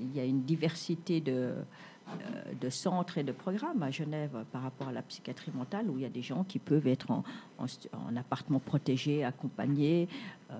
il 0.00 0.14
y 0.16 0.20
a 0.20 0.24
une 0.24 0.42
diversité 0.42 1.20
de, 1.20 1.32
euh, 1.32 2.12
de 2.60 2.70
centres 2.70 3.18
et 3.18 3.24
de 3.24 3.32
programmes 3.32 3.82
à 3.82 3.90
Genève 3.90 4.44
par 4.52 4.62
rapport 4.62 4.88
à 4.88 4.92
la 4.92 5.02
psychiatrie 5.02 5.50
mentale, 5.54 5.90
où 5.90 5.98
il 5.98 6.02
y 6.02 6.06
a 6.06 6.08
des 6.10 6.22
gens 6.22 6.44
qui 6.44 6.58
peuvent 6.58 6.86
être 6.86 7.10
en, 7.10 7.24
en 7.58 7.64
en 7.92 8.16
appartement 8.16 8.60
protégé, 8.60 9.24
accompagnés. 9.24 10.08
euh, 10.52 10.54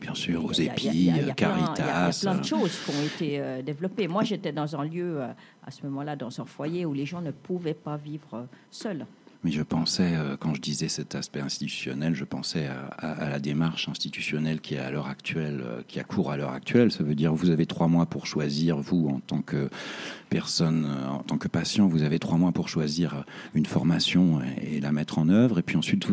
Bien 0.00 0.14
sûr, 0.14 0.44
aux 0.44 0.52
épis, 0.52 0.84
plein- 0.88 0.92
il 0.92 1.26
y 1.26 1.30
a- 1.30 1.34
Caritas. 1.34 2.20
plein 2.22 2.34
de 2.36 2.44
choses 2.44 2.78
qui 2.84 2.90
ont 2.96 3.02
été 3.04 3.40
euh, 3.40 3.62
développées. 3.62 4.08
Moi, 4.08 4.24
j'étais 4.24 4.52
dans 4.52 4.74
un 4.74 4.84
lieu, 4.84 5.20
euh, 5.22 5.28
à 5.66 5.70
ce 5.70 5.82
moment-là, 5.86 6.16
dans 6.16 6.40
un 6.40 6.44
foyer 6.46 6.86
où 6.86 6.92
les 6.94 7.04
gens 7.06 7.20
ne 7.20 7.30
pouvaient 7.30 7.74
pas 7.74 7.96
vivre 7.96 8.34
euh, 8.34 8.44
seuls. 8.70 9.04
Mais 9.44 9.50
je 9.50 9.62
pensais, 9.62 10.12
euh, 10.14 10.36
quand 10.38 10.54
je 10.54 10.60
disais 10.60 10.86
cet 10.88 11.16
aspect 11.16 11.40
institutionnel, 11.40 12.14
je 12.14 12.24
pensais 12.24 12.66
à, 12.68 12.86
à- 13.08 13.24
à 13.24 13.28
la 13.28 13.40
démarche 13.40 13.88
institutionnelle 13.88 14.60
qui 14.60 14.74
est 14.74 14.78
à 14.78 14.90
l'heure 14.92 15.08
actuelle, 15.08 15.62
euh, 15.66 15.80
qui 15.88 15.98
a 15.98 16.04
cours 16.04 16.30
à 16.30 16.36
l'heure 16.36 16.52
actuelle. 16.52 16.92
Ça 16.92 17.02
veut 17.02 17.16
dire 17.16 17.34
vous 17.34 17.50
avez 17.50 17.66
trois 17.66 17.88
mois 17.88 18.06
pour 18.06 18.26
choisir, 18.26 18.78
vous, 18.78 19.08
en 19.08 19.18
tant 19.18 19.42
que 19.42 19.68
personne, 20.30 20.86
euh, 20.88 21.08
en 21.08 21.18
tant 21.24 21.38
que 21.38 21.48
patient, 21.48 21.88
vous 21.88 22.02
avez 22.04 22.20
trois 22.20 22.38
mois 22.38 22.52
pour 22.52 22.68
choisir 22.68 23.24
une 23.54 23.66
formation 23.66 24.40
et, 24.60 24.76
et 24.76 24.80
la 24.80 24.92
mettre 24.92 25.18
en 25.18 25.28
œuvre. 25.28 25.58
Et 25.58 25.62
puis 25.62 25.76
ensuite, 25.76 26.06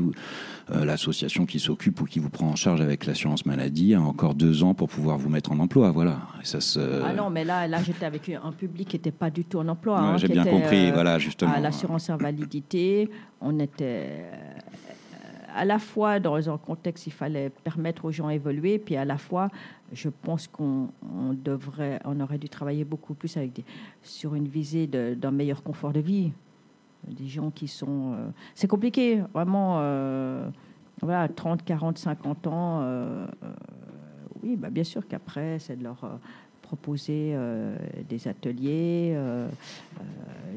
euh, 0.72 0.84
l'association 0.86 1.46
qui 1.46 1.60
s'occupe 1.60 2.02
ou 2.02 2.06
qui 2.06 2.20
vous 2.20 2.30
prend 2.30 2.48
en 2.48 2.56
charge 2.56 2.82
avec 2.82 3.06
l'assurance 3.06 3.46
maladie 3.46 3.94
a 3.94 4.02
encore 4.02 4.34
deux 4.36 4.64
ans 4.64 4.74
pour 4.74 4.90
pouvoir 4.90 5.18
vous 5.20 5.30
mettre 5.30 5.52
en 5.52 5.60
emploi. 5.60 5.92
Voilà. 5.92 6.20
Et 6.42 6.46
ça 6.46 6.62
se... 6.62 6.80
Ah 7.04 7.14
non, 7.14 7.30
mais 7.30 7.44
là, 7.46 7.68
là 7.68 7.82
j'étais 7.84 8.06
avec 8.06 8.30
un 8.30 8.52
public 8.52 8.90
qui 8.90 8.96
n'était 8.98 9.12
pas 9.12 9.30
du 9.30 9.46
tout 9.46 9.60
en 9.60 9.68
emploi. 9.68 10.00
Ouais, 10.02 10.08
hein, 10.08 10.18
J'ai 10.18 10.28
bien 10.28 10.42
était, 10.42 10.52
compris, 10.52 10.90
euh, 10.90 10.94
voilà, 10.94 11.20
justement. 11.20 11.54
à 11.54 11.60
l'assurance 11.60 12.10
invalidité. 12.10 13.10
On 13.42 13.60
était 13.60 14.08
euh, 14.10 14.58
à 15.54 15.66
la 15.66 15.80
fois 15.80 16.20
dans 16.20 16.50
un 16.50 16.58
contexte, 16.58 17.08
il 17.08 17.14
fallait 17.14 17.50
permettre 17.50 18.06
aux 18.06 18.12
gens 18.12 18.30
d'évoluer, 18.30 18.80
puis 18.80 18.96
à 18.96 19.06
la 19.06 19.18
fois, 19.18 19.50
je 19.94 20.10
pense 20.10 20.48
qu'on 20.48 20.90
on 21.02 21.34
devrait, 21.34 22.00
on 22.06 22.20
aurait 22.20 22.38
dû 22.38 22.50
travailler 22.50 22.84
beaucoup 22.84 23.14
plus 23.14 23.36
avec 23.38 23.54
des, 23.54 23.66
sur 24.04 24.36
une 24.36 24.48
visée 24.48 24.88
d'un 24.88 25.32
meilleur 25.32 25.64
confort 25.64 25.94
de 25.94 26.00
vie. 26.00 26.32
Des 27.08 27.28
gens 27.28 27.50
qui 27.50 27.68
sont. 27.68 28.14
euh, 28.14 28.30
c'est 28.54 28.68
compliqué, 28.68 29.22
vraiment. 29.34 29.78
euh, 29.80 30.50
voilà, 31.02 31.30
30, 31.30 31.64
40, 31.64 31.98
50 31.98 32.48
ans. 32.48 32.84
oui, 34.44 34.58
bah, 34.58 34.70
bien 34.70 34.84
sûr 34.84 35.08
qu'après, 35.08 35.58
c'est 35.60 35.78
de 35.78 35.84
leur. 35.84 36.20
proposer 36.62 37.36
des 38.08 38.28
ateliers, 38.28 39.18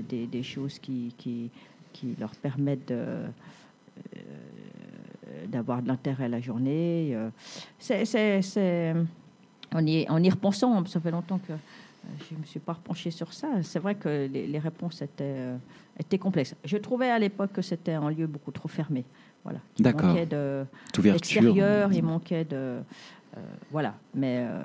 des, 0.08 0.26
des 0.26 0.42
choses 0.42 0.78
qui, 0.78 1.14
qui 1.92 2.14
leur 2.18 2.30
permettent 2.30 2.88
de, 2.88 2.94
euh, 2.94 3.26
d'avoir 5.48 5.82
de 5.82 5.88
l'intérêt 5.88 6.24
à 6.24 6.28
la 6.28 6.40
journée. 6.40 7.10
euh. 7.14 7.30
C'est, 7.78 8.04
c'est, 8.04 8.42
c'est- 8.42 8.94
en, 9.74 9.86
y, 9.86 10.06
en 10.08 10.22
y 10.22 10.30
repensant, 10.30 10.84
ça 10.86 11.00
fait 11.00 11.10
longtemps 11.10 11.38
que 11.38 11.52
euh, 11.52 11.56
je 12.28 12.34
ne 12.34 12.40
me 12.40 12.44
suis 12.44 12.60
pas 12.60 12.74
repenchée 12.74 13.10
sur 13.10 13.32
ça. 13.32 13.48
C'est 13.62 13.78
vrai 13.78 13.94
que 13.94 14.28
les, 14.30 14.46
les 14.46 14.58
réponses 14.58 15.00
étaient, 15.00 15.48
étaient 15.98 16.18
complexes. 16.18 16.54
Je 16.64 16.76
trouvais 16.76 17.10
à 17.10 17.18
l'époque 17.18 17.52
que 17.52 17.62
c'était 17.62 17.92
un 17.94 18.10
lieu 18.10 18.26
beaucoup 18.26 18.50
trop 18.50 18.68
fermé. 18.68 19.04
Voilà. 19.44 19.60
Il 19.78 19.82
D'accord. 19.82 20.10
manquait 20.10 20.26
de, 20.26 20.64
l'extérieur, 21.02 21.92
il 21.92 22.02
manquait 22.04 22.44
de... 22.44 22.56
euh, 22.56 22.80
voilà, 23.70 23.94
mais 24.14 24.44
euh, 24.46 24.62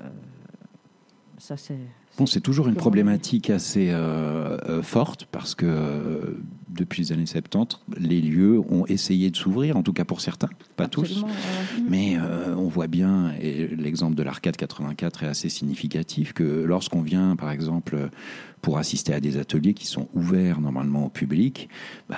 ça 1.38 1.58
c'est... 1.58 1.78
Bon, 2.18 2.26
c'est 2.26 2.42
toujours 2.42 2.68
une 2.68 2.76
problématique 2.76 3.50
assez 3.50 3.90
euh, 3.92 4.82
forte 4.84 5.26
parce 5.26 5.56
que 5.56 6.38
depuis 6.78 7.02
les 7.02 7.12
années 7.12 7.26
70, 7.26 7.80
les 8.00 8.22
lieux 8.22 8.60
ont 8.70 8.86
essayé 8.86 9.30
de 9.32 9.36
s'ouvrir, 9.36 9.76
en 9.78 9.84
tout 9.84 9.94
cas 9.94 10.06
pour 10.06 10.22
certains, 10.22 10.50
pas 10.76 10.88
tous. 10.88 11.24
Ouais. 11.24 11.30
Mais 11.90 12.18
euh, 12.18 12.56
on 12.56 12.68
voit 12.68 12.88
bien, 12.88 13.34
et 13.42 13.68
l'exemple 13.76 14.16
de 14.16 14.24
l'Arcade 14.24 14.56
84 14.56 15.24
est 15.24 15.28
assez 15.28 15.50
significatif, 15.50 16.34
que 16.34 16.44
lorsqu'on 16.64 17.02
vient, 17.02 17.36
par 17.36 17.52
exemple, 17.52 18.10
pour 18.62 18.80
assister 18.80 19.14
à 19.14 19.20
des 19.20 19.38
ateliers 19.38 19.74
qui 19.76 19.86
sont 19.86 20.08
ouverts 20.16 20.60
normalement 20.62 21.06
au 21.06 21.10
public, 21.10 21.70
ben, 22.10 22.18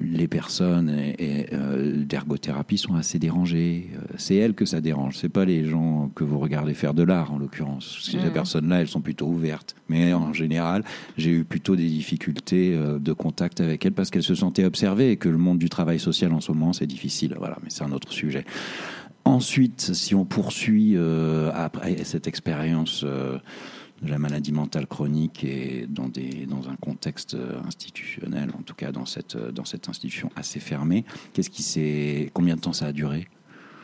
les 0.00 0.28
personnes 0.28 0.90
et, 0.90 1.14
et, 1.18 1.46
euh, 1.54 2.04
d'ergothérapie 2.04 2.76
sont 2.76 2.94
assez 2.94 3.18
dérangées. 3.18 3.88
Euh, 3.94 4.14
C'est 4.18 4.36
elles 4.36 4.54
que 4.54 4.66
ça 4.66 4.80
dérange, 4.82 5.16
c'est 5.16 5.30
pas 5.30 5.46
les 5.46 5.64
gens 5.64 6.10
que 6.14 6.24
vous 6.24 6.38
regardez 6.38 6.74
faire 6.74 6.92
de 6.92 7.02
l'art 7.02 7.32
en 7.32 7.38
l'occurrence. 7.38 8.00
Ces 8.02 8.18
Mhm. 8.18 8.32
personnes-là, 8.32 8.80
elles 8.82 8.88
sont 8.88 9.00
plutôt 9.00 9.26
ouvertes. 9.28 9.74
Mais 9.88 10.12
en 10.12 10.32
général, 10.34 10.84
j'ai 11.16 11.30
eu 11.30 11.44
plutôt 11.44 11.74
des 11.74 11.88
difficultés 11.88 12.74
euh, 12.76 12.98
de 12.98 13.12
contact 13.14 13.60
avec 13.62 13.84
elles 13.86 13.92
parce 13.98 14.10
qu'elles 14.10 14.22
se 14.22 14.36
sentaient 14.36 14.64
observées 14.64 15.10
et 15.10 15.16
que 15.16 15.28
le 15.28 15.38
monde 15.38 15.58
du 15.58 15.68
travail 15.68 15.98
social 15.98 16.32
en 16.32 16.40
ce 16.40 16.52
moment, 16.52 16.72
c'est 16.72 16.86
difficile. 16.86 17.34
Voilà, 17.36 17.58
mais 17.64 17.68
c'est 17.68 17.82
un 17.82 17.90
autre 17.90 18.12
sujet. 18.12 18.44
Ensuite, 19.24 19.92
si 19.92 20.14
on 20.14 20.24
poursuit 20.24 20.92
euh, 20.94 21.50
après 21.52 22.04
cette 22.04 22.28
expérience 22.28 23.02
euh, 23.04 23.38
de 24.02 24.08
la 24.08 24.20
maladie 24.20 24.52
mentale 24.52 24.86
chronique 24.86 25.42
et 25.42 25.86
dans, 25.88 26.08
des, 26.08 26.46
dans 26.46 26.68
un 26.68 26.76
contexte 26.76 27.34
euh, 27.34 27.58
institutionnel, 27.66 28.50
en 28.56 28.62
tout 28.62 28.76
cas 28.76 28.92
dans 28.92 29.04
cette, 29.04 29.36
dans 29.36 29.64
cette 29.64 29.88
institution 29.88 30.30
assez 30.36 30.60
fermée, 30.60 31.04
qu'est-ce 31.32 31.50
qui 31.50 32.30
combien 32.32 32.54
de 32.54 32.60
temps 32.60 32.72
ça 32.72 32.86
a 32.86 32.92
duré? 32.92 33.26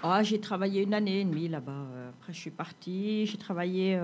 Ah, 0.05 0.23
j'ai 0.23 0.39
travaillé 0.39 0.83
une 0.83 0.95
année 0.95 1.23
et 1.23 1.25
demie 1.25 1.49
là-bas. 1.49 1.87
Après, 2.11 2.33
je 2.33 2.39
suis 2.39 2.51
partie. 2.51 3.27
J'ai 3.27 3.39
travaillé 3.39 3.99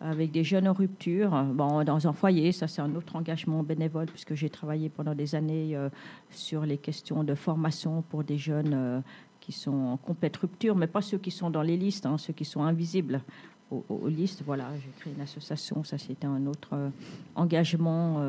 avec 0.00 0.30
des 0.30 0.44
jeunes 0.44 0.68
en 0.68 0.72
rupture, 0.72 1.30
bon, 1.44 1.82
dans 1.84 2.06
un 2.06 2.12
foyer. 2.12 2.52
Ça, 2.52 2.68
c'est 2.68 2.80
un 2.80 2.94
autre 2.94 3.16
engagement 3.16 3.62
bénévole, 3.62 4.06
puisque 4.06 4.34
j'ai 4.34 4.50
travaillé 4.50 4.88
pendant 4.88 5.14
des 5.14 5.34
années 5.34 5.76
euh, 5.76 5.88
sur 6.30 6.64
les 6.64 6.78
questions 6.78 7.24
de 7.24 7.34
formation 7.34 8.02
pour 8.02 8.22
des 8.22 8.38
jeunes 8.38 8.74
euh, 8.74 9.00
qui 9.40 9.52
sont 9.52 9.72
en 9.72 9.96
complète 9.96 10.36
rupture, 10.36 10.76
mais 10.76 10.86
pas 10.86 11.02
ceux 11.02 11.18
qui 11.18 11.30
sont 11.30 11.50
dans 11.50 11.62
les 11.62 11.76
listes, 11.76 12.06
hein, 12.06 12.16
ceux 12.18 12.32
qui 12.32 12.44
sont 12.44 12.62
invisibles 12.62 13.22
aux, 13.70 14.08
listes. 14.08 14.42
Voilà, 14.46 14.70
j'ai 14.76 14.90
créé 14.98 15.12
une 15.12 15.20
association. 15.20 15.82
Ça, 15.82 15.98
c'était 15.98 16.26
un 16.26 16.46
autre 16.46 16.70
euh, 16.72 16.90
engagement 17.34 18.22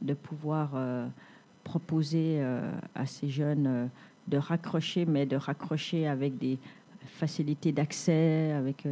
de 0.00 0.14
pouvoir 0.14 0.70
proposer 1.62 2.42
à 2.96 3.06
ces 3.06 3.28
jeunes 3.28 3.88
de 4.26 4.36
raccrocher, 4.36 5.06
mais 5.06 5.26
de 5.26 5.36
raccrocher 5.36 6.08
avec 6.08 6.38
des 6.38 6.58
facilités 7.06 7.70
d'accès, 7.70 8.50
avec 8.50 8.84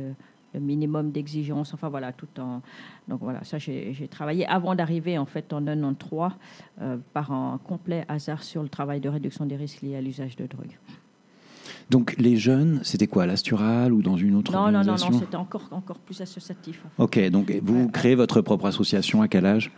le 0.55 0.61
minimum 0.61 1.11
d'exigence. 1.13 1.75
Enfin 1.75 1.89
voilà, 1.89 2.13
tout 2.13 2.29
en. 2.39 2.63
Donc 3.09 3.21
voilà, 3.21 3.43
ça 3.45 3.59
j'ai 3.59 4.09
travaillé 4.11 4.47
avant 4.47 4.75
d'arriver 4.75 5.19
en 5.19 5.27
fait 5.27 5.53
en 5.53 5.63
93 5.63 6.31
euh, 6.81 6.97
par 7.13 7.33
un 7.33 7.59
complet 7.65 8.05
hasard 8.09 8.43
sur 8.43 8.63
le 8.63 8.69
travail 8.69 9.01
de 9.01 9.09
réduction 9.09 9.47
des 9.47 9.57
risques 9.57 9.83
liés 9.83 9.97
à 9.97 10.01
l'usage 10.01 10.37
de 10.37 10.47
drogue. 10.47 10.77
Donc 11.89 12.15
les 12.19 12.37
jeunes, 12.37 12.81
c'était 12.85 13.09
quoi, 13.09 13.25
à 13.25 13.27
l'Astural 13.27 13.93
ou 13.93 14.01
dans 14.03 14.17
une 14.17 14.37
autre 14.37 14.53
Non, 14.53 14.67
non, 14.67 14.71
non, 14.71 14.79
organisation 14.79 15.11
non, 15.13 15.19
c'était 15.19 15.37
encore, 15.37 15.69
encore 15.73 15.99
plus 15.99 16.21
associatif. 16.21 16.83
Ok, 16.99 17.19
donc 17.31 17.51
vous 17.63 17.89
créez 17.89 18.15
votre 18.15 18.41
propre 18.43 18.67
association 18.67 19.23
à 19.23 19.29
quel 19.29 19.45
âge? 19.45 19.73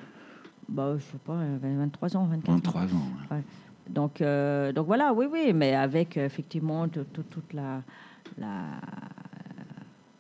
Bah, 0.69 0.95
je 0.99 1.03
sais 1.03 1.19
pas, 1.25 1.33
euh, 1.35 1.59
23 1.61 2.17
ans, 2.17 2.27
24 2.27 2.49
ans. 2.51 2.55
23 2.55 2.83
ans. 2.83 2.87
Ouais. 3.31 3.43
Donc, 3.89 4.21
euh, 4.21 4.73
donc 4.73 4.87
voilà, 4.87 5.13
oui, 5.13 5.27
oui, 5.31 5.53
mais 5.55 5.75
avec 5.75 6.17
euh, 6.17 6.25
effectivement 6.27 6.87
tout- 6.89 7.05
tout- 7.13 7.25
toute 7.25 7.53
la, 7.53 7.83
la- 8.39 8.81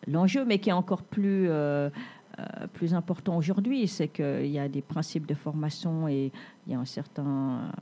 l'enjeu, 0.06 0.44
mais 0.44 0.58
qui 0.58 0.70
est 0.70 0.74
encore 0.74 1.02
plus, 1.02 1.48
euh, 1.48 1.90
euh, 2.38 2.66
plus 2.72 2.94
important 2.94 3.36
aujourd'hui, 3.36 3.86
c'est 3.88 4.08
qu'il 4.08 4.46
y 4.46 4.58
a 4.58 4.68
des 4.68 4.82
principes 4.82 5.26
de 5.26 5.34
formation 5.34 6.08
et 6.08 6.32
il 6.66 6.72
y 6.72 6.74
a 6.74 6.78
un 6.78 6.84
certain 6.84 7.72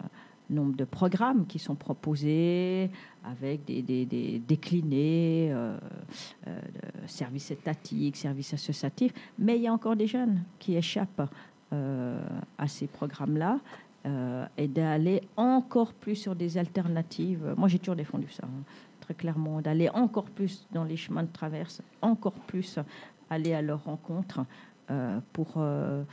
nombre 0.48 0.74
de 0.74 0.84
programmes 0.84 1.46
qui 1.46 1.60
sont 1.60 1.76
proposés 1.76 2.90
avec 3.24 3.64
des, 3.64 4.42
déclinés, 4.46 5.50
euh, 5.52 5.78
euh, 6.48 6.60
services 7.06 7.52
étatiques, 7.52 8.16
services 8.16 8.54
associatifs, 8.54 9.12
mais 9.38 9.56
il 9.56 9.62
y 9.62 9.68
a 9.68 9.72
encore 9.72 9.94
des 9.94 10.08
jeunes 10.08 10.42
qui 10.58 10.76
échappent 10.76 11.30
à 11.72 12.66
ces 12.66 12.88
programmes-là 12.88 13.60
et 14.56 14.66
d'aller 14.66 15.22
encore 15.36 15.92
plus 15.92 16.16
sur 16.16 16.34
des 16.34 16.58
alternatives. 16.58 17.54
Moi, 17.56 17.68
j'ai 17.68 17.78
toujours 17.78 17.94
défendu 17.94 18.28
ça, 18.28 18.42
hein, 18.44 18.64
très 19.10 19.14
clairement, 19.14 19.60
d'aller 19.60 19.88
encore 19.90 20.26
plus 20.30 20.66
dans 20.72 20.84
les 20.84 20.96
chemins 20.96 21.24
de 21.24 21.32
traverse, 21.32 21.82
encore 22.00 22.32
plus 22.46 22.78
aller 23.28 23.52
à 23.54 23.60
leur 23.62 23.82
rencontre 23.84 24.40
euh, 24.90 25.18
pour 25.32 25.54
euh, 25.56 26.04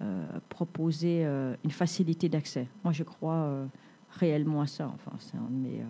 euh, 0.00 0.24
proposer 0.48 1.24
une 1.64 1.70
facilité 1.70 2.28
d'accès. 2.28 2.68
Moi, 2.84 2.92
je 2.92 3.02
crois 3.02 3.50
réellement 4.20 4.60
à 4.60 4.66
ça. 4.68 4.86
Enfin, 4.94 5.16
c'est 5.18 5.36
un 5.36 5.50
de 5.50 5.56
mes, 5.68 5.80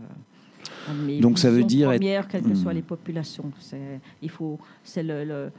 un 0.88 0.94
de 0.94 1.00
mes 1.06 1.20
Donc, 1.20 1.38
ça 1.38 1.50
veut 1.50 1.64
dire 1.64 1.92
être- 1.92 1.98
premières, 2.00 2.28
quelles 2.28 2.42
que 2.44 2.54
soient 2.54 2.72
Hmm. 2.72 2.76
les 2.76 2.82
populations. 2.82 3.50
C'est, 3.58 4.00
il 4.22 4.30
faut, 4.30 4.58
c'est 4.82 5.02
le- 5.02 5.24
le, 5.24 5.52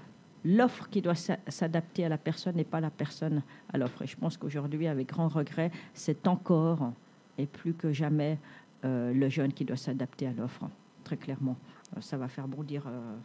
l'offre 0.43 0.89
qui 0.89 1.01
doit 1.03 1.13
s'a- 1.15 1.37
s'adapter 1.47 2.05
à 2.05 2.09
la 2.09 2.17
personne 2.17 2.57
et 2.57 2.63
pas 2.63 2.79
la 2.81 2.89
personne 2.89 3.43
à 3.71 3.77
l'offre. 3.77 4.01
Et 4.01 4.07
je 4.07 4.17
pense 4.17 4.37
qu'aujourd'hui, 4.37 4.87
avec 4.87 5.09
grand 5.09 5.27
regret, 5.27 5.71
c'est 5.93 6.27
encore 6.27 6.91
et 7.37 7.45
plus 7.45 7.73
que 7.75 7.91
jamais 7.93 8.39
euh, 8.85 9.13
le 9.13 9.29
jeune 9.29 9.53
qui 9.53 9.65
doit 9.65 9.77
s'adapter 9.77 10.27
à 10.27 10.31
l'offre, 10.33 10.65
très 11.05 11.15
clairement. 11.15 11.55
Euh, 11.95 12.01
ça 12.01 12.17
va 12.17 12.27
faire 12.27 12.47
bondir 12.49 12.83
euh, 12.87 13.15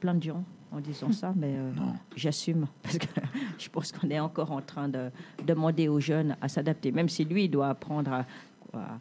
plein 0.00 0.14
de 0.14 0.22
gens 0.22 0.44
en 0.70 0.80
disant 0.80 1.10
ça, 1.12 1.32
mais 1.34 1.54
euh, 1.56 1.72
j'assume 2.14 2.66
parce 2.82 2.98
que 2.98 3.06
je 3.58 3.68
pense 3.70 3.90
qu'on 3.92 4.10
est 4.10 4.20
encore 4.20 4.52
en 4.52 4.60
train 4.60 4.88
de 4.90 5.10
demander 5.46 5.88
aux 5.88 6.00
jeunes 6.00 6.36
à 6.42 6.48
s'adapter, 6.48 6.92
même 6.92 7.08
si 7.08 7.24
lui 7.24 7.48
doit 7.48 7.68
apprendre 7.70 8.12
à, 8.12 8.26
à- 8.74 8.98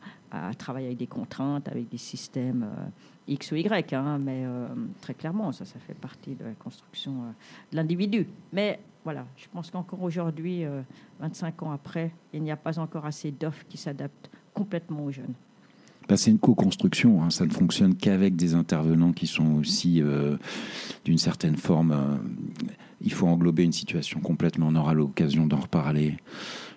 à 0.49 0.53
travailler 0.53 0.87
avec 0.87 0.97
des 0.97 1.07
contraintes, 1.07 1.67
avec 1.69 1.89
des 1.89 1.97
systèmes 1.97 2.63
euh, 2.63 2.85
X 3.29 3.51
ou 3.51 3.55
Y, 3.55 3.93
hein, 3.93 4.17
mais 4.19 4.43
euh, 4.45 4.67
très 5.01 5.13
clairement, 5.13 5.51
ça, 5.51 5.65
ça 5.65 5.79
fait 5.79 5.93
partie 5.93 6.35
de 6.35 6.43
la 6.45 6.51
construction 6.53 7.11
de 7.71 7.75
l'individu. 7.77 8.27
Mais 8.53 8.79
voilà, 9.03 9.25
je 9.37 9.45
pense 9.51 9.69
qu'encore 9.71 10.01
aujourd'hui, 10.03 10.63
euh, 10.65 10.81
25 11.19 11.63
ans 11.63 11.71
après, 11.71 12.11
il 12.33 12.43
n'y 12.43 12.51
a 12.51 12.57
pas 12.57 12.77
encore 12.79 13.05
assez 13.05 13.31
d'offres 13.31 13.65
qui 13.69 13.77
s'adaptent 13.77 14.29
complètement 14.53 15.03
aux 15.05 15.11
jeunes. 15.11 15.33
Bah, 16.07 16.15
c'est 16.15 16.31
une 16.31 16.39
co-construction, 16.39 17.21
hein. 17.21 17.29
ça 17.29 17.45
ne 17.45 17.51
fonctionne 17.51 17.95
qu'avec 17.95 18.35
des 18.35 18.55
intervenants 18.55 19.11
qui 19.11 19.27
sont 19.27 19.55
aussi 19.55 20.01
euh, 20.01 20.37
d'une 21.03 21.17
certaine 21.17 21.57
forme. 21.57 21.91
euh, 21.91 22.17
il 23.01 23.11
faut 23.13 23.27
englober 23.27 23.63
une 23.63 23.73
situation 23.73 24.19
complètement, 24.19 24.67
on 24.69 24.75
aura 24.75 24.93
l'occasion 24.93 25.45
d'en 25.45 25.57
reparler. 25.57 26.17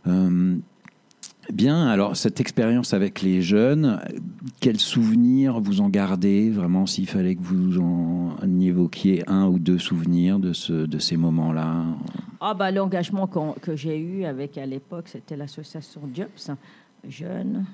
Euh, 0.07 0.57
bien, 1.53 1.87
alors 1.87 2.16
cette 2.16 2.40
expérience 2.40 2.93
avec 2.93 3.23
les 3.23 3.40
jeunes, 3.40 4.01
quels 4.61 4.81
souvenirs 4.81 5.61
vous 5.61 5.81
en 5.81 5.88
gardez 5.88 6.51
vraiment 6.51 6.87
s'il 6.87 7.09
fallait 7.09 7.37
que 7.37 7.43
vous 7.43 7.81
en 7.81 8.37
évoquiez 8.61 9.29
un 9.29 9.47
ou 9.47 9.59
deux 9.59 9.79
souvenirs 9.79 10.38
de, 10.38 10.53
ce, 10.53 10.73
de 10.73 10.99
ces 10.99 11.16
moments-là? 11.16 11.85
Ah 12.40 12.55
bah 12.55 12.71
l'engagement 12.71 13.27
que 13.27 13.77
j'ai 13.77 13.99
eu 13.99 14.25
avec 14.25 14.59
à 14.59 14.66
l'époque, 14.66 15.09
c'était 15.09 15.37
l'association 15.37 16.03
Jobs, 16.14 16.57
jeunes. 17.09 17.64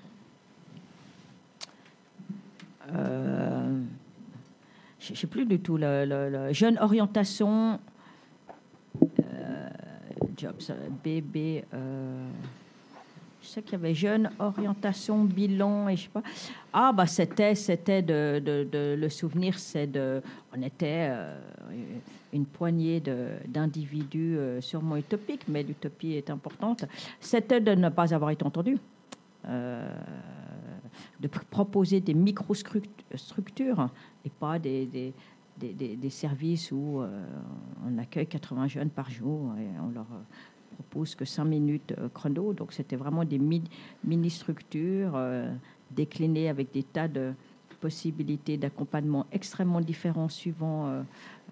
Euh, 2.94 3.81
je 5.01 5.12
ne 5.12 5.16
sais 5.16 5.27
plus 5.27 5.44
du 5.46 5.61
tout 5.61 5.79
jeune 5.79 6.79
orientation 6.79 7.79
euh, 9.03 9.68
Jobs 10.37 10.72
BB. 11.05 11.64
euh, 11.75 12.29
je 13.42 13.46
sais 13.49 13.62
qu'il 13.62 13.72
y 13.72 13.77
avait 13.77 13.94
jeune 13.94 14.31
orientation 14.40 15.22
bilan 15.25 15.88
et 15.88 15.96
je 15.96 16.03
sais 16.05 16.09
pas. 16.09 16.22
Ah 16.72 16.92
bah 16.92 17.07
c'était 17.07 17.55
c'était 17.55 18.03
de, 18.03 18.40
de- 18.44 18.96
le 18.99 19.09
souvenir 19.09 19.57
c'est 19.59 19.87
de 19.87 20.20
on 20.57 20.62
était 20.62 21.11
une 22.33 22.44
poignée 22.44 23.01
d'individus 23.46 24.38
sûrement 24.61 24.96
utopiques 24.96 25.46
mais 25.49 25.62
l'utopie 25.62 26.14
est 26.14 26.29
importante. 26.31 26.87
C'était 27.20 27.61
de 27.61 27.72
ne 27.72 27.88
pas 27.88 28.12
avoir 28.12 28.31
été 28.31 28.44
entendu. 28.44 28.79
De 31.20 31.28
pr- 31.28 31.44
proposer 31.50 32.00
des 32.00 32.14
microstructures 32.14 33.88
et 34.24 34.30
pas 34.30 34.59
des, 34.59 35.12
services 36.11 36.70
où 36.72 37.00
euh, 37.00 37.26
on 37.87 37.98
accueille 37.98 38.26
80 38.26 38.68
jeunes 38.68 38.90
par 38.90 39.11
jour 39.11 39.54
et 39.59 39.66
on 39.80 39.90
leur 39.90 40.06
euh, 40.12 40.22
propose 40.74 41.14
que 41.14 41.24
5 41.24 41.44
minutes 41.44 41.94
euh, 41.98 42.09
chrono. 42.09 42.52
Donc 42.52 42.72
c'était 42.72 42.96
vraiment 42.96 43.24
des 43.24 43.38
mi- 43.38 43.62
mini-structures 44.04 45.18
déclinées 45.90 46.48
avec 46.48 46.72
des 46.72 46.82
tas 46.82 47.09
de 47.09 47.32
possibilités 47.80 48.56
d'accompagnement 48.56 49.26
extrêmement 49.32 49.80
différents 49.80 50.28
suivant 50.30 51.04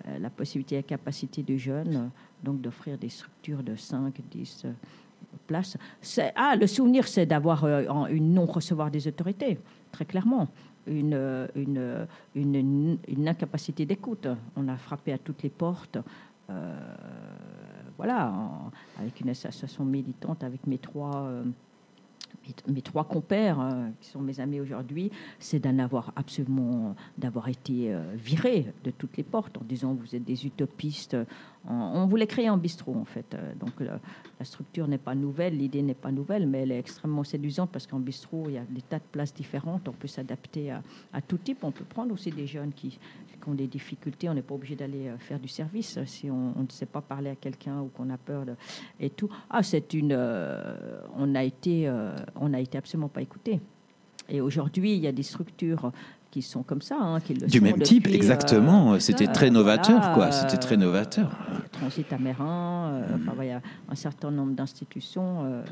la 0.06 0.30
possibilité 0.30 0.76
et 0.76 0.78
la 0.78 0.82
capacité 0.82 1.42
du 1.42 1.58
jeune. 1.58 2.10
donc 2.42 2.60
d'offrir 2.60 2.96
des 2.98 3.10
structures 3.10 3.62
de 3.62 3.76
5, 3.76 4.20
10 4.30 4.66
C'est- 6.00 6.32
Ah, 6.36 6.56
le 6.56 6.66
souvenir, 6.66 7.06
c'est 7.06 7.26
d'avoir 7.26 7.64
euh, 7.64 8.06
une 8.08 8.34
non-recevoir 8.34 8.90
des 8.90 9.06
autorités, 9.06 9.58
très 9.92 10.04
clairement. 10.04 10.48
Une, 10.86 11.14
euh, 11.14 11.46
euh, 11.56 12.06
une, 12.34 13.28
incapacité 13.28 13.86
d'écoute. 13.86 14.26
On 14.56 14.68
a 14.68 14.76
frappé 14.76 15.12
à 15.12 15.18
toutes 15.18 15.42
les 15.42 15.50
portes. 15.50 15.98
voilà, 17.96 18.32
avec 18.98 19.20
une 19.20 19.30
association 19.30 19.84
militante, 19.84 20.42
avec 20.42 20.66
mes 20.66 20.78
trois, 20.78 21.30
compères, 23.08 23.60
qui 24.00 24.10
sont 24.10 24.20
mes 24.20 24.40
amis 24.40 24.60
aujourd'hui, 24.60 25.10
c'est 25.38 25.60
d'en 25.60 25.78
avoir 25.78 26.12
absolument, 26.16 26.96
d'avoir 27.16 27.48
été 27.48 27.96
viré 28.14 28.74
de 28.82 28.90
toutes 28.90 29.16
les 29.16 29.22
portes 29.22 29.56
en 29.56 29.64
disant 29.64 29.94
vous 29.94 30.14
êtes 30.14 30.24
des 30.24 30.44
utopistes. 30.44 31.16
On, 31.68 32.06
voulait 32.06 32.26
créer 32.26 32.48
un 32.48 32.58
bistrot 32.58 32.94
en 32.94 33.04
fait. 33.04 33.34
Euh, 33.34 33.54
Donc 33.58 33.80
la, 33.80 33.98
la 34.38 34.44
structure 34.44 34.86
n'est 34.88 34.98
pas 34.98 35.14
nouvelle, 35.14 35.56
l'idée 35.56 35.82
n'est 35.82 35.94
pas 35.94 36.12
nouvelle, 36.12 36.46
mais 36.46 36.62
elle 36.62 36.72
est 36.72 36.78
extrêmement 36.78 37.24
séduisante 37.24 37.70
parce 37.70 37.86
qu'en 37.86 37.98
bistrot, 38.00 38.44
il 38.48 38.54
y 38.54 38.58
a 38.58 38.64
des 38.68 38.82
tas 38.82 38.98
de 38.98 39.04
places 39.10 39.32
différentes. 39.32 39.88
On 39.88 39.92
peut 39.92 40.08
s'adapter 40.08 40.70
à, 40.70 41.22
tout 41.22 41.38
type. 41.38 41.64
On 41.64 41.70
peut 41.70 41.84
prendre 41.84 42.12
aussi 42.12 42.30
des 42.30 42.46
jeunes 42.46 42.72
qui, 42.72 42.98
ont 43.46 43.54
des 43.54 43.66
difficultés. 43.66 44.28
On 44.28 44.34
n'est 44.34 44.42
pas 44.42 44.54
obligé 44.54 44.74
d'aller 44.74 45.08
euh, 45.08 45.18
faire 45.18 45.38
du 45.38 45.48
service 45.48 45.98
euh, 45.98 46.06
si 46.06 46.30
on, 46.30 46.54
ne 46.58 46.70
sait 46.70 46.86
pas 46.86 47.02
parler 47.02 47.28
à 47.28 47.36
quelqu'un 47.36 47.80
ou 47.80 47.88
qu'on 47.88 48.08
a 48.08 48.16
peur 48.16 48.46
de, 48.46 48.54
et 48.98 49.10
tout. 49.10 49.28
Ah, 49.50 49.62
c'est 49.62 49.92
une. 49.92 50.12
euh, 50.12 51.00
on 51.16 51.34
a 51.34 51.44
été, 51.44 51.86
euh, 51.86 52.16
été 52.58 52.78
absolument 52.78 53.08
pas 53.08 53.20
écouté. 53.20 53.60
Et 54.28 54.40
aujourd'hui, 54.40 54.94
il 54.94 55.00
y 55.00 55.06
a 55.06 55.12
des 55.12 55.22
structures 55.22 55.92
qui 56.34 56.42
sont 56.42 56.64
comme 56.64 56.82
ça, 56.82 56.96
hein, 57.00 57.20
qui 57.20 57.32
le 57.34 57.46
Du 57.46 57.58
sont 57.58 57.64
même 57.64 57.80
type, 57.80 58.02
depuis, 58.02 58.14
euh, 58.14 58.16
exactement. 58.16 58.98
C'était 58.98 59.28
euh, 59.28 59.32
très 59.32 59.50
novateur, 59.50 60.00
voilà, 60.00 60.14
quoi. 60.14 60.32
C'était 60.32 60.56
très 60.56 60.74
euh, 60.74 60.78
novateur. 60.78 61.30
Transit 61.70 62.12
amérin, 62.12 62.88
euh, 62.92 63.16
enfin, 63.16 63.34
il 63.42 63.46
y 63.46 63.50
a 63.52 63.62
un 63.88 63.94
certain 63.94 64.32
nombre 64.32 64.52
d'institutions. 64.52 65.44
euh, 65.44 65.62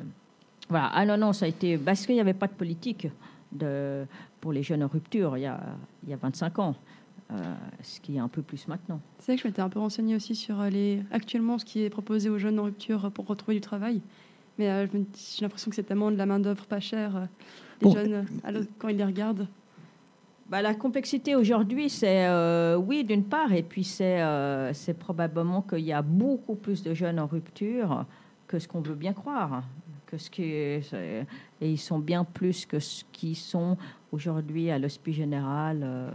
voilà. 0.69 0.89
Ah 0.95 1.05
non, 1.05 1.17
non, 1.17 1.33
ça 1.33 1.47
a 1.47 1.49
été. 1.49 1.77
Parce 1.79 2.07
qu'il 2.07 2.15
n'y 2.15 2.21
avait 2.21 2.33
pas 2.33 2.47
de 2.47 2.53
politique 2.53 3.09
de, 3.51 4.07
pour 4.41 4.53
les 4.53 4.63
jeunes 4.63 4.85
en 4.85 4.87
rupture 4.87 5.37
il 5.37 5.41
y 5.43 5.47
a, 5.47 5.59
il 6.05 6.11
y 6.11 6.13
a 6.13 6.17
25 6.17 6.59
ans, 6.61 6.77
euh, 7.33 7.35
ce 7.83 7.99
qui 8.01 8.15
est 8.17 8.21
un 8.21 8.29
peu 8.29 8.43
plus 8.43 8.69
maintenant. 8.69 9.01
C'est 9.19 9.33
vrai 9.33 9.37
que 9.37 9.43
je 9.43 9.49
m'étais 9.49 9.63
un 9.63 9.69
peu 9.69 9.81
renseignée 9.81 10.15
aussi 10.15 10.37
sur 10.37 10.61
euh, 10.61 10.71
les, 10.71 11.03
actuellement 11.11 11.59
ce 11.59 11.65
qui 11.65 11.83
est 11.83 11.91
proposé 11.91 12.29
aux 12.31 12.39
jeunes 12.39 12.61
en 12.61 12.65
rupture 12.65 13.11
pour 13.11 13.27
retrouver 13.27 13.57
du 13.57 13.61
travail. 13.61 14.01
Mais 14.59 14.71
euh, 14.71 14.87
j'ai 14.93 15.43
l'impression 15.45 15.71
que 15.71 15.75
c'est 15.77 15.83
tellement 15.83 16.13
de 16.13 16.17
la 16.17 16.27
main-d'œuvre 16.27 16.67
pas 16.67 16.79
chère. 16.79 17.17
euh, 17.17 17.25
les 17.81 17.89
Bon. 17.89 17.95
jeunes, 17.97 18.13
euh, 18.15 18.23
alors, 18.45 18.63
quand 18.79 18.87
ils 18.89 18.97
les 18.97 19.05
regardent. 19.05 19.49
Bah, 20.53 20.61
la 20.61 20.75
complexité 20.75 21.35
aujourd'hui, 21.35 21.89
c'est 21.89 22.27
euh, 22.27 22.77
oui 22.77 23.05
d'une 23.05 23.25
part, 23.25 23.55
et 23.55 23.63
puis 23.63 23.85
c'est 23.85 24.21
euh, 24.21 24.75
c'est 24.75 24.93
probablement 24.93 25.63
qu'il 25.63 25.79
y 25.79 25.95
a 25.95 26.03
beaucoup 26.03 26.57
plus 26.57 26.83
de 26.83 26.93
jeunes 26.93 27.19
en 27.19 27.27
rupture 27.27 28.05
que 28.47 28.59
ce 28.59 28.69
qu'on 28.69 28.83
veut 28.83 28.95
bien 28.95 29.15
croire. 29.15 29.63
que 30.05 30.19
ce 30.19 30.29
et 30.39 31.25
ils 31.63 31.79
sont 31.79 31.99
bien 31.99 32.23
plus 32.25 32.67
que 32.67 32.81
ce 32.81 33.03
qui 33.13 33.35
sont 33.35 33.79
aujourd'hui 34.13 34.71
à 34.71 34.79
l'hospice 34.79 35.17
général 35.17 35.81
euh, 35.83 36.09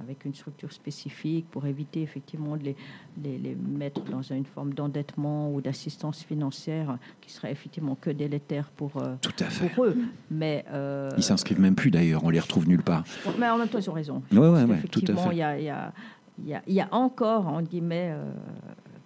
avec 0.00 0.24
une 0.24 0.34
structure 0.34 0.72
spécifique 0.72 1.46
pour 1.50 1.66
éviter 1.66 2.00
effectivement 2.00 2.56
de 2.56 2.62
les, 2.62 2.76
les, 3.22 3.38
les 3.38 3.54
mettre 3.56 4.02
dans 4.04 4.22
une 4.22 4.44
forme 4.46 4.72
d'endettement 4.72 5.52
ou 5.52 5.60
d'assistance 5.60 6.22
financière 6.22 6.96
qui 7.20 7.32
serait 7.32 7.50
effectivement 7.52 7.96
que 8.00 8.10
délétère 8.10 8.70
pour, 8.70 8.96
euh, 9.02 9.16
Tout 9.20 9.32
à 9.40 9.46
fait. 9.46 9.68
pour 9.70 9.86
eux. 9.86 9.96
Mais, 10.30 10.64
euh, 10.72 11.10
Ils 11.16 11.22
s'inscrivent 11.24 11.60
même 11.60 11.74
plus 11.74 11.90
d'ailleurs, 11.90 12.22
on 12.24 12.30
les 12.30 12.40
retrouve 12.40 12.68
nulle 12.68 12.82
part. 12.82 13.04
mais 13.38 13.48
en 13.48 13.58
même 13.58 13.68
temps, 13.68 13.78
ils 13.78 13.90
ont 13.90 13.94
raison. 13.94 14.22
Ouais, 14.32 14.38
ouais, 14.38 14.64
ouais, 14.64 14.80
tout 14.90 15.02
à 15.08 15.14
fait. 15.16 15.28
il 15.32 15.38
y 15.38 15.42
a, 15.42 15.58
il 15.58 15.64
y, 15.64 15.70
a, 15.70 15.92
il 16.38 16.48
y, 16.48 16.54
a, 16.54 16.62
il 16.66 16.74
y 16.74 16.80
a 16.80 16.88
encore, 16.92 17.48
en 17.48 17.62
guillemets, 17.62 18.10
euh, 18.12 18.32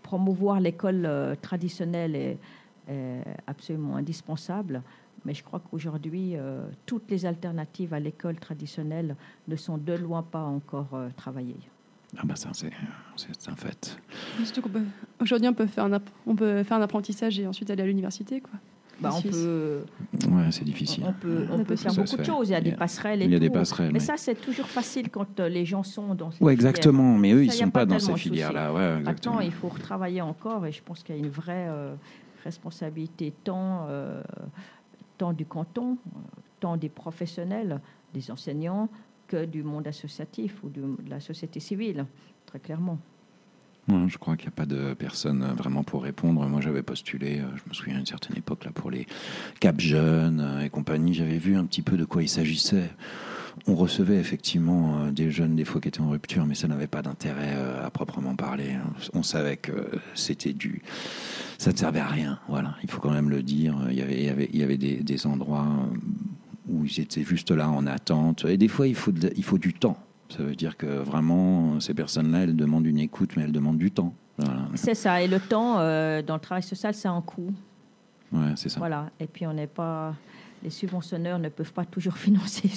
promouvoir 0.02 0.60
l'école 0.60 1.04
euh, 1.06 1.34
traditionnelle 1.40 2.14
est, 2.14 2.38
est 2.88 3.22
absolument 3.46 3.96
indispensable. 3.96 4.82
Mais 5.24 5.34
je 5.34 5.42
crois 5.42 5.60
qu'aujourd'hui, 5.60 6.32
euh, 6.36 6.62
toutes 6.86 7.10
les 7.10 7.26
alternatives 7.26 7.92
à 7.92 8.00
l'école 8.00 8.36
traditionnelle 8.36 9.16
ne 9.48 9.56
sont 9.56 9.76
de 9.78 9.92
loin 9.94 10.22
pas 10.22 10.42
encore 10.42 10.88
euh, 10.94 11.08
travaillées. 11.16 11.56
Ah 12.16 12.22
bah 12.24 12.36
ça, 12.36 12.48
c'est 12.54 12.70
c'est 13.16 13.50
un 13.50 13.56
fait. 13.56 13.98
Surtout 14.42 14.62
qu'on 14.62 14.68
peut- 14.70 14.82
Aujourd'hui, 15.20 15.48
on 15.48 15.52
peut 15.54 15.66
faire 15.66 15.84
un 15.84 15.98
on 16.26 16.34
peut 16.34 16.62
faire 16.62 16.78
un 16.78 16.82
apprentissage 16.82 17.38
et 17.38 17.46
ensuite 17.46 17.68
aller 17.70 17.82
à 17.82 17.86
l'université, 17.86 18.40
quoi. 18.40 18.52
Bah, 19.00 19.10
on, 19.14 19.22
peut, 19.22 19.84
Ouais, 20.28 20.50
c'est 20.50 20.64
difficile. 20.64 21.04
on 21.06 21.12
peut, 21.12 21.46
on 21.50 21.54
On 21.54 21.58
peut 21.58 21.64
peut 21.66 21.76
faire 21.76 21.94
beaucoup 21.94 22.16
de 22.16 22.24
choses. 22.24 22.48
Il 22.48 22.52
y 22.52 22.54
a 22.56 22.60
des 22.60 22.72
passerelles 22.72 23.22
et 23.22 23.26
Il 23.26 23.30
y 23.30 23.36
a 23.36 23.38
des 23.38 23.46
tout. 23.46 23.52
passerelles. 23.52 23.92
Mais 23.92 24.00
oui. 24.00 24.04
ça, 24.04 24.14
c'est 24.16 24.34
toujours 24.34 24.66
facile 24.66 25.08
quand 25.08 25.38
euh, 25.38 25.48
les 25.48 25.64
gens 25.64 25.84
sont 25.84 26.16
dans 26.16 26.32
ces 26.32 26.42
Ouais, 26.42 26.56
filières. 26.56 26.70
exactement. 26.70 27.16
Mais 27.16 27.32
eux, 27.32 27.44
ils 27.44 27.52
Ça, 27.52 27.62
a 27.62 27.66
sont 27.66 27.70
pas 27.70 27.80
pas 27.80 27.86
dans 27.86 27.98
ces 28.00 28.16
filières-là. 28.16 28.72
Ouais. 28.72 28.98
Maintenant, 29.00 29.38
il 29.38 29.52
faut 29.52 29.68
retravailler 29.68 30.20
encore 30.20 30.66
et 30.66 30.72
je 30.72 30.82
pense 30.82 31.04
qu'il 31.04 31.14
y 31.14 31.18
a 31.18 31.22
une 31.22 31.30
vraie 31.30 31.66
euh, 31.68 31.94
responsabilité 32.42 33.32
tant, 33.44 33.86
euh, 33.88 34.20
tant 35.18 35.32
du 35.32 35.44
canton, 35.44 35.98
euh, 36.06 36.20
tant 36.60 36.76
des 36.76 36.88
professionnels, 36.88 37.80
des 38.14 38.30
enseignants, 38.30 38.88
que 39.26 39.44
du 39.44 39.62
monde 39.62 39.86
associatif 39.86 40.62
ou 40.64 40.70
de 40.70 40.96
la 41.08 41.20
société 41.20 41.60
civile, 41.60 42.06
très 42.46 42.58
clairement. 42.58 42.98
Je 44.06 44.18
crois 44.18 44.36
qu'il 44.36 44.48
n'y 44.48 44.52
a 44.52 44.56
pas 44.56 44.66
de 44.66 44.92
personne 44.92 45.42
vraiment 45.56 45.82
pour 45.82 46.02
répondre. 46.02 46.46
Moi, 46.46 46.60
j'avais 46.60 46.82
postulé, 46.82 47.40
euh, 47.40 47.46
je 47.56 47.62
me 47.68 47.74
souviens 47.74 47.96
à 47.96 48.00
une 48.00 48.06
certaine 48.06 48.36
époque, 48.36 48.64
là, 48.64 48.70
pour 48.70 48.90
les 48.90 49.06
Cap 49.60 49.80
Jeunes 49.80 50.40
euh, 50.40 50.60
et 50.60 50.68
compagnie. 50.68 51.14
J'avais 51.14 51.38
vu 51.38 51.56
un 51.56 51.64
petit 51.64 51.80
peu 51.80 51.96
de 51.96 52.04
quoi 52.04 52.22
il 52.22 52.28
s'agissait. 52.28 52.90
On 53.66 53.74
recevait 53.74 54.16
effectivement 54.16 54.98
euh, 54.98 55.10
des 55.10 55.30
jeunes, 55.30 55.56
des 55.56 55.64
fois, 55.64 55.80
qui 55.80 55.88
étaient 55.88 56.00
en 56.00 56.08
rupture, 56.10 56.46
mais 56.46 56.54
ça 56.54 56.68
n'avait 56.68 56.86
pas 56.86 57.02
d'intérêt 57.02 57.54
euh, 57.56 57.84
à 57.86 57.90
proprement 57.90 58.34
parler. 58.34 58.76
On 59.14 59.22
savait 59.22 59.56
que 59.56 59.90
c'était 60.14 60.52
du. 60.52 60.82
Ça 61.58 61.72
ne 61.72 61.76
servait 61.76 62.00
à 62.00 62.06
rien. 62.06 62.38
Voilà, 62.48 62.74
il 62.82 62.90
faut 62.90 63.00
quand 63.00 63.10
même 63.10 63.30
le 63.30 63.42
dire. 63.42 63.76
Il 63.90 63.96
y 63.96 64.02
avait, 64.02 64.14
il 64.18 64.24
y 64.24 64.28
avait, 64.30 64.50
il 64.52 64.58
y 64.58 64.62
avait 64.62 64.76
des, 64.78 64.96
des 65.02 65.26
endroits 65.26 65.66
euh, 65.66 65.96
où 66.72 66.84
ils 66.84 67.00
étaient 67.00 67.24
juste 67.24 67.50
là 67.50 67.68
en 67.70 67.86
attente. 67.86 68.44
Et 68.44 68.56
des 68.56 68.68
fois, 68.68 68.86
il 68.86 68.94
faut, 68.94 69.12
de- 69.12 69.32
il 69.36 69.44
faut 69.44 69.58
du 69.58 69.74
temps. 69.74 69.98
Ça 70.28 70.42
veut 70.42 70.54
dire 70.54 70.76
que 70.76 70.86
vraiment, 70.86 71.80
ces 71.80 71.94
personnes-là, 71.94 72.40
elles 72.44 72.56
demandent 72.56 72.86
une 72.86 72.98
écoute, 72.98 73.30
mais 73.36 73.44
elles 73.44 73.52
demandent 73.52 73.78
du 73.78 73.90
temps. 73.90 74.14
Voilà, 74.36 74.60
C'est 74.74 74.94
ça. 74.94 75.22
Et 75.22 75.26
le 75.26 75.40
temps, 75.40 75.78
euh, 75.78 76.22
dans 76.22 76.34
le 76.34 76.40
travail 76.40 76.62
social, 76.62 76.92
c'est 76.94 77.08
un 77.08 77.20
coût. 77.22 77.52
ouais, 78.32 78.52
c'est 78.56 78.68
ça. 78.68 78.78
Voilà. 78.78 79.10
Et 79.18 79.26
puis, 79.26 79.46
on 79.46 79.52
n'est 79.54 79.66
pas. 79.66 80.14
Les 80.62 80.70
subventionneurs 80.70 81.38
ne 81.38 81.48
peuvent 81.48 81.72
pas 81.72 81.84
toujours 81.84 82.16
financer 82.16 82.68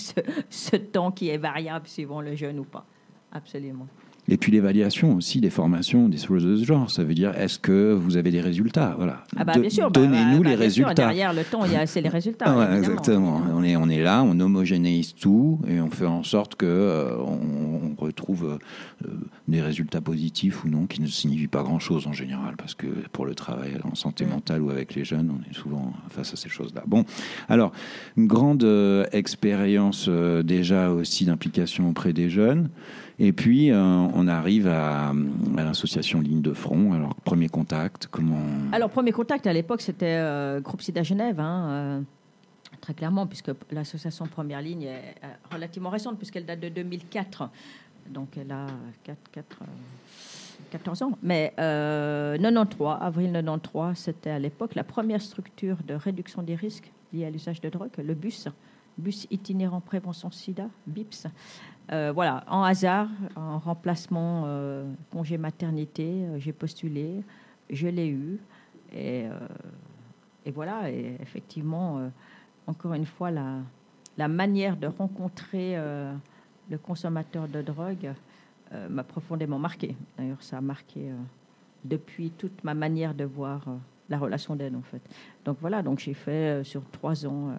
ce, 0.49 0.75
temps 0.75 1.11
qui 1.11 1.29
est 1.29 1.37
variable 1.37 1.87
suivant 1.87 2.21
le 2.21 2.35
jeune 2.35 2.59
ou 2.59 2.63
pas. 2.63 2.85
Absolument. 3.31 3.87
Et 4.31 4.37
puis 4.37 4.51
l'évaluation 4.51 5.13
aussi 5.15 5.41
des 5.41 5.49
formations, 5.49 6.07
des 6.07 6.17
choses 6.17 6.45
de 6.45 6.55
ce 6.55 6.63
genre. 6.63 6.89
Ça 6.89 7.03
veut 7.03 7.13
dire, 7.13 7.37
est-ce 7.37 7.59
que 7.59 7.91
vous 7.91 8.15
avez 8.15 8.31
des 8.31 8.39
résultats? 8.41 8.95
Voilà. 8.97 9.23
Ah 9.35 9.43
bah 9.43 9.59
bien 9.59 9.69
sûr. 9.69 9.91
bah, 9.91 9.99
Donnez-nous 9.99 10.41
bah, 10.41 10.49
les 10.51 10.55
bien 10.55 10.69
sûr, 10.69 10.85
résultats. 10.87 10.93
derrière 10.93 11.33
le 11.33 11.43
temps, 11.43 11.65
il 11.65 11.73
y 11.73 11.75
a 11.75 11.85
c'est 11.85 11.99
les 12.01 12.07
résultats. 12.09 12.45
Ah 12.47 12.57
ouais, 12.57 12.77
exactement. 12.77 13.41
On 13.53 13.61
est, 13.61 13.75
on 13.75 13.89
est 13.89 14.01
là, 14.01 14.23
on 14.23 14.39
homogénéise 14.39 15.13
tout 15.15 15.59
et 15.67 15.81
on 15.81 15.89
fait 15.89 16.05
en 16.05 16.23
sorte 16.23 16.55
que 16.55 16.65
euh, 16.65 17.17
on, 17.17 17.91
on 17.99 18.01
retrouve 18.01 18.57
euh, 19.05 19.09
des 19.49 19.61
résultats 19.61 19.99
positifs 20.01 20.63
ou 20.63 20.69
non, 20.69 20.85
qui 20.87 21.01
ne 21.01 21.07
signifient 21.07 21.47
pas 21.47 21.63
grand-chose 21.63 22.07
en 22.07 22.13
général, 22.13 22.55
parce 22.57 22.73
que 22.73 22.87
pour 23.11 23.25
le 23.25 23.35
travail 23.35 23.73
en 23.83 23.95
santé 23.95 24.23
Mm. 24.25 24.29
mentale 24.29 24.61
ou 24.61 24.69
avec 24.69 24.95
les 24.95 25.03
jeunes, 25.03 25.29
on 25.29 25.49
est 25.49 25.53
souvent 25.53 25.91
face 26.09 26.31
à 26.33 26.37
ces 26.37 26.47
choses-là. 26.47 26.83
Bon, 26.87 27.03
alors 27.49 27.73
une 28.15 28.27
grande 28.27 28.63
euh, 28.63 29.05
expérience 29.11 30.05
euh, 30.07 30.41
déjà 30.41 30.89
aussi 30.91 31.25
d'implication 31.25 31.89
auprès 31.89 32.13
des 32.13 32.29
jeunes. 32.29 32.69
Et 33.23 33.33
puis, 33.33 33.69
euh, 33.69 33.77
on 33.77 34.27
arrive 34.27 34.67
à, 34.67 35.13
l'association 35.55 36.21
Ligne 36.21 36.41
de 36.41 36.53
Front. 36.53 36.93
Alors, 36.93 37.13
premier 37.13 37.49
contact, 37.49 38.07
comment... 38.09 38.41
Alors, 38.71 38.89
premier 38.89 39.11
contact 39.11 39.45
à 39.45 39.53
l'époque, 39.53 39.81
c'était 39.81 40.17
euh, 40.17 40.59
Groupe 40.59 40.81
SIDA 40.81 41.03
Genève, 41.03 41.39
hein, 41.39 41.67
euh, 41.69 42.01
très 42.81 42.95
clairement, 42.95 43.27
puisque 43.27 43.51
l'association 43.69 44.25
Première 44.25 44.59
Ligne 44.59 44.85
est 44.85 45.13
relativement 45.53 45.91
récente, 45.91 46.17
puisqu'elle 46.17 46.47
date 46.47 46.61
de 46.61 46.69
2004. 46.69 47.47
Donc, 48.09 48.29
elle 48.37 48.51
a 48.51 48.65
4, 49.03 49.17
4, 49.31 49.57
euh, 49.61 49.65
14 50.71 51.03
ans. 51.03 51.11
Mais 51.21 51.53
euh, 51.59 52.39
93, 52.39 52.97
avril 53.01 53.33
93, 53.33 53.95
c'était 53.99 54.31
à 54.31 54.39
l'époque 54.39 54.73
la 54.73 54.83
première 54.83 55.21
structure 55.21 55.77
de 55.85 55.93
réduction 55.93 56.41
des 56.41 56.55
risques 56.55 56.91
liés 57.13 57.25
à 57.25 57.29
l'usage 57.29 57.61
de 57.61 57.69
drogue, 57.69 57.91
le 57.99 58.15
BUS, 58.15 58.47
Bus 58.97 59.27
itinérant 59.31 59.81
prévention 59.81 60.31
SIDA, 60.31 60.67
BIPS. 60.85 61.27
Euh, 61.91 62.13
voilà, 62.13 62.43
en 62.47 62.63
hasard, 62.63 63.09
en 63.35 63.59
remplacement 63.59 64.43
euh, 64.45 64.89
congé 65.11 65.37
maternité, 65.37 66.07
euh, 66.07 66.39
j'ai 66.39 66.53
postulé, 66.53 67.21
je 67.69 67.87
l'ai 67.87 68.07
eu. 68.07 68.39
Et, 68.95 69.25
voilà, 70.53 70.89
et 70.89 71.15
effectivement, 71.21 72.11
encore 72.67 72.93
une 72.93 73.05
fois, 73.05 73.31
la, 73.31 74.27
manière 74.27 74.75
de 74.75 74.87
rencontrer 74.87 75.77
le 75.77 76.77
consommateur 76.77 77.47
de 77.47 77.61
drogue 77.61 78.11
m'a 78.89 79.05
profondément 79.05 79.59
marqué. 79.59 79.95
D'ailleurs, 80.17 80.43
ça 80.43 80.57
a 80.57 80.61
marqué 80.61 81.09
depuis 81.85 82.31
toute 82.31 82.65
ma 82.65 82.73
manière 82.73 83.13
de 83.13 83.23
voir 83.23 83.63
la 84.09 84.17
relation 84.17 84.57
d'aide, 84.57 84.75
en 84.75 84.81
fait. 84.81 85.01
Donc 85.45 85.55
voilà, 85.61 85.81
donc 85.81 85.99
j'ai 85.99 86.13
fait 86.13 86.65
sur 86.65 86.83
trois 86.91 87.25
ans 87.25 87.53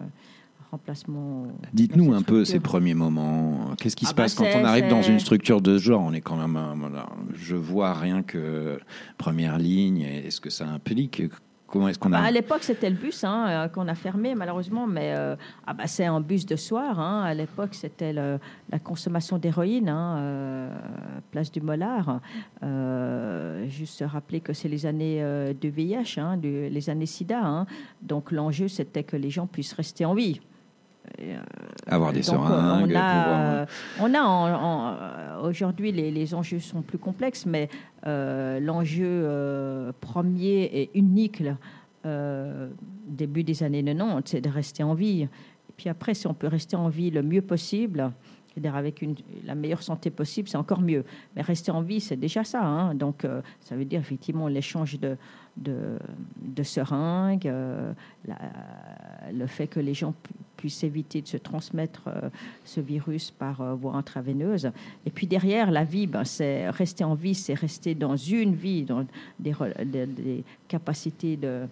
remplacement. 0.73 1.47
Dites-nous 1.73 2.13
un 2.13 2.21
peu 2.23 2.43
ces 2.45 2.59
premiers 2.59 2.95
moments. 2.95 3.75
Qu'est-ce 3.77 3.95
qui 3.95 4.05
Ah 4.05 4.09
se 4.09 4.15
bah 4.15 4.23
passe 4.23 4.33
quand 4.35 4.43
c'est- 4.45 4.59
on 4.61 4.65
arrive 4.65 4.87
dans 4.89 5.01
une 5.03 5.19
structure 5.19 5.61
de 5.61 5.77
ce 5.77 5.83
genre? 5.83 6.01
On 6.01 6.13
est 6.13 6.21
quand 6.21 6.35
même, 6.35 6.55
un- 6.57 6.75
voilà, 6.75 7.05
je 7.33 7.55
vois 7.55 7.93
rien 7.93 8.23
que 8.23 8.79
première 9.17 9.57
ligne. 9.59 10.01
Est-ce 10.01 10.41
que 10.41 10.49
ça 10.49 10.67
implique 10.67 11.21
Comment 11.67 11.87
est-ce 11.87 11.97
qu'on 11.97 12.09
Bah, 12.11 12.19
a 12.19 12.25
à 12.25 12.29
l'époque, 12.31 12.61
c'était 12.61 12.87
le 12.91 12.95
bus 12.95 13.23
hein, 13.23 13.47
euh, 13.49 13.67
qu'on 13.67 13.87
a 13.87 13.95
fermé, 13.95 14.35
malheureusement, 14.35 14.85
mais 14.85 15.11
euh, 15.17 15.35
ah 15.65 15.73
bah, 15.73 15.87
c'est 15.87 16.05
un 16.05 16.21
bus 16.21 16.45
de 16.45 16.55
soir. 16.55 16.99
hein. 16.99 17.23
À 17.23 17.33
l'époque, 17.33 17.73
c'était 17.73 18.13
la 18.13 18.37
consommation 18.83 19.39
d'héroïne, 19.39 19.89
hein, 19.89 20.17
euh, 20.19 20.69
place 21.31 21.51
du 21.51 21.61
Mollard. 21.61 22.19
Euh, 22.61 23.67
juste 23.69 24.03
rappeler 24.07 24.39
que 24.39 24.53
c'est 24.53 24.69
les 24.69 24.85
années 24.85 25.23
euh, 25.23 25.51
du 25.53 25.69
VIH, 25.71 26.19
du- 26.37 26.69
les 26.69 26.89
années 26.91 27.07
SIDA. 27.07 27.65
Donc, 28.03 28.31
l'enjeu, 28.31 28.67
c'était 28.67 29.03
que 29.03 29.15
les 29.17 29.31
gens 29.31 29.47
puissent 29.47 29.73
rester 29.73 30.05
en 30.05 30.13
vie. 30.13 30.41
Euh, 31.19 31.37
avoir 31.87 32.11
des 32.11 32.19
donc, 32.21 32.25
seringues 32.25 32.41
on 32.91 32.95
a, 32.95 33.21
pouvoir- 33.21 33.39
euh, 33.39 33.65
on 33.99 34.13
a 34.13 35.37
euh, 35.41 35.47
aujourd'hui 35.49 35.91
les, 35.91 36.11
les 36.11 36.33
enjeux 36.33 36.59
sont 36.59 36.81
plus 36.81 36.97
complexes, 36.97 37.45
mais 37.45 37.69
euh, 38.07 38.59
l'enjeu 38.59 39.05
euh, 39.05 39.91
premier 39.99 40.63
et 40.73 40.97
unique 40.97 41.39
là, 41.41 41.57
euh, 42.05 42.69
début 43.07 43.43
des 43.43 43.63
années 43.63 43.83
90, 43.83 44.21
c'est 44.25 44.41
de 44.41 44.49
rester 44.49 44.81
en 44.83 44.93
vie. 44.93 45.21
Et 45.23 45.29
puis 45.77 45.89
après, 45.89 46.13
si 46.13 46.25
on 46.27 46.33
peut 46.33 46.47
rester 46.47 46.75
en 46.75 46.89
vie 46.89 47.11
le 47.11 47.21
mieux 47.21 47.41
possible, 47.41 48.11
c'est-à-dire 48.53 48.75
avec 48.75 49.01
une, 49.01 49.15
la 49.45 49.55
meilleure 49.55 49.81
santé 49.81 50.09
possible, 50.11 50.47
c'est 50.47 50.57
encore 50.57 50.81
mieux. 50.81 51.03
Mais 51.35 51.41
rester 51.41 51.71
en 51.71 51.81
vie, 51.81 51.99
c'est 51.99 52.17
déjà 52.17 52.43
ça. 52.43 52.61
hein. 52.63 52.93
Donc, 52.95 53.25
euh, 53.25 53.41
ça 53.61 53.75
veut 53.75 53.85
dire 53.85 53.99
effectivement 53.99 54.47
l'échange 54.47 54.99
de, 54.99 55.17
de, 55.57 55.97
de 56.41 56.63
seringues, 56.63 57.47
euh, 57.47 57.91
la- 58.27 58.35
le 59.31 59.47
fait 59.47 59.67
que 59.67 59.79
les 59.79 59.93
gens 59.93 60.13
pu- 60.23 60.33
puissent 60.57 60.83
éviter 60.83 61.21
de 61.21 61.27
se 61.27 61.35
transmettre 61.35 62.03
euh, 62.07 62.29
ce 62.63 62.79
virus 62.79 63.31
par 63.31 63.59
euh, 63.59 63.73
voie 63.73 63.95
intraveineuse. 63.95 64.71
Et 65.05 65.09
puis 65.11 65.27
derrière, 65.27 65.71
la 65.71 65.83
vie, 65.83 66.07
ben, 66.07 66.23
c'est 66.23 66.69
rester 66.69 67.03
en 67.03 67.15
vie, 67.15 67.35
c'est 67.35 67.53
rester 67.53 67.95
dans 67.95 68.15
une 68.15 68.55
vie, 68.55 68.83
dans 68.83 69.05
des, 69.39 70.43
capacités 70.69 71.37
de, 71.37 71.67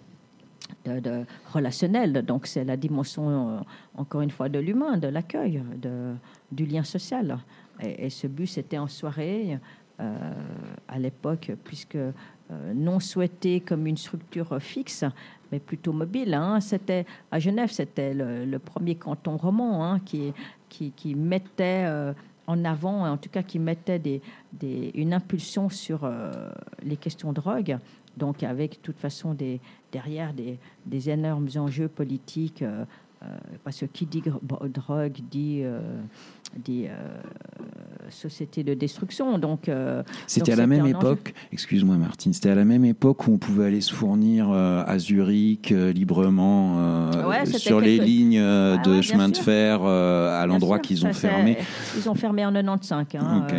relationnelles. 1.52 2.22
Donc 2.24 2.46
c'est 2.46 2.64
la 2.64 2.76
dimension, 2.76 3.48
euh, 3.48 3.60
encore 3.94 4.20
une 4.20 4.30
fois, 4.30 4.50
de 4.50 4.58
l'humain, 4.58 4.98
de 4.98 5.08
l'accueil, 5.08 5.62
du 6.50 6.66
lien 6.66 6.84
social. 6.84 7.38
Et, 7.80 8.06
et 8.06 8.10
ce 8.10 8.26
bus 8.26 8.58
était 8.58 8.78
en 8.78 8.88
soirée 8.88 9.58
euh, 10.02 10.32
à 10.88 10.98
l'époque, 10.98 11.52
puisque 11.64 11.96
euh, 11.96 12.12
non 12.74 12.98
souhaité 12.98 13.60
comme 13.60 13.86
une 13.86 13.96
structure 13.96 14.60
fixe, 14.60 15.04
mais 15.52 15.60
plutôt 15.60 15.92
mobile. 15.92 16.32
hein. 16.34 16.60
C'était 16.60 17.04
à 17.30 17.38
Genève, 17.38 17.70
c'était 17.70 18.14
le, 18.14 18.58
premier 18.58 18.94
canton 18.96 19.36
roman 19.36 19.84
hein, 19.84 20.00
qui, 20.00 20.32
qui, 20.68 20.90
qui 20.92 21.14
mettait 21.14 21.84
euh, 21.86 22.12
en 22.46 22.64
avant, 22.64 23.06
en 23.06 23.18
tout 23.18 23.28
cas 23.28 23.42
qui 23.42 23.58
mettait 23.58 23.98
des, 23.98 24.20
des- 24.52 24.90
une 24.94 25.12
impulsion 25.12 25.68
sur 25.68 26.00
euh, 26.04 26.32
les 26.82 26.96
questions 26.96 27.32
drogue. 27.32 27.76
Donc 28.16 28.42
avec 28.42 28.72
de 28.72 28.76
toute 28.82 28.98
façon 28.98 29.34
derrière 29.90 30.32
des, 30.34 30.58
des 30.86 31.08
énormes 31.10 31.48
enjeux 31.56 31.88
politiques, 31.88 32.62
euh, 32.62 32.84
parce 33.64 33.78
que 33.80 33.86
qui 33.86 34.06
dit 34.06 34.22
drogue 34.74 35.18
dit, 35.30 35.60
euh, 35.62 35.80
dit 36.56 36.86
euh, 36.86 36.96
société 38.10 38.62
de 38.64 38.74
destruction. 38.74 39.38
Donc 39.38 39.68
euh, 39.68 40.02
C'était 40.26 40.52
à 40.52 40.56
la 40.56 40.66
même 40.66 40.86
époque, 40.86 41.32
excuse-moi 41.52 41.96
Martine, 41.96 42.32
c'était 42.32 42.50
à 42.50 42.54
la 42.54 42.64
même 42.64 42.84
époque 42.84 43.26
où 43.26 43.32
on 43.32 43.38
pouvait 43.38 43.66
aller 43.66 43.80
se 43.80 43.92
fournir 43.94 44.50
euh, 44.50 44.82
à 44.86 44.98
Zurich 44.98 45.72
euh, 45.72 45.92
librement 45.92 46.74
euh, 46.78 47.28
Ouais, 47.28 47.46
sur 47.46 47.80
les 47.80 47.96
quelque- 47.98 48.06
lignes 48.06 48.38
euh, 48.38 48.76
Ouais, 48.76 48.82
de 48.82 48.90
ouais, 48.96 49.02
chemin 49.02 49.28
de 49.28 49.36
fer 49.36 49.80
euh, 49.82 50.40
à 50.40 50.46
l'endroit 50.46 50.78
qu'ils 50.78 51.06
ont 51.06 51.12
fermé. 51.12 51.56
Ils 51.96 52.08
ont 52.08 52.14
fermé 52.14 52.44
en 52.44 52.52
95. 52.52 53.06
Hein, 53.20 53.46
Ok. 53.48 53.54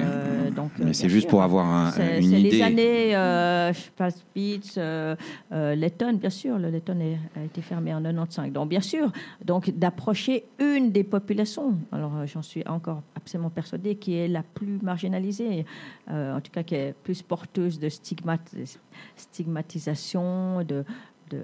Donc, 0.55 0.71
euh, 0.79 0.83
Mais 0.85 0.93
c'est 0.93 1.09
juste 1.09 1.23
sûr. 1.23 1.29
pour 1.31 1.43
avoir 1.43 1.65
un- 1.65 1.91
C'est 1.91 2.17
une 2.19 2.29
c'est 2.29 2.39
idée. 2.41 2.49
les 2.51 2.61
années, 2.61 3.15
euh, 3.15 3.73
Spitz, 3.73 4.75
euh, 4.77 5.15
euh, 5.51 5.75
Letton, 5.75 6.13
bien 6.13 6.29
sûr, 6.29 6.57
le 6.57 6.69
Letton 6.69 6.97
a 7.35 7.43
été 7.43 7.61
fermé 7.61 7.93
en 7.93 8.01
95. 8.01 8.51
Donc, 8.51 8.69
bien 8.69 8.79
sûr, 8.81 9.11
donc 9.43 9.69
d'approcher 9.71 10.45
une 10.59 10.91
des 10.91 11.03
populations, 11.03 11.77
alors 11.91 12.25
j'en 12.25 12.41
suis 12.41 12.63
encore 12.67 13.01
absolument 13.15 13.49
persuadée, 13.49 13.95
qui 13.95 14.15
est 14.15 14.27
la 14.27 14.43
plus 14.43 14.79
marginalisée, 14.81 15.65
en 16.09 16.39
tout 16.41 16.51
cas 16.51 16.63
qui 16.63 16.75
est 16.75 16.93
plus 17.03 17.21
porteuse 17.21 17.79
de 17.79 17.89
stigmat- 17.89 18.39
stigmatisation, 19.15 20.63
de, 20.63 20.83
de 21.29 21.41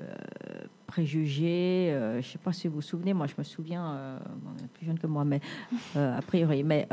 préjugés. 0.87 1.89
euh, 1.91 2.13
je 2.13 2.17
ne 2.17 2.21
sais 2.31 2.37
pas 2.37 2.51
si 2.53 2.67
vous 2.67 2.75
vous 2.75 2.81
souvenez, 2.81 3.13
moi 3.13 3.27
je 3.27 3.33
me 3.37 3.43
souviens, 3.43 3.93
euh, 3.93 4.19
plus 4.73 4.85
jeune 4.85 4.99
que 4.99 5.07
moi, 5.07 5.23
mais 5.23 5.39
euh, 5.95 6.17
a 6.17 6.21
priori, 6.21 6.63
mais 6.63 6.87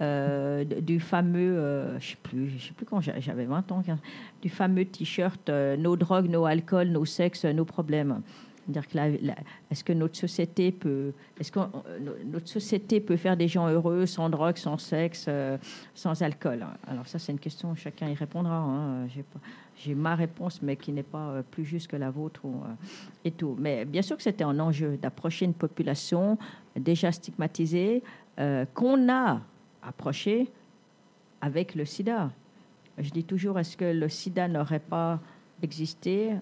euh, 0.00 0.64
du 0.64 1.00
fameux, 1.00 1.56
euh, 1.58 1.98
je 1.98 2.10
sais 2.10 2.16
plus, 2.22 2.50
je 2.50 2.66
sais 2.68 2.72
plus 2.72 2.86
quand 2.86 3.00
j'a- 3.00 3.18
j'avais 3.20 3.44
20 3.46 3.70
ans, 3.72 3.82
du 4.42 4.48
fameux 4.48 4.84
t-shirt 4.84 5.48
euh, 5.48 5.76
no 5.76 5.96
drogue, 5.96 6.28
no 6.28 6.44
alcool, 6.44 6.88
no 6.88 7.04
sexe, 7.04 7.44
no 7.44 7.64
problème. 7.64 8.20
C'est-à-dire 8.70 8.86
que 8.86 9.30
est-ce 9.70 9.82
que 9.82 9.94
notre 9.94 10.16
société 10.16 10.70
peut, 10.72 11.12
est-ce 11.40 11.50
que 11.50 11.58
notre 12.26 12.48
société 12.48 13.00
peut 13.00 13.16
faire 13.16 13.34
des 13.34 13.48
gens 13.48 13.66
heureux 13.68 14.04
sans 14.04 14.28
drogue, 14.28 14.58
sans 14.58 14.76
sexe, 14.76 15.26
sans 15.94 16.20
alcool? 16.22 16.66
Alors 16.86 17.06
ça, 17.06 17.18
c'est 17.18 17.32
une 17.32 17.38
question, 17.38 17.74
chacun 17.74 18.08
y 18.08 18.14
répondra. 18.14 18.56
hein. 18.56 19.06
J'ai 19.78 19.94
ma 19.94 20.14
réponse, 20.16 20.60
mais 20.60 20.76
qui 20.76 20.92
n'est 20.92 21.02
pas 21.02 21.42
plus 21.50 21.64
juste 21.64 21.86
que 21.90 21.96
la 21.96 22.10
vôtre 22.10 22.42
et 23.24 23.30
tout. 23.30 23.56
Mais 23.58 23.86
bien 23.86 24.02
sûr 24.02 24.18
que 24.18 24.22
c'était 24.22 24.44
un 24.44 24.60
enjeu 24.60 24.98
d'approcher 25.00 25.46
une 25.46 25.54
population 25.54 26.36
déjà 26.76 27.10
stigmatisée 27.10 28.02
qu'on 28.74 29.08
a 29.10 29.40
approchée 29.82 30.48
avec 31.40 31.74
le 31.74 31.84
SIDA. 31.84 32.30
Je 32.98 33.10
dis 33.10 33.24
toujours, 33.24 33.58
est-ce 33.58 33.76
que 33.76 33.84
le 33.84 34.08
SIDA 34.08 34.48
n'aurait 34.48 34.80
pas 34.80 35.20
existé? 35.62 36.32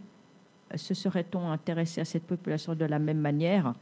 Se 0.75 0.95
serait-on 0.95 1.51
intéressé 1.51 2.01
à 2.01 2.05
cette 2.05 2.25
population 2.25 2.75
de 2.75 2.85
la 2.85 2.99
même 2.99 3.21
manière? 3.21 3.75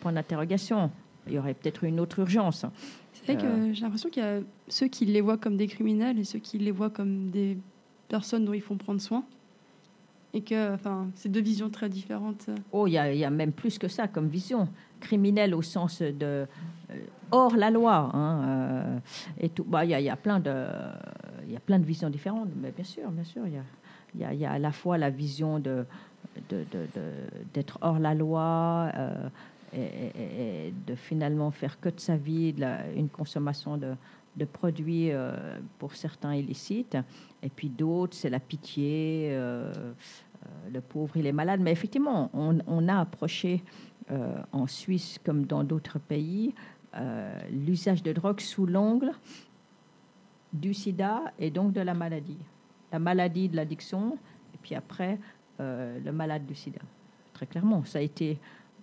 Point 0.00 0.12
d'interrogation. 0.12 0.90
Il 1.26 1.34
y 1.34 1.38
aurait 1.38 1.54
peut-être 1.54 1.84
une 1.84 2.00
autre 2.00 2.20
urgence. 2.20 2.64
C'est 3.12 3.32
vrai 3.32 3.42
que 3.42 3.72
j'ai 3.74 3.82
l'impression 3.82 4.08
qu'il 4.10 4.22
y 4.22 4.26
a 4.26 4.40
ceux 4.68 4.86
qui 4.88 5.04
les 5.06 5.20
voient 5.20 5.38
comme 5.38 5.56
des 5.56 5.66
criminels 5.66 6.18
et 6.18 6.24
ceux 6.24 6.38
qui 6.38 6.58
les 6.58 6.70
voient 6.70 6.90
comme 6.90 7.30
des 7.30 7.58
personnes 8.08 8.44
dont 8.44 8.52
ils 8.52 8.60
font 8.62 8.76
prendre 8.76 9.00
soin. 9.00 9.24
Et 10.34 10.42
que, 10.42 10.74
enfin, 10.74 11.08
c'est 11.14 11.30
deux 11.30 11.40
visions 11.40 11.70
très 11.70 11.88
différentes. 11.88 12.46
Oh, 12.72 12.86
il 12.86 12.92
y, 12.92 12.98
a- 12.98 13.12
il 13.12 13.18
y 13.18 13.24
a 13.24 13.30
même 13.30 13.52
plus 13.52 13.78
que 13.78 13.88
ça 13.88 14.06
comme 14.06 14.28
vision. 14.28 14.68
Criminel 15.00 15.54
au 15.54 15.62
sens 15.62 16.02
de 16.02 16.14
euh, 16.22 16.46
hors 17.30 17.56
la 17.56 17.70
loi. 17.70 18.10
hein, 18.12 18.42
euh, 18.44 18.98
et 19.40 19.48
tout. 19.48 19.64
Bah, 19.64 19.84
il 19.84 19.90
y, 19.90 20.08
a- 20.08 20.16
plein 20.16 20.40
de, 20.40 20.66
il 21.46 21.52
y 21.52 21.56
a 21.56 21.60
plein 21.60 21.78
de 21.78 21.84
visions 21.84 22.10
différentes. 22.10 22.48
Mais 22.56 22.70
bien 22.70 22.84
sûr, 22.84 23.10
bien 23.10 23.24
sûr, 23.24 23.42
il 23.46 23.54
y 23.54 24.24
a, 24.24 24.32
il 24.32 24.40
y 24.40 24.46
à 24.46 24.58
la 24.58 24.72
fois 24.72 24.98
la 24.98 25.10
vision 25.10 25.58
de 25.58 25.84
d'être 27.54 27.78
hors 27.80 27.98
la 27.98 28.14
loi 28.14 28.90
euh, 28.94 29.28
et, 29.74 30.72
de 30.86 30.94
finalement 30.94 31.50
faire 31.50 31.80
que 31.80 31.88
de 31.88 31.98
sa 31.98 32.16
vie 32.16 32.54
une 32.94 33.08
consommation 33.08 33.78
de, 33.78 33.94
produits 34.44 35.12
euh, 35.12 35.58
pour 35.78 35.94
certains 35.94 36.34
illicites. 36.34 36.98
Et 37.42 37.48
puis 37.48 37.70
d'autres, 37.70 38.14
c'est 38.14 38.28
la 38.28 38.40
pitié. 38.40 39.30
le 39.30 40.80
pauvre, 40.80 41.16
il 41.16 41.26
est 41.26 41.32
malade. 41.32 41.60
Mais 41.60 41.72
effectivement, 41.72 42.30
on, 42.34 42.88
a 42.88 43.00
approché 43.00 43.62
en 44.52 44.66
Suisse 44.66 45.18
comme 45.24 45.46
dans 45.46 45.64
d'autres 45.64 45.98
pays 45.98 46.54
euh, 46.96 47.38
l'usage 47.50 48.02
de 48.02 48.12
drogue 48.12 48.40
sous 48.40 48.66
l'angle 48.66 49.12
du 50.52 50.72
sida 50.72 51.32
et 51.38 51.50
donc 51.50 51.72
de 51.72 51.80
la 51.80 51.94
maladie. 51.94 52.38
La 52.92 52.98
maladie 52.98 53.48
de 53.48 53.56
l'addiction 53.56 54.18
et 54.54 54.58
puis 54.62 54.74
après 54.74 55.18
euh, 55.60 55.98
le 56.04 56.12
malade 56.12 56.46
du 56.46 56.54
sida. 56.54 56.80
Très 57.34 57.46
clairement, 57.46 57.84
ça 57.84 57.98
a 57.98 58.02
été 58.02 58.38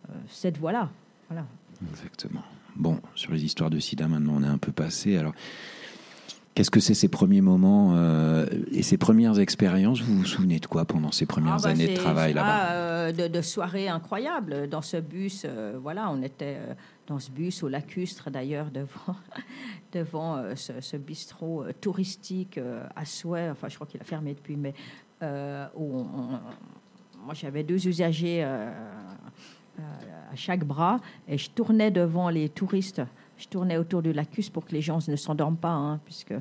euh, 0.10 0.14
cette 0.28 0.58
voie-là. 0.58 0.90
Voilà. 1.30 1.48
Exactement. 1.90 2.44
Bon, 2.76 3.00
sur 3.16 3.32
les 3.32 3.44
histoires 3.44 3.70
de 3.70 3.80
sida, 3.80 4.08
maintenant, 4.08 4.34
on 4.38 4.44
est 4.44 4.48
un 4.48 4.58
peu 4.58 4.72
passé. 4.72 5.18
Alors, 5.18 5.34
qu'est-ce 6.56 6.72
que 6.72 6.80
c'est 6.80 6.94
ces 6.94 7.08
premiers 7.08 7.42
moments 7.42 7.94
euh, 7.96 8.46
et 8.72 8.84
ces 8.84 8.98
premières 8.98 9.40
expériences? 9.40 10.02
Vous 10.02 10.18
vous 10.18 10.26
souvenez 10.26 10.60
de 10.60 10.66
quoi 10.66 10.86
pendant 10.86 11.12
ces 11.12 11.26
premières 11.26 11.56
Ah, 11.56 11.60
bah, 11.64 11.70
années 11.70 11.88
de 11.88 11.96
travail 11.96 12.34
là-bas? 12.34 12.72
euh, 12.72 13.12
de, 13.12 13.28
de 13.28 13.42
soirées 13.42 13.88
incroyables 13.90 14.68
dans 14.70 14.82
ce 14.82 14.98
bus. 14.98 15.44
euh, 15.46 15.78
voilà, 15.82 16.10
on 16.12 16.22
était 16.22 16.58
dans 17.08 17.20
ce 17.20 17.32
bus 17.32 17.64
au 17.64 17.70
lacustre 17.70 18.30
d'ailleurs 18.32 18.68
devant, 18.74 19.16
devant 19.92 20.56
ce, 20.56 20.74
ce 20.80 20.98
bistrot 20.98 21.66
touristique 21.82 22.60
à 22.96 23.06
souhait. 23.06 23.50
Enfin, 23.50 23.68
je 23.70 23.76
crois 23.76 23.88
qu'il 23.88 24.00
a 24.02 24.06
fermé 24.06 24.34
depuis, 24.34 24.56
mais 24.56 24.74
où 25.76 25.98
on- 25.98 26.02
on- 26.02 26.40
moi 27.26 27.34
j'avais 27.34 27.64
deux 27.64 27.88
usagers 27.88 28.44
à 28.44 30.36
chaque 30.36 30.64
bras 30.66 31.00
et 31.28 31.38
je 31.38 31.50
tournais 31.50 31.90
devant 31.92 32.30
les 32.30 32.50
touristes. 32.50 33.02
Je 33.38 33.48
tournais 33.48 33.78
autour 33.78 34.02
du 34.02 34.14
lacus 34.14 34.50
pour 34.50 34.66
que 34.66 34.72
les 34.72 34.82
gens 34.82 35.00
ne 35.08 35.16
s'endorment 35.16 35.58
pas, 35.58 35.72
hein, 35.74 36.00
puisque 36.06 36.34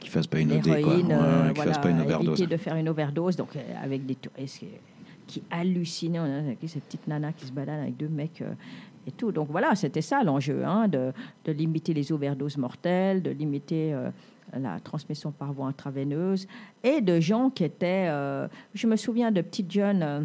Qu'ils 0.00 0.10
fassent 0.10 0.26
pas 0.26 0.40
une 0.40 0.52
OD, 0.52 0.62
quoi. 0.62 0.74
Ouais, 0.74 1.02
euh, 1.12 1.52
voilà, 1.54 1.72
fassent 1.72 1.82
pas 1.82 1.90
une 1.90 2.00
overdose. 2.00 2.40
de 2.40 2.56
faire 2.56 2.76
une 2.76 2.88
overdose, 2.88 3.36
donc 3.36 3.54
euh, 3.54 3.60
avec 3.82 4.04
des 4.06 4.16
touristes 4.16 4.64
qui, 5.26 5.42
hallucinaient, 5.50 6.18
on 6.18 6.24
a 6.24 6.40
vu 6.40 6.68
cette 6.68 6.84
petite 6.84 7.06
nana 7.06 7.32
qui 7.32 7.46
se 7.46 7.52
balade 7.52 7.80
avec 7.80 7.96
deux 7.96 8.08
mecs 8.08 8.42
euh, 8.42 8.54
et 9.06 9.12
tout. 9.12 9.32
Donc 9.32 9.48
voilà, 9.50 9.74
c'était 9.74 10.02
ça 10.02 10.22
l'enjeu, 10.22 10.64
hein, 10.64 10.88
de, 10.88 11.12
de 11.44 11.52
limiter 11.52 11.94
les 11.94 12.12
overdoses 12.12 12.56
mortelles, 12.56 13.22
de 13.22 13.30
limiter 13.30 13.92
euh, 13.92 14.10
la 14.58 14.80
transmission 14.80 15.32
par 15.32 15.52
voie 15.52 15.66
intraveineuse, 15.66 16.46
et 16.82 17.00
de 17.00 17.20
gens 17.20 17.50
qui 17.50 17.64
étaient, 17.64 18.06
euh, 18.08 18.48
je 18.74 18.86
me 18.86 18.96
souviens 18.96 19.30
de 19.30 19.40
petites 19.40 19.70
jeunes 19.70 20.02
euh, 20.02 20.20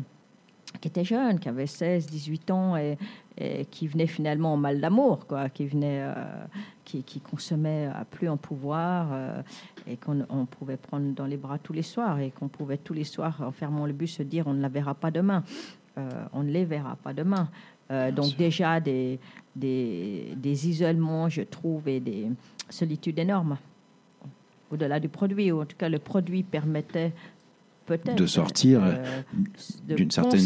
qui 0.82 0.88
étaient 0.88 1.03
jeunes, 1.03 1.39
qui 1.39 1.49
avaient 1.49 1.67
16, 1.67 2.08
18 2.08 2.51
ans 2.51 2.77
et, 2.77 2.97
et 3.38 3.65
qui 3.65 3.88
venaient 3.88 4.08
finalement 4.08 4.53
en 4.53 4.58
mal 4.58 4.80
d'amour, 4.80 5.25
quoi, 5.27 5.49
qui 5.49 5.65
venaient, 5.65 6.01
euh, 6.01 6.13
qui, 6.84 7.03
qui 7.03 7.19
consommaient 7.19 7.88
à 7.88 8.06
plus 8.06 8.30
en 8.30 8.38
pouvoir 8.38 9.10
euh, 9.12 9.41
et 9.88 9.97
qu'on 9.97 10.25
on 10.30 10.45
pouvait 10.45 10.77
prendre 10.77 11.13
dans 11.13 11.25
les 11.25 11.38
bras 11.38 11.58
tous 11.58 11.73
les 11.73 11.82
soirs 11.84 12.19
et 12.19 12.32
qu'on 12.32 12.47
pouvait 12.47 12.77
tous 12.77 12.93
les 12.93 13.03
soirs, 13.03 13.41
en 13.41 13.51
fermant 13.51 13.86
le 13.86 13.93
bus, 13.93 14.15
se 14.15 14.23
dire 14.23 14.47
on 14.47 14.53
ne 14.53 14.62
la 14.62 14.69
verra 14.69 14.93
pas 14.93 15.12
demain, 15.12 15.43
Euh, 15.97 16.10
on 16.32 16.43
ne 16.43 16.51
les 16.51 16.63
verra 16.63 16.95
pas 16.95 17.12
demain. 17.12 17.49
Donc 17.89 18.36
déjà 18.38 18.80
des, 18.80 19.17
des, 19.56 20.34
des 20.36 20.67
isolements, 20.69 21.27
je 21.27 21.41
trouve, 21.41 21.88
et 21.88 21.99
des 21.99 22.30
solitudes 22.69 23.17
énormes. 23.17 23.58
Au-delà 24.69 24.99
du 24.99 25.10
produit, 25.10 25.51
ou 25.51 25.62
en 25.62 25.65
tout 25.65 25.77
cas 25.77 25.89
le 25.89 25.97
produit 25.97 26.43
permettait 26.43 27.13
De 27.89 28.26
sortir, 28.26 28.82
euh, 28.84 29.21
de 29.88 29.95
d'une 29.95 30.12
certaine- 30.12 30.39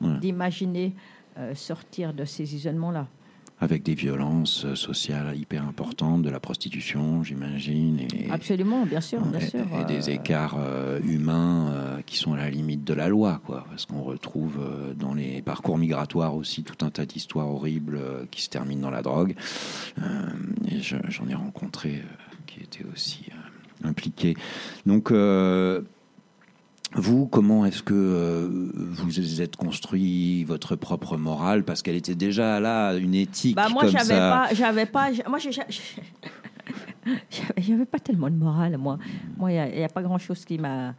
Ouais. 0.00 0.18
d'imaginer 0.20 0.92
euh, 1.38 1.54
sortir 1.54 2.12
de 2.14 2.24
ces 2.24 2.54
isolements-là. 2.54 3.08
Avec 3.60 3.82
des 3.84 3.94
violences 3.94 4.64
euh, 4.64 4.74
sociales 4.74 5.36
hyper 5.36 5.66
importantes, 5.66 6.22
de 6.22 6.30
la 6.30 6.38
prostitution, 6.40 7.22
j'imagine, 7.22 8.00
et, 8.00 8.28
Absolument, 8.30 8.84
bien 8.84 9.00
sûr, 9.00 9.20
bien 9.24 9.38
et- 9.40 9.46
sûr. 9.48 9.60
et 9.80 9.84
des 9.84 10.08
euh, 10.08 10.12
écarts 10.14 10.56
euh, 10.58 11.00
humains 11.04 11.70
euh, 11.72 12.00
qui 12.04 12.16
sont 12.16 12.32
à 12.34 12.36
la 12.36 12.50
limite 12.50 12.84
de 12.84 12.94
la 12.94 13.08
loi, 13.08 13.40
quoi. 13.46 13.64
Parce 13.70 13.86
qu'on 13.86 14.02
retrouve 14.02 14.58
euh, 14.60 14.92
dans 14.94 15.14
les 15.14 15.40
parcours 15.40 15.78
migratoires 15.78 16.34
aussi 16.36 16.62
tout 16.64 16.84
un 16.84 16.90
tas 16.90 17.06
d'histoires 17.06 17.48
horribles 17.48 17.96
euh, 17.96 18.24
qui 18.30 18.42
se 18.42 18.50
terminent 18.50 18.82
dans 18.82 18.90
la 18.90 19.02
drogue. 19.02 19.34
Euh, 20.00 20.02
et 20.70 20.80
j'en 20.80 21.28
ai 21.28 21.34
rencontré 21.34 22.02
euh, 22.04 22.34
qui 22.46 22.60
étaient 22.60 22.84
aussi 22.92 23.26
euh, 23.30 23.88
impliqués. 23.88 24.34
Donc, 24.84 25.10
euh, 25.12 25.80
vous, 26.94 27.26
comment 27.26 27.64
est-ce 27.66 27.82
que 27.82 27.92
euh, 27.94 28.70
vous 28.74 29.40
êtes 29.42 29.56
construit 29.56 30.44
votre 30.44 30.76
propre 30.76 31.16
morale? 31.16 31.64
Parce 31.64 31.82
qu'elle 31.82 31.96
était 31.96 32.14
déjà 32.14 32.60
là, 32.60 32.94
une 32.94 33.14
éthique 33.14 33.56
Bah 33.56 33.68
moi 33.68 33.82
comme 33.82 33.90
j'avais 33.90 34.14
ça. 34.14 34.30
pas, 34.48 34.54
j'avais 34.54 34.86
pas, 34.86 35.08
moi 35.28 35.38
j'ai- 35.38 35.52
j'ai- 35.52 35.62
j'avais 37.30 37.62
j'avais 37.62 37.84
pas 37.84 37.98
tellement 37.98 38.30
de 38.30 38.36
morale 38.36 38.76
moi. 38.78 38.98
Moi 39.36 39.52
il 39.52 39.78
y, 39.78 39.84
a 39.84 39.88
pas 39.88 40.02
grand 40.02 40.18
chose 40.18 40.44
qui 40.44 40.56
m'a, 40.58 40.94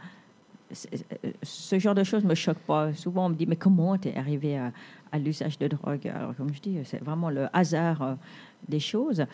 c'est- 0.71 1.05
ce 1.41 1.79
genre 1.79 1.95
de 1.95 2.03
choses 2.03 2.23
me 2.23 2.35
choque 2.35 2.59
pas. 2.59 2.93
Souvent 2.93 3.27
on 3.27 3.29
me 3.29 3.35
dit 3.35 3.45
mais 3.45 3.55
comment 3.55 3.97
t'es 3.97 4.15
arrivé 4.15 4.57
à, 4.57 4.71
à 5.11 5.17
l'usage 5.19 5.57
de 5.57 5.67
drogue? 5.67 6.07
Alors 6.13 6.35
comme 6.35 6.53
je 6.53 6.61
dis 6.61 6.77
c'est 6.83 7.03
vraiment 7.03 7.29
le 7.29 7.47
hasard 7.53 8.01
euh, 8.01 8.15
des 8.67 8.79
choses. 8.79 9.25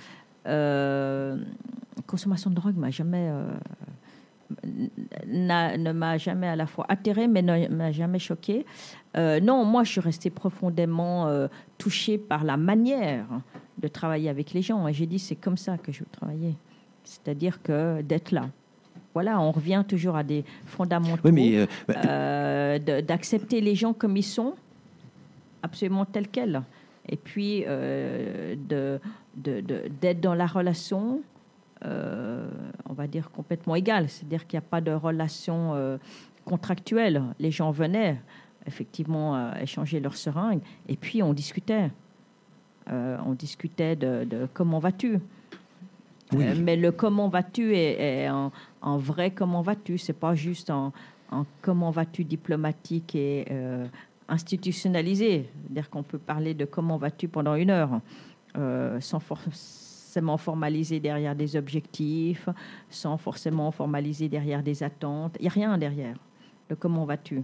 Euh, 0.47 1.37
consommation 2.07 2.49
de 2.49 2.55
drogue 2.55 2.75
m'a 2.77 2.89
jamais, 2.89 3.29
euh, 3.29 3.45
ne 5.27 5.91
m'a 5.91 6.17
jamais 6.17 6.47
à 6.47 6.55
la 6.55 6.65
fois 6.65 6.85
atterré, 6.89 7.27
mais 7.27 7.41
ne 7.41 7.67
m'a 7.67 7.91
jamais 7.91 8.19
choqué. 8.19 8.65
Euh, 9.17 9.39
non, 9.39 9.65
moi, 9.65 9.83
je 9.83 9.91
suis 9.91 10.01
restée 10.01 10.29
profondément 10.29 11.27
euh, 11.27 11.47
touchée 11.77 12.17
par 12.17 12.43
la 12.43 12.57
manière 12.57 13.25
de 13.77 13.87
travailler 13.87 14.29
avec 14.29 14.53
les 14.53 14.61
gens. 14.61 14.87
Et 14.87 14.93
j'ai 14.93 15.05
dit, 15.05 15.19
c'est 15.19 15.35
comme 15.35 15.57
ça 15.57 15.77
que 15.77 15.91
je 15.91 15.99
veux 15.99 16.09
travailler. 16.11 16.55
C'est-à-dire 17.03 17.61
que 17.61 18.01
d'être 18.01 18.31
là. 18.31 18.49
Voilà, 19.13 19.41
on 19.41 19.51
revient 19.51 19.83
toujours 19.87 20.15
à 20.15 20.23
des 20.23 20.45
fondamentaux. 20.65 21.21
Oui, 21.25 21.31
mais 21.33 21.57
euh, 21.57 21.65
bah, 21.87 21.95
Euh, 22.05 22.79
d'accepter 23.01 23.59
les 23.59 23.75
gens 23.75 23.91
comme 23.93 24.15
ils 24.15 24.23
sont, 24.23 24.53
absolument 25.63 26.05
tels 26.05 26.29
quels. 26.29 26.61
Et 27.09 27.17
puis 27.17 27.63
euh, 27.67 28.55
de- 28.69 28.99
de- 29.35 29.59
de- 29.61 29.83
d'être 29.99 30.21
dans 30.21 30.35
la 30.35 30.45
relation, 30.45 31.21
euh, 31.85 32.47
on 32.87 32.93
va 32.93 33.07
dire 33.07 33.31
complètement 33.31 33.75
égale. 33.75 34.09
C'est-à-dire 34.09 34.45
qu'il 34.45 34.59
n'y 34.59 34.65
a 34.65 34.69
pas 34.69 34.81
de 34.81 34.91
relation 34.91 35.73
euh, 35.73 35.97
contractuelle. 36.45 37.23
Les 37.39 37.51
gens 37.51 37.71
venaient 37.71 38.21
effectivement 38.67 39.35
euh, 39.35 39.53
échanger 39.55 39.99
leurs 39.99 40.15
seringues 40.15 40.61
et 40.87 40.95
puis 40.95 41.23
on 41.23 41.33
discutait. 41.33 41.91
On 42.89 43.33
discutait 43.33 43.95
de, 43.95 44.25
de 44.25 44.49
comment 44.53 44.79
vas-tu. 44.79 45.19
Oui. 46.33 46.43
Mais 46.59 46.75
le 46.75 46.91
comment 46.91 47.29
vas-tu 47.29 47.73
est, 47.73 48.23
est 48.23 48.29
en, 48.29 48.51
en 48.81 48.97
vrai 48.97 49.31
comment 49.31 49.61
vas-tu. 49.61 49.97
C'est 49.97 50.11
pas 50.11 50.35
juste 50.35 50.69
en, 50.69 50.91
en 51.29 51.45
comment 51.61 51.91
vas-tu 51.91 52.25
diplomatique 52.25 53.15
et 53.15 53.45
institutionnalisé. 54.27 55.49
C'est-à-dire 55.63 55.89
qu'on 55.89 56.03
peut 56.03 56.17
parler 56.17 56.53
de 56.53 56.65
comment 56.65 56.97
vas-tu 56.97 57.29
pendant 57.29 57.55
une 57.55 57.69
heure 57.69 58.01
sans 58.99 59.21
forcément 60.11 60.35
formaliser 60.37 60.99
derrière 60.99 61.33
des 61.37 61.55
objectifs, 61.55 62.49
sans 62.89 63.15
forcément 63.15 63.71
formaliser 63.71 64.27
derrière 64.27 64.61
des 64.61 64.83
attentes. 64.83 65.37
Il 65.39 65.43
n'y 65.43 65.47
a 65.47 65.51
rien 65.51 65.77
derrière. 65.77 66.17
Le 66.69 66.75
comment 66.75 67.05
vas-tu? 67.05 67.35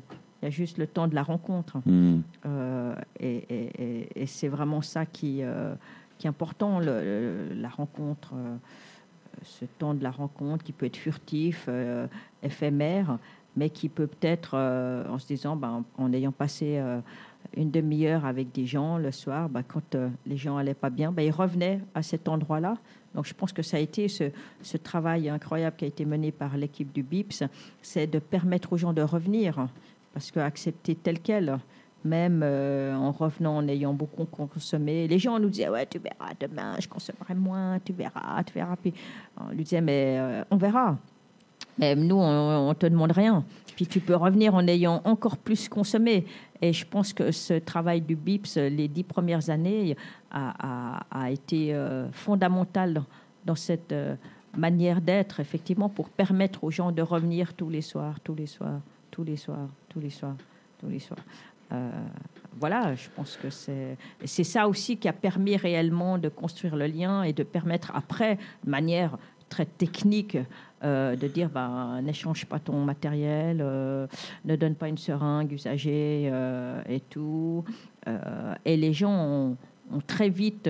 Il 0.42 0.46
y 0.46 0.48
a 0.48 0.50
juste 0.50 0.78
le 0.78 0.86
temps 0.86 1.08
de 1.08 1.16
la 1.16 1.24
rencontre. 1.24 1.78
hmm. 1.86 2.20
Euh, 2.46 2.94
et 3.22 3.38
et- 3.50 3.72
et- 3.84 4.22
et 4.22 4.26
c'est 4.26 4.50
vraiment 4.50 4.82
ça 4.82 5.06
qui, 5.06 5.38
euh, 5.44 5.76
qui 6.18 6.28
est 6.28 6.30
important, 6.30 6.80
le- 6.82 6.86
le- 7.10 7.54
la 7.56 7.70
rencontre, 7.70 8.34
euh, 8.36 8.58
ce 9.44 9.64
temps 9.80 9.94
de 9.94 10.04
la 10.04 10.12
rencontre 10.12 10.66
qui 10.66 10.74
peut 10.74 10.88
être 10.88 10.98
furtif, 10.98 11.70
éphémère, 12.44 13.18
mais 13.56 13.70
qui 13.70 13.88
peut 13.88 14.08
peut-être, 14.08 14.56
en 15.10 15.18
se 15.20 15.28
disant, 15.28 15.56
ben, 15.56 15.86
en 15.98 16.12
ayant 16.12 16.34
passé 16.34 16.82
une 17.56 17.72
demi-heure 17.72 18.26
avec 18.26 18.52
des 18.52 18.66
gens 18.66 18.98
le 18.98 19.12
soir, 19.12 19.50
ben, 19.50 19.64
quand 19.64 19.96
euh, 19.96 20.10
les 20.26 20.38
gens 20.38 20.58
allaient 20.58 20.74
pas 20.74 20.90
bien, 20.90 21.12
ben, 21.12 21.24
ils 21.24 21.32
revenaient 21.32 21.82
à 21.96 22.04
cet 22.04 22.28
endroit-là. 22.28 22.78
Donc 23.16 23.26
je 23.26 23.34
pense 23.34 23.52
que 23.52 23.64
ça 23.64 23.78
a 23.78 23.80
été 23.80 24.08
ce, 24.08 24.78
travail 24.78 25.30
incroyable 25.30 25.76
qui 25.76 25.86
a 25.86 25.88
été 25.88 26.06
mené 26.06 26.32
par 26.32 26.56
l'équipe 26.56 26.92
du 26.92 27.04
BIPS, 27.04 27.44
c'est 27.82 28.08
de 28.08 28.20
permettre 28.20 28.74
aux 28.74 28.78
gens 28.78 28.94
de 28.94 29.02
revenir, 29.02 29.68
parce 30.14 30.30
que 30.30 30.40
accepter 30.40 30.96
tel 30.96 31.20
quel, 31.20 31.58
même 32.06 32.42
euh, 32.44 32.96
en 32.96 33.12
revenant, 33.12 33.58
en 33.58 33.68
ayant 33.68 33.94
beaucoup 33.94 34.26
consommé. 34.26 35.08
Les 35.08 35.20
gens 35.20 35.40
nous 35.40 35.50
disaient, 35.50 35.70
ouais, 35.70 35.86
tu 35.88 36.00
verras, 36.00 36.34
demain, 36.40 36.76
je 36.80 36.88
consommerai 36.88 37.34
moins, 37.34 37.80
tu 37.84 37.92
verras, 37.92 38.44
tu 38.44 38.54
verras. 38.54 38.76
Puis 38.76 38.94
on 39.40 39.50
lui 39.50 39.64
disait, 39.64 39.82
mais 39.82 40.18
euh, 40.20 40.44
on 40.52 40.58
verra. 40.58 40.98
Mais 41.80 41.96
nous, 41.96 42.18
on 42.18 42.70
ne 42.70 42.74
te 42.74 42.86
demande 42.88 43.12
rien. 43.12 43.44
Puis 43.76 43.86
tu 43.86 44.00
peux 44.00 44.16
revenir 44.16 44.56
en 44.56 44.66
ayant 44.68 45.02
encore 45.06 45.38
plus 45.38 45.70
consommé. 45.70 46.26
Et 46.62 46.74
je 46.74 46.86
pense 46.86 47.14
que 47.14 47.32
ce 47.32 47.54
travail 47.54 48.02
du 48.02 48.16
BIPS, 48.16 48.56
les 48.56 48.88
dix 48.88 49.04
premières 49.04 49.50
années, 49.50 49.96
a, 50.32 51.32
été 51.32 51.74
euh, 51.74 52.10
fondamental 52.12 53.04
dans, 53.46 53.56
cette 53.56 53.92
euh, 53.92 54.16
manière 54.56 55.02
d'être, 55.02 55.40
effectivement, 55.40 55.90
pour 55.90 56.10
permettre 56.10 56.64
aux 56.64 56.72
gens 56.72 56.92
de 56.92 57.02
revenir 57.02 57.54
tous 57.54 57.70
les 57.70 57.82
soirs, 57.82 58.20
tous 58.22 58.36
les 58.36 58.48
soirs, 58.48 58.82
tous 59.12 59.24
les 59.24 59.38
soirs, 59.38 59.70
tous 59.90 60.00
les 60.00 60.10
soirs, 60.10 60.36
tous 60.80 60.90
les 60.90 61.00
soirs. 61.00 61.20
Euh, 61.72 61.92
voilà, 62.60 62.96
je 62.96 63.10
pense 63.16 63.38
que 63.38 63.50
c'est 63.50 64.44
ça 64.44 64.68
aussi 64.68 64.98
qui 64.98 65.08
a 65.08 65.14
permis 65.14 65.58
réellement 65.58 66.18
de 66.18 66.30
construire 66.30 66.76
le 66.76 66.88
lien 66.88 67.24
et 67.24 67.34
de 67.34 67.44
permettre 67.44 67.92
après, 67.94 68.38
de 68.64 68.70
manière 68.70 69.18
très 69.50 69.66
technique, 69.66 70.38
euh, 70.84 71.16
de 71.16 71.28
dire 71.28 71.50
ben, 71.50 72.02
n'échange 72.04 72.46
pas 72.46 72.60
ton 72.60 72.86
matériel, 72.86 73.60
euh, 73.62 74.06
ne 74.46 74.56
donne 74.56 74.76
pas 74.76 74.88
une 74.88 74.98
seringue 74.98 75.52
usagée 75.52 76.30
euh, 76.32 76.82
et 76.88 77.00
tout. 77.00 77.64
Et 78.64 78.78
les 78.78 78.94
gens 78.94 79.12
ont, 79.12 79.58
ont 79.92 80.00
très 80.06 80.30
vite 80.30 80.70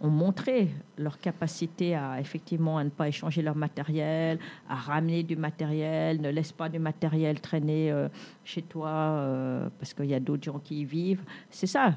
ont 0.00 0.08
montré 0.08 0.68
leur 0.96 1.18
capacité 1.18 1.94
à 1.94 2.18
effectivement 2.18 2.78
à 2.78 2.84
ne 2.84 2.88
pas 2.88 3.08
échanger 3.08 3.42
leur 3.42 3.54
matériel, 3.54 4.38
à 4.66 4.76
ramener 4.76 5.22
du 5.22 5.36
matériel, 5.36 6.22
ne 6.22 6.30
laisse 6.30 6.52
pas 6.52 6.70
du 6.70 6.78
matériel 6.78 7.38
traîner 7.38 7.92
chez 8.44 8.62
toi 8.62 9.68
parce 9.78 9.92
qu'il 9.92 10.06
y 10.06 10.14
a 10.14 10.20
d'autres 10.20 10.44
gens 10.44 10.58
qui 10.58 10.80
y 10.80 10.84
vivent. 10.86 11.22
C'est 11.50 11.66
ça. 11.66 11.96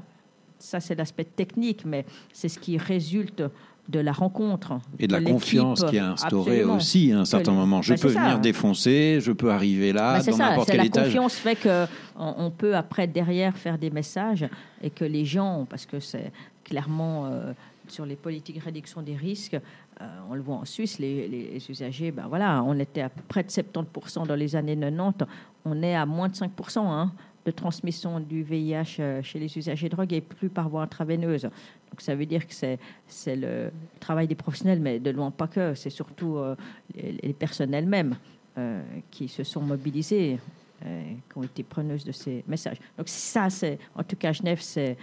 Ça, 0.60 0.82
c'est 0.82 0.96
l'aspect 0.96 1.26
technique, 1.26 1.86
mais 1.86 2.06
c'est 2.34 2.50
ce 2.50 2.60
qui 2.60 2.78
résulte 2.78 3.44
de 3.90 4.00
la 4.00 4.12
rencontre. 4.14 4.80
Et 4.98 5.08
de 5.08 5.12
la 5.12 5.22
confiance 5.22 5.84
qui 5.84 5.98
est 5.98 6.00
instaurée 6.00 6.52
Absolument. 6.60 6.76
aussi 6.78 7.12
à 7.12 7.20
un 7.20 7.26
certain 7.26 7.52
Que- 7.52 7.58
moment. 7.58 7.82
Je 7.82 7.90
Ben, 7.92 7.98
c'est 7.98 8.08
peux 8.08 8.14
ça. 8.14 8.22
venir 8.24 8.40
défoncer, 8.40 9.20
je 9.22 9.32
peux 9.34 9.52
arriver 9.52 9.92
là, 9.92 10.14
Bah, 10.14 10.20
c'est 10.22 10.32
dans 10.32 10.38
n'importe 10.38 10.70
quel 10.70 10.78
la 10.78 10.86
étage. 10.86 11.06
confiance 11.06 11.36
fait 11.36 11.56
que 11.56 11.86
on, 12.18 12.34
on 12.38 12.50
peut 12.52 12.76
après 12.76 13.08
derrière 13.08 13.56
faire 13.58 13.78
des 13.78 13.90
messages 13.90 14.48
et 14.82 14.90
que 14.90 15.04
les 15.04 15.26
gens, 15.26 15.66
parce 15.70 15.86
que 15.86 16.00
c'est 16.00 16.32
clairement 16.64 17.26
euh, 17.26 17.52
sur 17.90 18.06
les 18.06 18.16
politiques 18.16 18.58
de 18.60 18.64
réduction 18.64 19.02
des 19.02 19.16
risques, 19.18 19.56
euh, 20.02 20.06
on 20.30 20.34
le 20.36 20.42
voit 20.42 20.56
en 20.56 20.66
Suisse, 20.66 20.98
les, 20.98 21.28
les 21.28 21.62
usagers, 21.70 22.12
ben 22.12 22.26
voilà, 22.30 22.64
on 22.64 22.80
était 22.80 23.02
à 23.02 23.10
près 23.10 23.44
de 23.44 23.50
70% 23.50 24.26
dans 24.26 24.36
les 24.36 24.56
années 24.56 24.78
90, 24.78 25.28
on 25.66 25.84
est 25.84 25.96
à 25.96 26.06
moins 26.06 26.30
de 26.30 26.36
5% 26.36 26.80
hein, 26.90 27.12
de 27.46 27.52
transmission 27.52 28.20
du 28.20 28.44
VIH 28.44 28.98
euh, 29.00 29.22
chez 29.22 29.40
les 29.40 29.58
usagers 29.58 29.90
de 29.90 29.96
drogue 29.96 30.14
et 30.14 30.22
plus 30.22 30.50
par 30.50 30.70
voie 30.70 30.82
intraveineuse. 30.82 31.44
Donc 31.44 32.00
ça 32.00 32.16
veut 32.16 32.26
dire 32.26 32.48
que 32.48 32.54
c'est 32.54 33.36
le 33.36 33.72
travail 34.00 34.28
des 34.28 34.36
professionnels, 34.36 34.80
mais 34.80 35.00
de 35.00 35.10
loin 35.12 35.32
pas 35.32 35.48
que, 35.48 35.74
c'est 35.76 35.90
surtout 35.90 36.38
euh, 36.38 36.56
les, 36.96 37.34
personnes 37.34 37.74
elles-mêmes 37.74 38.16
euh, 38.58 38.82
qui 39.12 39.28
se 39.28 39.44
sont 39.44 39.62
mobilisées, 39.62 40.40
qui 40.82 41.38
ont 41.38 41.44
été 41.44 41.64
preneuses 41.64 42.04
de 42.04 42.12
ces 42.12 42.44
messages. 42.46 42.78
Donc 42.98 43.08
ça, 43.08 43.50
c'est 43.50 43.80
en 43.96 44.04
tout 44.04 44.18
cas 44.18 44.30
à 44.30 44.32
Genève, 44.34 44.60
c'est 44.60 44.98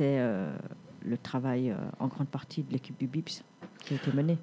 le 0.00 1.16
travail 1.22 1.74
en 1.98 2.08
grande 2.08 2.28
partie 2.28 2.62
de 2.62 2.70
l'équipe 2.70 2.98
du 2.98 3.06
BIPS 3.06 3.42
qui 3.82 3.94
a 3.94 3.96
été 3.96 4.12
mené. 4.12 4.36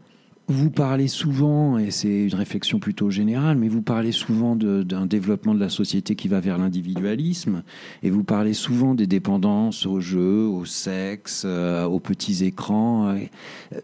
Vous 0.51 0.71
parlez 0.71 1.07
souvent, 1.07 1.77
et 1.77 1.91
c'est 1.91 2.25
une 2.25 2.33
réflexion 2.33 2.79
plutôt 2.79 3.11
générale, 3.11 3.55
mais 3.55 3.67
vous 3.67 3.83
parlez 3.83 4.11
souvent 4.11 4.55
d'un 4.55 5.05
développement 5.05 5.53
de 5.53 5.59
la 5.59 5.69
société 5.69 6.15
qui 6.15 6.27
va 6.27 6.39
vers 6.39 6.57
l'individualisme, 6.57 7.61
et 8.01 8.09
vous 8.09 8.23
parlez 8.23 8.53
souvent 8.53 8.95
des 8.95 9.05
dépendances 9.05 9.85
au 9.85 9.99
jeu, 9.99 10.47
au 10.47 10.65
sexe, 10.65 11.43
euh, 11.45 11.85
aux 11.85 11.99
petits 11.99 12.43
écrans. 12.43 13.09
Euh, 13.09 13.79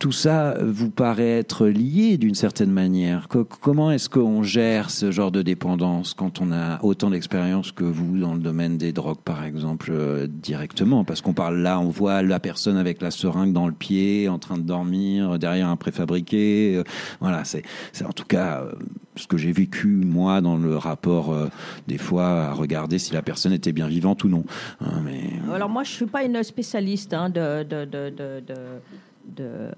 Tout 0.00 0.12
ça 0.12 0.56
vous 0.62 0.88
paraît 0.88 1.40
être 1.40 1.66
lié 1.66 2.16
d'une 2.16 2.34
certaine 2.34 2.70
manière. 2.70 3.28
Co- 3.28 3.44
comment 3.44 3.90
est-ce 3.90 4.08
qu'on 4.08 4.42
gère 4.42 4.88
ce 4.88 5.10
genre 5.10 5.30
de 5.30 5.42
dépendance 5.42 6.14
quand 6.14 6.40
on 6.40 6.52
a 6.52 6.82
autant 6.82 7.10
d'expérience 7.10 7.70
que 7.70 7.84
vous 7.84 8.18
dans 8.18 8.32
le 8.32 8.40
domaine 8.40 8.78
des 8.78 8.92
drogues, 8.92 9.20
par 9.22 9.44
exemple, 9.44 9.90
euh, 9.92 10.26
directement? 10.26 11.04
Parce 11.04 11.20
qu'on 11.20 11.34
parle 11.34 11.58
là, 11.58 11.78
on 11.78 11.90
voit 11.90 12.22
la 12.22 12.40
personne 12.40 12.78
avec 12.78 13.02
la 13.02 13.10
seringue 13.10 13.52
dans 13.52 13.66
le 13.66 13.74
pied, 13.74 14.26
en 14.30 14.38
train 14.38 14.56
de 14.56 14.62
dormir 14.62 15.38
derrière 15.38 15.68
un 15.68 15.76
préfabriqué. 15.76 16.76
Euh, 16.76 16.84
voilà, 17.20 17.42
c'est 17.44 17.62
en 18.02 18.12
tout 18.12 18.24
cas 18.24 18.62
euh, 18.62 18.72
ce 19.16 19.26
que 19.26 19.36
j'ai 19.36 19.52
vécu 19.52 19.86
moi 19.86 20.40
dans 20.40 20.56
le 20.56 20.78
rapport 20.78 21.30
euh, 21.30 21.50
des 21.88 21.98
fois 21.98 22.44
à 22.44 22.52
regarder 22.54 22.98
si 22.98 23.12
la 23.12 23.20
personne 23.20 23.52
était 23.52 23.72
bien 23.72 23.86
vivante 23.86 24.24
ou 24.24 24.30
non. 24.30 24.44
Hein, 24.80 25.02
mais 25.04 25.20
Alors 25.54 25.68
moi, 25.68 25.84
je 25.84 25.90
suis 25.90 26.06
pas 26.06 26.24
une 26.24 26.42
spécialiste 26.42 27.12
hein, 27.12 27.28
de, 27.28 27.64
de, 27.64 27.84
de, 27.84 28.08
de, 28.08 28.54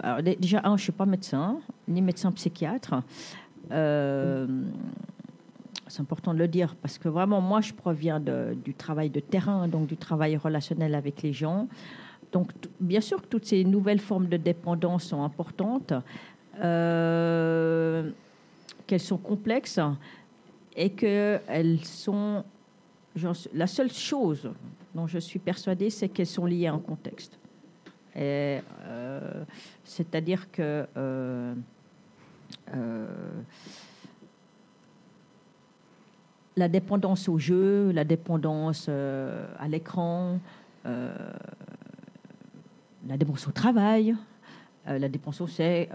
alors, 0.03 0.22
dé- 0.22 0.36
déjà, 0.36 0.62
je 0.76 0.82
suis 0.82 0.92
pas 0.92 1.07
médecin, 1.07 1.59
ni 1.88 2.00
médecin 2.03 2.32
psychiatre. 2.32 2.94
Euh, 3.70 4.46
c'est 5.86 6.00
important 6.00 6.32
de 6.32 6.38
le 6.38 6.48
dire 6.48 6.74
parce 6.76 6.98
que 6.98 7.09
vraiment, 7.09 7.40
moi, 7.40 7.61
je 7.61 7.72
proviens 7.72 8.20
du 8.20 8.74
travail 8.74 9.11
de 9.11 9.20
terrain, 9.20 9.68
donc 9.68 9.86
du 9.86 9.96
travail 9.96 10.36
relationnel 10.36 10.94
avec 10.94 11.22
les 11.22 11.32
gens. 11.32 11.68
Donc, 12.32 12.50
bien 12.80 13.00
sûr 13.00 13.20
que 13.20 13.26
toutes 13.26 13.44
ces 13.44 13.62
nouvelles 13.64 14.00
formes 14.00 14.26
de 14.28 14.38
dépendance 14.38 15.05
sont 15.05 15.22
importantes, 15.22 15.92
euh, 16.62 18.11
qu'elles 18.86 19.00
sont 19.00 19.18
complexes 19.18 19.80
et 20.74 20.90
qu'elles 20.90 21.84
sont. 21.84 22.44
La 23.53 23.66
seule 23.66 23.92
chose 23.92 24.50
dont 24.94 25.07
je 25.07 25.18
suis 25.18 25.38
persuadée, 25.38 25.90
c'est 25.90 26.09
qu'elles 26.09 26.26
sont 26.26 26.46
liées 26.46 26.66
à 26.66 26.72
un 26.72 26.78
contexte. 26.78 27.38
Euh, 28.17 28.61
C'est-à-dire 29.85 30.51
que 30.51 30.87
euh, 30.97 31.55
euh, 32.75 33.07
la 36.57 36.69
dépendance 36.69 37.29
au 37.29 37.39
jeu, 37.39 37.91
la 37.93 38.05
dépendance 38.05 38.89
à 38.89 39.69
l'écran, 39.69 40.39
la 40.85 41.13
dépendance 43.17 43.49
au 43.49 43.53
travail, 43.53 44.15
la 44.87 45.09
dépendance 45.09 45.41
au, 45.41 45.49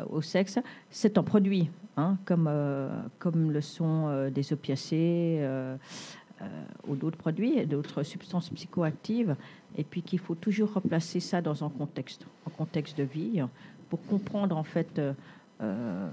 au 0.09 0.21
sexe, 0.21 0.59
c'est 0.89 1.17
un 1.17 1.23
produit. 1.23 1.69
hein, 1.97 2.17
comme, 2.25 2.49
comme 3.19 3.51
le 3.51 3.61
sont 3.61 4.29
des 4.29 4.51
opiacés 4.51 5.39
ou 6.87 6.95
d'autres 6.95 7.17
produits, 7.17 7.65
d'autres 7.65 8.03
substances 8.03 8.49
psychoactives, 8.49 9.35
et 9.77 9.83
puis 9.83 10.01
qu'il 10.01 10.19
faut 10.19 10.35
toujours 10.35 10.73
replacer 10.73 11.19
ça 11.19 11.41
dans 11.41 11.63
un 11.63 11.69
contexte, 11.69 12.25
un 12.45 12.51
contexte 12.51 12.97
de 12.97 13.03
vie, 13.03 13.41
pour 13.89 14.05
comprendre 14.05 14.55
en 14.57 14.63
fait 14.63 14.99
euh, 14.99 15.13
euh, 15.61 16.09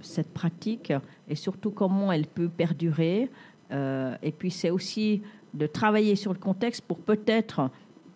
cette 0.00 0.32
pratique 0.32 0.92
et 1.28 1.34
surtout 1.34 1.70
comment 1.70 2.10
elle 2.10 2.26
peut 2.26 2.48
perdurer. 2.48 3.30
Euh, 3.70 4.16
et 4.22 4.32
puis 4.32 4.50
c'est 4.50 4.70
aussi 4.70 5.22
de 5.52 5.66
travailler 5.66 6.16
sur 6.16 6.32
le 6.32 6.38
contexte 6.38 6.80
pour 6.82 6.98
peut-être 6.98 7.70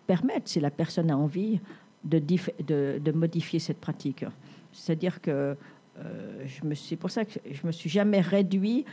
permettre, 0.07 0.49
si 0.49 0.59
la 0.59 0.71
personne 0.71 1.11
a 1.11 1.17
envie, 1.17 1.59
de, 2.03 2.19
de, 2.19 3.11
modifier 3.11 3.59
cette 3.59 3.79
pratique. 3.79 4.25
C'est-à-dire 4.71 5.21
que 5.21 5.55
euh, 5.99 6.45
je 6.45 6.67
me 6.67 6.73
suis, 6.75 6.95
pour 6.95 7.09
ça 7.09 7.23
que 7.23 7.39
je 7.49 7.65
me 7.65 7.71
suis 7.71 7.89
jamais 7.89 8.21
réduit 8.21 8.85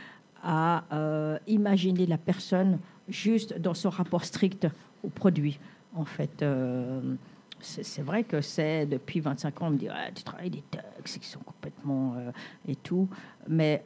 à 0.43 0.83
euh, 0.91 1.37
imaginer 1.47 2.05
la 2.05 2.17
personne 2.17 2.79
juste 3.07 3.57
dans 3.59 3.73
son 3.73 3.89
rapport 3.89 4.25
strict 4.25 4.67
au 5.03 5.09
produit. 5.09 5.59
En 5.95 6.05
fait, 6.05 6.41
euh, 6.41 7.15
c'est 7.59 8.01
vrai 8.01 8.23
que 8.23 8.41
c'est 8.41 8.85
depuis 8.85 9.21
25 9.21 9.61
ans, 9.61 9.67
on 9.67 9.71
me 9.71 9.77
dit 9.77 9.87
tu 10.15 10.23
travailles 10.23 10.49
des 10.49 10.63
textes 10.69 11.19
qui 11.19 11.27
sont 11.27 11.39
complètement 11.39 12.15
euh, 12.17 12.31
et 12.67 12.75
tout, 12.75 13.07
mais 13.47 13.83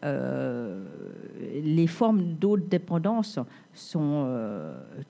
les 1.64 1.88
formes 1.88 2.34
d'autres 2.34 2.66
dépendances 2.66 3.38
sont 3.74 4.28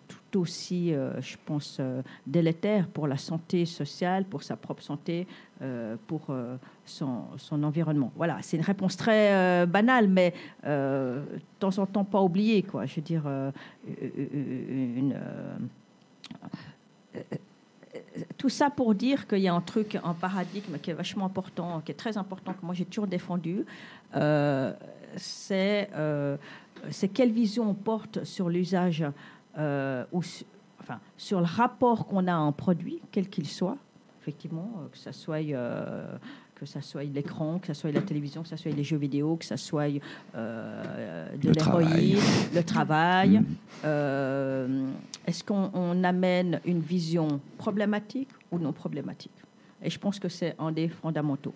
tout 0.08 0.18
aussi, 0.38 0.94
euh, 0.94 1.20
je 1.22 1.36
pense, 1.46 1.78
euh, 1.80 2.02
délétères 2.26 2.88
pour 2.88 3.08
la 3.08 3.18
santé 3.18 3.66
sociale, 3.66 4.26
pour 4.26 4.44
sa 4.44 4.56
propre 4.56 4.82
santé, 4.82 5.28
euh, 5.62 5.96
pour 6.08 6.28
son, 6.86 7.24
son 7.38 7.64
environnement. 7.64 8.12
Voilà, 8.16 8.38
c'est 8.42 8.58
une 8.58 8.64
réponse 8.64 8.96
très 8.96 9.66
banale, 9.66 10.08
mais 10.08 10.34
de 10.64 11.22
temps 11.60 11.78
en 11.80 11.86
temps 11.86 12.04
pas 12.04 12.22
oubliée, 12.22 12.64
quoi. 12.64 12.86
Je 12.86 12.96
veux 12.96 13.02
dire, 13.02 13.24
tout 18.38 18.50
ça 18.50 18.70
pour 18.70 18.94
dire 18.94 19.28
qu'il 19.28 19.40
y 19.40 19.48
a 19.48 19.54
un 19.54 19.62
truc, 19.62 19.98
un 20.04 20.14
paradigme 20.14 20.78
qui 20.78 20.92
est 20.92 20.94
vachement 20.94 21.26
important, 21.26 21.82
qui 21.84 21.92
est 21.92 21.96
très 21.96 22.18
important, 22.18 22.54
que 22.54 22.66
moi 22.66 22.76
j'ai 22.76 22.86
toujours 22.86 23.08
défendu, 23.08 23.66
c'est 25.16 25.90
euh, 26.86 26.92
c'est 26.92 27.08
quelle 27.08 27.32
vision 27.32 27.70
on 27.70 27.74
porte 27.74 28.24
sur 28.24 28.50
l'usage 28.50 29.04
euh, 29.58 30.06
ou 30.12 30.22
su- 30.24 30.46
enfin, 30.82 31.00
sur 31.18 31.40
le 31.40 31.46
rapport 31.46 32.06
qu'on 32.08 32.28
a 32.28 32.34
à 32.34 32.38
un 32.38 32.52
produit, 32.52 33.00
quel 33.12 33.28
qu'il 33.30 33.48
soit, 33.48 33.78
effectivement, 34.22 34.70
euh, 34.78 34.88
que 34.92 34.98
ça 34.98 35.12
soit 35.14 35.38
euh, 35.44 36.18
que 36.56 36.66
ça 36.66 36.82
soit 36.82 37.04
l'écran, 37.04 37.60
que 37.60 37.68
ça 37.68 37.76
soit 37.76 37.92
la 37.92 38.02
télévision, 38.02 38.42
que 38.42 38.48
ça 38.50 38.58
soit 38.58 38.72
les 38.72 38.84
jeux 38.84 38.98
vidéo, 38.98 39.36
que 39.36 39.46
ça 39.46 39.58
soit 39.58 39.90
euh, 40.36 41.36
de 41.38 41.50
Le 41.50 41.56
travail. 41.56 41.86
l'héroïne, 42.08 42.24
le 42.56 42.64
travail. 42.64 43.40
Mm. 43.40 43.46
Euh, 43.86 44.88
Est-ce 45.28 45.44
qu'on 45.44 45.70
on 45.76 46.04
amène 46.04 46.60
une 46.66 46.80
vision 46.80 47.40
problématique 47.60 48.30
ou 48.52 48.58
non 48.58 48.74
problématique? 48.74 49.32
Et 49.84 49.92
je 49.92 50.00
pense 50.00 50.18
que 50.20 50.30
c'est 50.30 50.56
un 50.58 50.72
des 50.72 50.88
fondamentaux. 50.90 51.54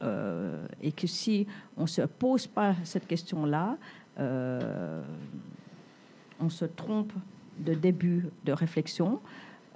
Euh, 0.00 0.66
et 0.80 0.92
que 0.92 1.06
si 1.06 1.46
on 1.76 1.82
ne 1.82 1.86
se 1.86 2.00
pose 2.02 2.46
pas 2.46 2.76
cette 2.84 3.06
question-là, 3.06 3.76
on 6.40 6.48
se 6.48 6.64
trompe 6.64 7.12
de 7.58 7.74
début 7.74 8.26
de 8.44 8.52
réflexion. 8.52 9.20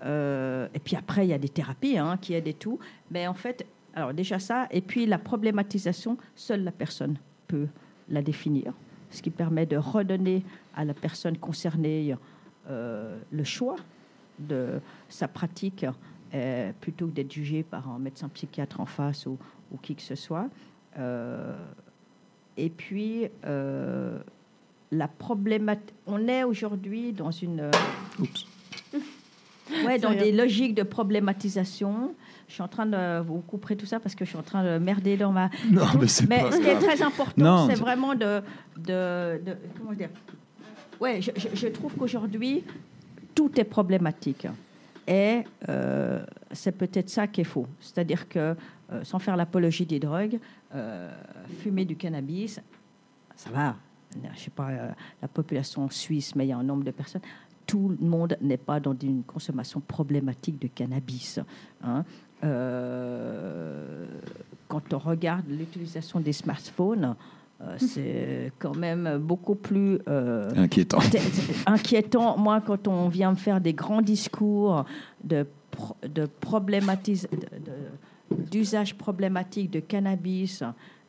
Euh, 0.04 0.68
et 0.74 0.78
puis 0.78 0.96
après, 0.96 1.26
il 1.26 1.30
y 1.30 1.34
a 1.34 1.38
des 1.38 1.48
thérapies 1.48 1.98
hein, 1.98 2.16
qui 2.20 2.34
aident 2.34 2.48
et 2.48 2.54
tout. 2.54 2.78
Mais 3.10 3.26
en 3.26 3.34
fait, 3.34 3.66
alors 3.94 4.14
déjà 4.14 4.38
ça, 4.38 4.66
et 4.70 4.80
puis 4.80 5.06
la 5.06 5.18
problématisation, 5.18 6.16
seule 6.34 6.64
la 6.64 6.72
personne 6.72 7.16
peut 7.46 7.68
la 8.08 8.22
définir, 8.22 8.72
ce 9.10 9.22
qui 9.22 9.30
permet 9.30 9.66
de 9.66 9.76
redonner 9.76 10.44
à 10.74 10.84
la 10.84 10.94
personne 10.94 11.36
concernée 11.38 12.14
euh, 12.68 13.18
le 13.30 13.44
choix 13.44 13.76
de 14.38 14.80
sa 15.08 15.28
pratique 15.28 15.86
euh, 16.34 16.72
plutôt 16.80 17.06
que 17.06 17.12
d'être 17.12 17.32
jugé 17.32 17.62
par 17.62 17.88
un 17.88 17.98
médecin 17.98 18.28
psychiatre 18.30 18.80
en 18.80 18.86
face 18.86 19.26
ou, 19.26 19.38
ou 19.70 19.76
qui 19.76 19.94
que 19.94 20.02
ce 20.02 20.14
soit. 20.14 20.48
Et 22.56 22.68
puis, 22.68 23.28
la 24.92 25.08
problématique. 25.08 25.92
On 26.06 26.28
est 26.28 26.44
aujourd'hui 26.44 27.12
dans 27.12 27.30
une. 27.32 27.60
euh, 27.60 27.70
Oups. 28.20 28.46
Ouais, 29.86 29.98
dans 29.98 30.12
des 30.12 30.32
logiques 30.32 30.74
de 30.74 30.82
problématisation. 30.82 32.14
Je 32.48 32.54
suis 32.54 32.62
en 32.62 32.68
train 32.68 32.84
de 32.84 33.20
vous 33.22 33.38
couper 33.40 33.74
tout 33.74 33.86
ça 33.86 34.00
parce 34.00 34.14
que 34.14 34.24
je 34.24 34.30
suis 34.30 34.38
en 34.38 34.42
train 34.42 34.62
de 34.62 34.78
merder 34.78 35.16
dans 35.16 35.32
ma. 35.32 35.48
Non, 35.70 35.86
mais 35.98 36.08
c'est 36.08 36.28
Mais 36.28 36.40
pas 36.42 36.52
ce 36.52 36.58
qui 36.60 36.66
est 36.68 36.78
très 36.78 37.00
important, 37.00 37.66
c'est 37.68 37.76
c'est- 37.76 37.80
vraiment 37.80 38.14
de, 38.14 38.42
de, 38.76 39.40
de- 39.42 39.56
Comment 39.78 39.92
dire? 39.94 40.10
Ouais, 41.00 41.22
je, 41.22 41.30
je- 41.36 41.48
je 41.54 41.68
trouve 41.68 41.94
qu'aujourd'hui, 41.94 42.64
tout 43.34 43.50
est 43.58 43.64
problématique. 43.64 44.46
Et 45.06 45.38
euh, 45.68 46.22
c'est 46.50 46.72
peut-être 46.72 47.08
ça 47.08 47.26
qui 47.26 47.40
est 47.40 47.44
faux. 47.44 47.66
C'est-à-dire 47.80 48.28
que, 48.28 48.38
euh, 48.92 49.04
sans 49.04 49.18
faire 49.20 49.36
l'apologie 49.36 49.86
des 49.86 49.98
drogues, 50.00 50.38
euh, 50.74 51.08
fumer 51.60 51.84
du 51.86 51.96
cannabis, 51.96 52.60
ça 53.36 53.48
va. 53.50 53.76
Je 54.34 54.40
sais 54.40 54.50
pas, 54.50 54.68
euh, 54.70 54.90
la 55.20 55.28
population 55.28 55.88
suisse, 55.90 56.34
mais 56.34 56.46
il 56.46 56.48
y 56.48 56.52
a 56.52 56.58
un 56.58 56.62
nombre 56.62 56.84
de 56.84 56.90
personnes. 56.90 57.22
Tout 57.66 57.94
le 58.00 58.06
monde 58.06 58.36
n'est 58.40 58.56
pas 58.56 58.80
dans 58.80 58.96
une 59.02 59.22
consommation 59.22 59.80
problématique 59.80 60.60
de 60.60 60.68
cannabis. 60.68 61.38
hein. 61.84 62.04
Euh, 62.44 64.04
quand 64.68 64.92
on 64.92 64.98
regarde 64.98 65.44
l'utilisation 65.48 66.18
des 66.20 66.32
smartphones, 66.32 67.14
euh, 67.60 67.76
c'est 67.78 68.52
quand 68.58 68.74
même 68.76 69.18
beaucoup 69.18 69.54
plus 69.54 70.00
euh, 70.08 70.50
Inquiétant. 70.56 70.98
inquiétant. 71.66 72.36
Moi, 72.36 72.60
quand 72.60 72.88
on 72.88 73.08
vient 73.08 73.30
me 73.30 73.36
faire 73.36 73.60
des 73.60 73.72
grands 73.74 74.02
discours 74.02 74.84
de, 75.22 75.46
pro- 75.70 75.96
de 76.02 76.28
d'usage 78.50 78.94
problématique 78.96 79.70
de 79.70 79.80
cannabis 79.80 80.62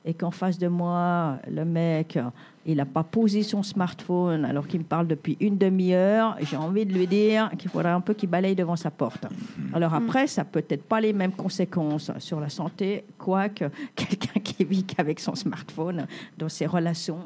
et 0.05 0.13
qu'en 0.13 0.31
face 0.31 0.57
de 0.57 0.67
moi, 0.67 1.37
le 1.49 1.63
mec, 1.63 2.19
il 2.65 2.77
n'a 2.77 2.85
pas 2.85 3.03
posé 3.03 3.43
son 3.43 3.63
smartphone 3.63 4.43
alors 4.45 4.67
qu'il 4.67 4.81
me 4.81 4.85
parle 4.85 5.07
depuis 5.07 5.37
une 5.39 5.57
demi-heure, 5.57 6.35
j'ai 6.41 6.57
envie 6.57 6.85
de 6.85 6.93
lui 6.93 7.07
dire 7.07 7.49
qu'il 7.57 7.69
faudrait 7.69 7.91
un 7.91 8.01
peu 8.01 8.13
qu'il 8.13 8.29
balaye 8.29 8.55
devant 8.55 8.75
sa 8.75 8.91
porte. 8.91 9.25
Alors 9.73 9.93
après, 9.93 10.27
ça 10.27 10.43
peut 10.43 10.65
être 10.69 10.83
pas 10.83 10.99
les 10.99 11.13
mêmes 11.13 11.31
conséquences 11.31 12.11
sur 12.19 12.39
la 12.39 12.49
santé, 12.49 13.05
quoique 13.17 13.65
quelqu'un 13.95 14.39
qui 14.41 14.65
vit 14.65 14.83
qu'avec 14.83 15.19
son 15.19 15.35
smartphone 15.35 16.05
dans 16.37 16.49
ses 16.49 16.65
relations, 16.65 17.19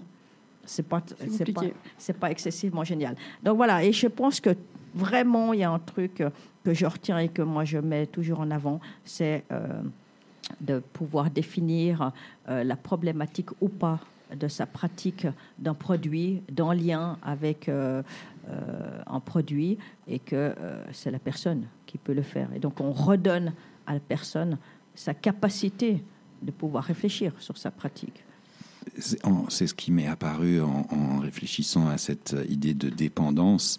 c'est 0.63 0.88
pas, 0.88 1.01
C'est 1.30 1.53
pas, 1.53 1.63
pas 2.19 2.32
excessivement 2.32 2.84
génial. 2.84 3.15
Donc 3.41 3.57
voilà, 3.57 3.84
et 3.84 3.93
je 3.93 4.07
pense 4.07 4.39
que 4.39 4.55
vraiment, 4.93 5.53
il 5.53 5.61
y 5.61 5.63
a 5.63 5.71
un 5.71 5.80
truc 5.80 6.21
que 6.63 6.73
je 6.73 6.86
retiens 6.86 7.17
et 7.19 7.30
que 7.30 7.41
moi 7.41 7.63
je 7.63 7.78
mets 7.78 8.05
toujours 8.05 8.41
en 8.41 8.51
avant, 8.51 8.82
c'est 9.05 9.45
euh, 9.51 9.82
de 10.62 10.80
pouvoir 10.80 11.30
définir 11.30 12.12
euh, 12.50 12.64
la 12.64 12.76
problématique 12.76 13.50
ou 13.62 13.70
pas 13.70 14.00
de 14.36 14.48
sa 14.48 14.66
pratique 14.66 15.26
d'un 15.58 15.74
produit, 15.74 16.41
d'un 16.52 16.74
lien 16.74 17.18
avec 17.24 17.70
euh, 17.70 18.04
euh, 18.50 19.02
un 19.08 19.20
produit, 19.22 19.78
et 20.08 20.20
que 20.20 20.54
c'est 20.91 21.12
la 21.12 21.20
personne 21.20 21.64
qui 21.86 21.98
peut 21.98 22.14
le 22.14 22.24
faire. 22.24 22.50
Et 22.54 22.60
donc 22.60 22.82
on 22.82 22.91
redonne 22.91 23.54
à 23.86 23.93
la 23.93 24.00
personne 24.00 24.58
sa 24.95 25.14
capacité 25.14 26.04
de 26.41 26.52
pouvoir 26.52 26.84
réfléchir 26.84 27.32
sur 27.39 27.58
sa 27.58 27.72
pratique. 27.72 28.24
C'est 29.49 29.67
ce 29.67 29.73
qui 29.73 29.91
m'est 29.91 30.07
apparu 30.07 30.61
en, 30.61 30.88
en 30.91 31.19
réfléchissant 31.19 31.88
à 31.88 31.97
cette 31.97 32.35
idée 32.49 32.73
de 32.73 32.89
dépendance. 32.89 33.77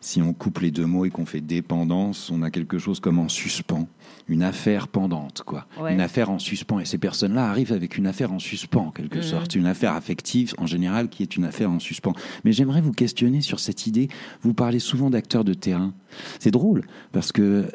Si 0.00 0.22
on 0.22 0.32
coupe 0.32 0.60
les 0.60 0.70
deux 0.70 0.86
mots 0.86 1.04
et 1.04 1.10
qu'on 1.10 1.26
fait 1.26 1.40
dépendance, 1.42 2.30
on 2.30 2.42
a 2.42 2.50
quelque 2.50 2.78
chose 2.78 3.00
comme 3.00 3.18
en 3.18 3.28
suspens, 3.28 3.86
une 4.28 4.42
affaire 4.42 4.88
pendante, 4.88 5.42
quoi. 5.44 5.66
Ouais. 5.80 5.92
Une 5.92 6.00
affaire 6.00 6.30
en 6.30 6.38
suspens. 6.38 6.78
Et 6.80 6.84
ces 6.86 6.96
personnes-là 6.98 7.48
arrivent 7.50 7.72
avec 7.72 7.98
une 7.98 8.06
affaire 8.06 8.32
en 8.32 8.38
suspens, 8.38 8.86
en 8.86 8.90
quelque 8.92 9.16
Mhm. 9.18 9.22
sorte, 9.22 9.54
une 9.54 9.66
affaire 9.66 9.92
affective 9.94 10.54
en 10.58 10.66
général 10.66 11.08
qui 11.10 11.22
est 11.22 11.36
une 11.36 11.44
affaire 11.44 11.70
en 11.70 11.78
suspens. 11.78 12.14
Mais 12.44 12.52
j'aimerais 12.52 12.80
vous 12.80 12.92
questionner 12.92 13.42
sur 13.42 13.60
cette 13.60 13.86
idée. 13.86 14.08
Vous 14.42 14.54
parlez 14.54 14.78
souvent 14.78 15.10
d'acteurs 15.10 15.44
de 15.44 15.52
terrain. 15.54 15.92
C'est 16.38 16.50
drôle 16.50 16.86
parce 17.12 17.30
que 17.32 17.66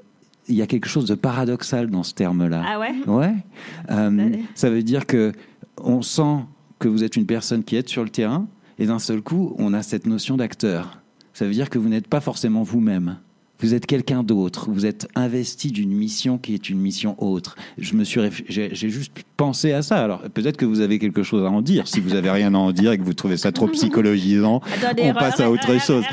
il 0.47 0.55
y 0.55 0.61
a 0.61 0.67
quelque 0.67 0.87
chose 0.87 1.05
de 1.05 1.15
paradoxal 1.15 1.89
dans 1.89 2.03
ce 2.03 2.13
terme-là. 2.13 2.63
Ah 2.67 2.79
ouais? 2.79 2.93
Ouais. 3.07 3.33
Euh, 3.89 4.31
ça 4.53 4.69
veut 4.69 4.83
dire 4.83 5.05
que 5.07 5.31
on 5.81 6.01
sent 6.03 6.39
que 6.85 6.89
vous 6.89 7.03
êtes 7.03 7.15
une 7.15 7.25
personne 7.25 7.63
qui 7.63 7.75
est 7.75 7.89
sur 7.89 8.03
le 8.03 8.09
terrain, 8.09 8.47
et 8.77 8.85
d'un 8.85 8.99
seul 8.99 9.21
coup, 9.23 9.55
on 9.57 9.73
a 9.73 9.81
cette 9.81 10.05
notion 10.05 10.37
d'acteur. 10.37 10.99
Ça 11.33 11.45
veut 11.45 11.51
dire 11.53 11.71
que 11.71 11.79
vous 11.79 11.89
n'êtes 11.89 12.07
pas 12.07 12.19
forcément 12.21 12.61
vous-même. 12.61 13.17
Vous 13.59 13.73
êtes 13.73 13.85
quelqu'un 13.87 14.21
d'autre. 14.21 14.69
Vous 14.69 14.85
êtes 14.85 15.07
investi 15.15 15.71
d'une 15.71 15.91
mission 15.93 16.37
qui 16.37 16.53
est 16.53 16.69
une 16.69 16.77
mission 16.77 17.15
autre. 17.23 17.55
Je 17.79 17.95
me 17.95 18.03
suis, 18.03 18.19
j'ai 18.49 18.69
juste 18.89 19.13
pensé 19.37 19.71
à 19.71 19.81
ça. 19.81 20.03
Alors 20.03 20.21
peut-être 20.33 20.57
que 20.57 20.65
vous 20.65 20.81
avez 20.81 20.99
quelque 20.99 21.23
chose 21.23 21.43
à 21.43 21.49
en 21.49 21.61
dire. 21.61 21.87
Si 21.87 22.01
vous 22.01 22.13
avez 22.15 22.29
rien 22.29 22.53
à 22.53 22.57
en 22.57 22.71
dire 22.73 22.91
et 22.91 22.97
que 22.99 23.03
vous 23.03 23.13
trouvez 23.13 23.37
ça 23.37 23.51
trop 23.53 23.67
psychologisant, 23.69 24.61
Attendez, 24.83 25.03
on 25.09 25.13
passe 25.13 25.39
à 25.39 25.45
re- 25.45 25.53
autre 25.53 25.71
re- 25.73 25.79
chose. 25.83 26.03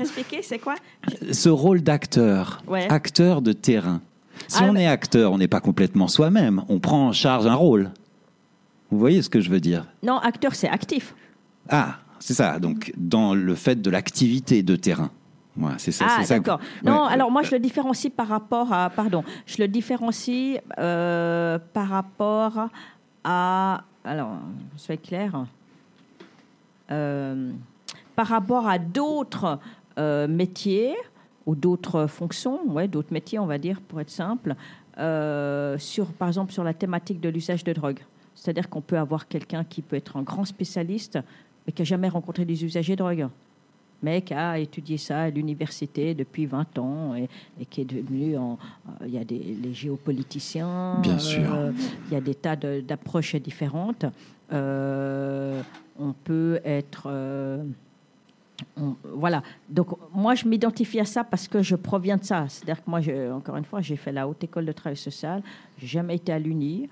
Expliquez, 0.00 0.40
c'est 0.42 0.58
quoi? 0.58 0.74
Ce 1.30 1.48
rôle 1.50 1.82
d'acteur, 1.82 2.62
Ouais. 2.66 2.86
acteur 2.90 3.42
de 3.42 3.52
terrain. 3.52 4.00
Si 4.48 4.58
Ah, 4.62 4.66
on 4.68 4.72
mais- 4.72 4.84
est 4.84 4.86
acteur, 4.86 5.32
on 5.32 5.38
n'est 5.38 5.46
pas 5.48 5.60
complètement 5.60 6.08
soi-même. 6.08 6.62
On 6.68 6.80
prend 6.80 7.08
en 7.08 7.12
charge 7.12 7.46
un 7.46 7.54
rôle. 7.54 7.90
Vous 8.90 8.98
voyez 8.98 9.22
ce 9.22 9.30
que 9.30 9.40
je 9.40 9.50
veux 9.50 9.60
dire? 9.60 9.86
Non, 10.02 10.18
acteur, 10.18 10.54
c'est 10.54 10.68
actif. 10.68 11.14
Ah, 11.68 11.96
c'est 12.18 12.34
ça. 12.34 12.58
Donc, 12.58 12.92
dans 12.96 13.34
le 13.34 13.54
fait 13.54 13.80
de 13.80 13.90
l'activité 13.90 14.62
de 14.62 14.76
terrain. 14.76 15.10
Ouais, 15.56 15.72
c'est 15.78 15.92
ça. 15.92 16.06
Ah, 16.08 16.16
c'est 16.20 16.26
ça. 16.26 16.38
d'accord. 16.38 16.60
Non, 16.84 17.04
Ouais. 17.06 17.12
alors 17.12 17.30
moi, 17.30 17.42
je 17.42 17.50
le 17.52 17.58
différencie 17.58 18.12
par 18.12 18.28
rapport 18.28 18.72
à. 18.72 18.90
Pardon. 18.90 19.22
Je 19.46 19.56
le 19.58 19.68
différencie 19.68 20.60
euh, 20.78 21.58
par 21.72 21.88
rapport 21.88 22.68
à. 23.24 23.82
Alors, 24.04 24.38
soyez 24.76 25.00
clair. 25.00 25.44
Euh, 26.90 27.50
par 28.16 28.26
rapport 28.26 28.66
à 28.68 28.78
d'autres 28.78 29.58
euh, 29.98 30.26
métiers 30.26 30.94
ou 31.46 31.54
d'autres 31.54 32.06
fonctions, 32.06 32.60
ouais, 32.68 32.88
d'autres 32.88 33.12
métiers, 33.12 33.38
on 33.38 33.46
va 33.46 33.58
dire, 33.58 33.80
pour 33.80 34.00
être 34.00 34.10
simple, 34.10 34.54
sur, 35.78 36.06
par 36.18 36.28
exemple, 36.28 36.52
sur 36.52 36.64
la 36.64 36.74
thématique 36.74 37.20
de 37.20 37.28
l'usage 37.28 37.64
de 37.64 37.72
drogue. 37.72 38.00
C'est-à-dire 38.40 38.70
qu'on 38.70 38.80
peut 38.80 38.96
avoir 38.98 39.28
quelqu'un 39.28 39.64
qui 39.64 39.82
peut 39.82 39.96
être 39.96 40.16
un 40.16 40.22
grand 40.22 40.46
spécialiste, 40.46 41.18
mais 41.66 41.72
qui 41.74 41.82
n'a 41.82 41.86
jamais 41.86 42.08
rencontré 42.08 42.46
des 42.46 42.64
usagers 42.64 42.94
de 42.94 42.98
drogue 42.98 43.28
mais 44.02 44.22
qui 44.22 44.32
a 44.32 44.58
étudié 44.58 44.96
ça 44.96 45.24
à 45.24 45.28
l'université 45.28 46.14
depuis 46.14 46.46
20 46.46 46.78
ans 46.78 47.14
et, 47.14 47.28
et 47.60 47.66
qui 47.66 47.82
est 47.82 47.84
devenu 47.84 48.34
en, 48.38 48.52
euh, 49.02 49.06
il 49.06 49.12
y 49.12 49.18
a 49.18 49.24
des 49.24 49.36
les 49.62 49.74
géopoliticiens 49.74 51.00
Bien 51.02 51.18
sûr. 51.18 51.52
euh, 51.52 51.70
il 52.08 52.14
y 52.14 52.16
a 52.16 52.22
des 52.22 52.34
tas 52.34 52.56
de- 52.56 52.80
d'approches 52.80 53.36
différentes 53.36 54.06
Euh, 54.52 55.60
on 55.98 56.12
peut 56.12 56.60
être 56.64 57.02
euh, 57.06 57.62
on- 58.76 58.96
voilà. 59.14 59.42
Donc, 59.68 59.88
moi, 60.14 60.34
je 60.34 60.46
m'identifie 60.48 61.00
à 61.00 61.04
ça 61.04 61.22
parce 61.24 61.46
que 61.46 61.62
je 61.62 61.76
proviens 61.76 62.16
de 62.16 62.24
ça. 62.24 62.46
C'est-à-dire 62.48 62.82
que 62.82 62.90
moi, 62.90 63.00
je- 63.00 63.30
encore 63.32 63.56
une 63.56 63.64
fois, 63.64 63.80
j'ai 63.82 63.96
fait 63.96 64.12
la 64.12 64.26
haute 64.26 64.42
école 64.44 64.64
de 64.66 64.72
travail 64.72 64.96
social. 64.96 65.42
J'ai 65.78 65.86
jamais 65.86 66.16
été 66.16 66.32
à 66.32 66.38
l'Uni. 66.38 66.88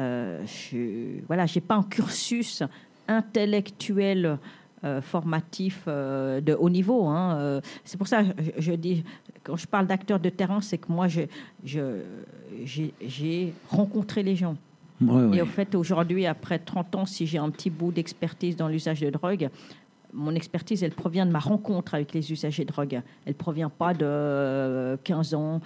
Euh, 0.00 0.44
je, 0.46 1.20
voilà, 1.26 1.46
j'ai 1.46 1.60
pas 1.60 1.76
un 1.76 1.82
cursus 1.82 2.62
intellectuel 3.06 4.38
euh, 4.82 5.02
formatif 5.02 5.82
euh, 5.88 6.40
de 6.40 6.54
haut 6.54 6.70
niveau. 6.70 7.06
hein. 7.06 7.36
Euh, 7.38 7.60
c'est 7.84 7.98
pour 7.98 8.08
ça 8.08 8.24
que 8.24 8.42
je, 8.42 8.50
je 8.62 8.72
dis, 8.72 9.04
quand 9.42 9.56
je 9.56 9.66
parle 9.66 9.86
d'acteur 9.86 10.18
de 10.18 10.30
terrain, 10.30 10.62
c'est 10.62 10.78
que 10.78 10.90
moi, 10.90 11.06
je, 11.06 11.20
j'ai, 12.64 13.52
rencontré 13.68 14.22
les 14.22 14.36
gens. 14.36 14.56
Ouais, 15.02 15.24
ouais. 15.24 15.36
Et 15.36 15.42
au 15.42 15.46
fait, 15.46 15.74
aujourd'hui, 15.74 16.24
après 16.26 16.58
30 16.58 16.94
ans, 16.94 17.06
si 17.06 17.26
j'ai 17.26 17.38
un 17.38 17.50
petit 17.50 17.68
bout 17.68 17.92
d'expertise 17.92 18.56
dans 18.56 18.68
l'usage 18.68 19.00
de 19.00 19.10
drogue, 19.10 19.50
mon 20.12 20.34
expertise, 20.34 20.82
elle 20.82 20.92
provient 20.92 21.26
de 21.26 21.30
ma 21.30 21.38
rencontre 21.38 21.94
avec 21.94 22.12
les 22.14 22.32
usagers 22.32 22.64
de 22.64 22.72
drogue. 22.72 23.02
Elle 23.26 23.34
provient 23.34 23.70
pas 23.70 23.94
de 23.94 24.04
euh, 24.04 24.96
15 25.04 25.34
ans 25.34 25.60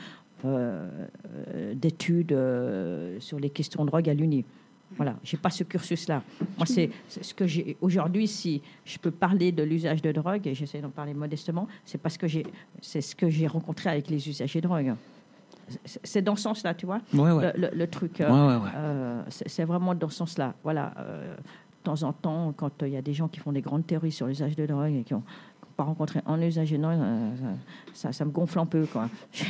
d'études 1.75 2.33
euh, 2.33 3.19
sur 3.21 3.39
les 3.39 3.51
questions 3.51 3.85
de 3.85 3.91
drogue 3.91 4.09
à 4.09 4.15
l'Uni. 4.15 4.45
Voilà, 4.97 5.17
j'ai 5.25 5.37
pas 5.37 5.51
ce 5.51 5.65
cursus-là. 5.65 6.23
Moi, 6.57 6.67
c'est 6.67 6.91
ce 7.09 7.35
que 7.35 7.47
j'ai 7.49 7.77
aujourd'hui. 7.81 8.29
Si 8.29 8.63
je 8.85 8.97
peux 8.99 9.11
parler 9.11 9.51
de 9.51 9.63
l'usage 9.65 10.01
de 10.03 10.13
drogue, 10.13 10.47
et 10.47 10.55
j'essaie 10.55 10.81
d'en 10.81 10.91
parler 10.91 11.15
modestement, 11.15 11.67
c'est 11.85 11.99
parce 11.99 12.17
que 12.17 12.29
j'ai, 12.29 12.47
c'est 12.81 13.01
ce 13.01 13.17
que 13.17 13.29
j'ai 13.29 13.49
rencontré 13.49 13.91
avec 13.91 14.09
les 14.09 14.29
usagers 14.29 14.61
de 14.61 14.69
drogue. 14.69 14.95
C'est- 15.85 16.23
dans 16.23 16.37
ce 16.37 16.43
sens-là, 16.43 16.75
tu 16.75 16.87
vois, 16.87 17.01
Ouais, 17.13 17.33
ouais. 17.33 17.53
le, 17.57 17.63
le- 17.71 17.77
le 17.77 17.87
truc. 17.89 18.21
euh, 18.21 18.29
Ouais, 18.61 18.69
euh, 18.77 19.23
c'est 19.31 19.65
vraiment 19.65 19.95
dans 19.95 20.11
ce 20.11 20.17
sens-là. 20.19 20.55
Voilà. 20.63 20.93
euh, 20.99 21.35
de 21.37 21.91
temps 21.91 22.03
en 22.05 22.13
temps, 22.13 22.55
quand 22.57 22.71
il 22.83 22.89
y 22.91 22.97
a 22.97 23.03
des 23.03 23.13
gens 23.13 23.29
qui 23.29 23.41
font 23.41 23.53
des 23.53 23.61
grandes 23.63 23.87
théories 23.87 24.13
sur 24.13 24.27
l'usage 24.27 24.57
de 24.57 24.65
drogue 24.65 24.93
et 24.95 25.03
qui 25.03 25.13
n'ont 25.13 25.23
pas 25.77 25.85
rencontré 25.85 26.21
un 26.27 26.41
usager 26.41 26.77
de 26.79 26.83
drogue, 26.83 26.99
euh, 26.99 27.55
ça, 27.93 28.13
ça 28.13 28.25
me 28.25 28.31
gonfle 28.31 28.59
un 28.59 28.67
peu. 28.67 28.87
Quoi. 28.87 29.09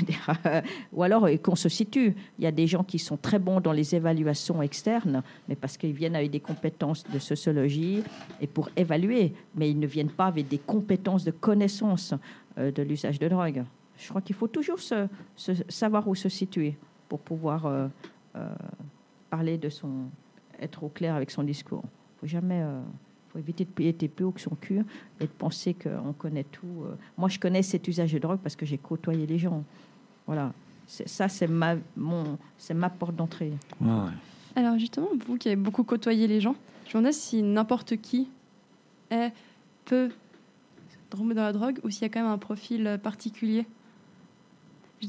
Euh, 0.46 0.60
ou 0.92 1.02
alors 1.02 1.26
euh, 1.26 1.36
qu'on 1.36 1.54
se 1.54 1.68
situe. 1.68 2.14
Il 2.38 2.44
y 2.44 2.46
a 2.46 2.52
des 2.52 2.66
gens 2.66 2.82
qui 2.82 2.98
sont 2.98 3.16
très 3.16 3.38
bons 3.38 3.60
dans 3.60 3.72
les 3.72 3.94
évaluations 3.94 4.62
externes, 4.62 5.22
mais 5.48 5.54
parce 5.54 5.76
qu'ils 5.76 5.92
viennent 5.92 6.16
avec 6.16 6.30
des 6.30 6.40
compétences 6.40 7.04
de 7.04 7.18
sociologie 7.18 8.02
et 8.40 8.46
pour 8.46 8.68
évaluer, 8.76 9.34
mais 9.54 9.70
ils 9.70 9.78
ne 9.78 9.86
viennent 9.86 10.10
pas 10.10 10.26
avec 10.26 10.48
des 10.48 10.58
compétences 10.58 11.24
de 11.24 11.30
connaissance 11.30 12.14
euh, 12.58 12.70
de 12.70 12.82
l'usage 12.82 13.18
de 13.18 13.28
drogue. 13.28 13.64
Je 13.98 14.08
crois 14.08 14.20
qu'il 14.20 14.34
faut 14.34 14.48
toujours 14.48 14.80
se, 14.80 15.06
savoir 15.68 16.06
où 16.08 16.14
se 16.14 16.28
situer 16.28 16.76
pour 17.08 17.20
pouvoir 17.20 17.66
euh, 17.66 17.88
euh, 18.36 18.54
parler 19.30 19.58
de 19.58 19.68
son, 19.68 20.08
être 20.60 20.82
au 20.82 20.88
clair 20.88 21.14
avec 21.14 21.30
son 21.30 21.42
discours. 21.42 21.84
Faut 22.20 22.26
jamais, 22.26 22.62
euh, 22.62 22.80
faut 23.34 23.38
éviter 23.40 23.64
de 23.64 23.70
payer 23.70 23.92
tes 23.92 24.06
plus 24.08 24.24
haut 24.24 24.30
que 24.30 24.40
son 24.40 24.54
cul 24.54 24.78
et 25.20 25.24
de 25.24 25.30
penser 25.30 25.74
qu'on 25.74 26.12
connaît 26.12 26.44
tout. 26.44 26.84
euh. 26.84 26.94
Moi, 27.18 27.28
je 27.28 27.38
connais 27.40 27.62
cet 27.62 27.86
usage 27.88 28.12
de 28.12 28.18
drogue 28.20 28.38
parce 28.42 28.54
que 28.54 28.64
j'ai 28.64 28.78
côtoyé 28.78 29.26
les 29.26 29.38
gens. 29.38 29.64
Voilà. 30.26 30.52
C'est- 30.86 31.08
Ça, 31.08 31.28
c'est 31.28 31.48
ma, 31.48 31.74
mon, 31.96 32.38
c'est 32.58 32.74
ma 32.74 32.88
porte 32.90 33.16
d'entrée. 33.16 33.52
Ouais. 33.80 33.88
Alors 34.56 34.78
justement, 34.78 35.08
vous 35.26 35.36
qui 35.36 35.48
avez 35.48 35.56
beaucoup 35.56 35.82
côtoyé 35.82 36.28
les 36.28 36.40
gens, 36.40 36.54
je 36.84 36.90
me 36.90 37.02
demandais 37.02 37.12
si 37.12 37.42
n'importe 37.42 37.96
qui 37.96 38.28
est, 39.10 39.32
peut 39.84 40.10
tomber 41.10 41.34
dans 41.34 41.42
la 41.42 41.52
drogue 41.52 41.80
ou 41.82 41.90
s'il 41.90 42.02
y 42.02 42.04
a 42.04 42.08
quand 42.08 42.22
même 42.22 42.30
un 42.30 42.38
profil 42.38 42.98
particulier. 43.02 43.66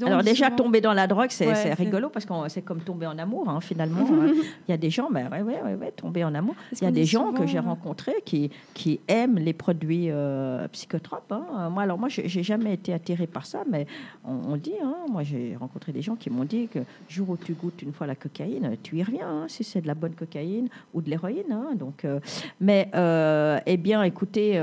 Alors 0.03 0.23
déjà, 0.23 0.49
tomber 0.51 0.81
dans 0.81 0.93
la 0.93 1.07
drogue, 1.07 1.29
c'est 1.29 1.47
Ouais, 1.47 1.73
rigolo 1.73 2.09
parce 2.09 2.25
que 2.25 2.33
c'est 2.47 2.61
comme 2.61 2.81
tomber 2.81 3.05
en 3.07 3.17
amour, 3.17 3.47
hein, 3.49 3.61
finalement. 3.61 3.99
hein. 4.11 4.31
Il 4.67 4.71
y 4.71 4.73
a 4.73 4.77
des 4.77 4.89
gens, 4.89 5.09
ben, 5.09 5.29
ouais, 5.31 5.41
ouais, 5.41 5.75
ouais, 5.75 5.91
tomber 5.91 6.23
en 6.23 6.33
amour. 6.35 6.55
Il 6.73 6.83
y 6.83 6.87
a 6.87 6.91
des 6.91 7.05
gens 7.05 7.31
que 7.33 7.45
j'ai 7.45 7.57
euh, 7.57 7.61
rencontrés 7.61 8.15
qui, 8.25 8.49
qui 8.73 8.99
aiment 9.07 9.37
les 9.37 9.53
produits 9.53 10.07
euh, 10.09 10.67
psychotropes. 10.69 11.31
hein. 11.31 11.69
Moi, 11.69 11.83
alors 11.83 11.97
moi, 11.97 12.09
j'ai 12.09 12.43
jamais 12.43 12.73
été 12.73 12.93
attirée 12.93 13.27
par 13.27 13.45
ça, 13.45 13.63
mais 13.69 13.87
on, 14.25 14.33
on 14.53 14.57
dit, 14.57 14.73
hein, 14.83 14.95
moi, 15.09 15.23
j'ai 15.23 15.55
rencontré 15.59 15.91
des 15.91 16.01
gens 16.01 16.15
qui 16.15 16.29
m'ont 16.29 16.45
dit 16.45 16.67
que 16.67 16.79
jour 17.09 17.29
où 17.29 17.37
tu 17.37 17.53
goûtes 17.53 17.81
une 17.81 17.93
fois 17.93 18.07
la 18.07 18.15
cocaïne, 18.15 18.75
tu 18.83 18.97
y 18.97 19.03
reviens, 19.03 19.45
si 19.47 19.63
c'est 19.63 19.81
de 19.81 19.87
la 19.87 19.95
bonne 19.95 20.13
cocaïne 20.13 20.67
ou 20.93 21.01
de 21.01 21.09
l'héroïne. 21.09 21.57
donc, 21.75 22.05
euh, 22.05 22.19
mais, 22.59 22.89
euh, 22.95 23.59
eh 23.65 23.77
bien, 23.77 24.03
écoutez, 24.03 24.61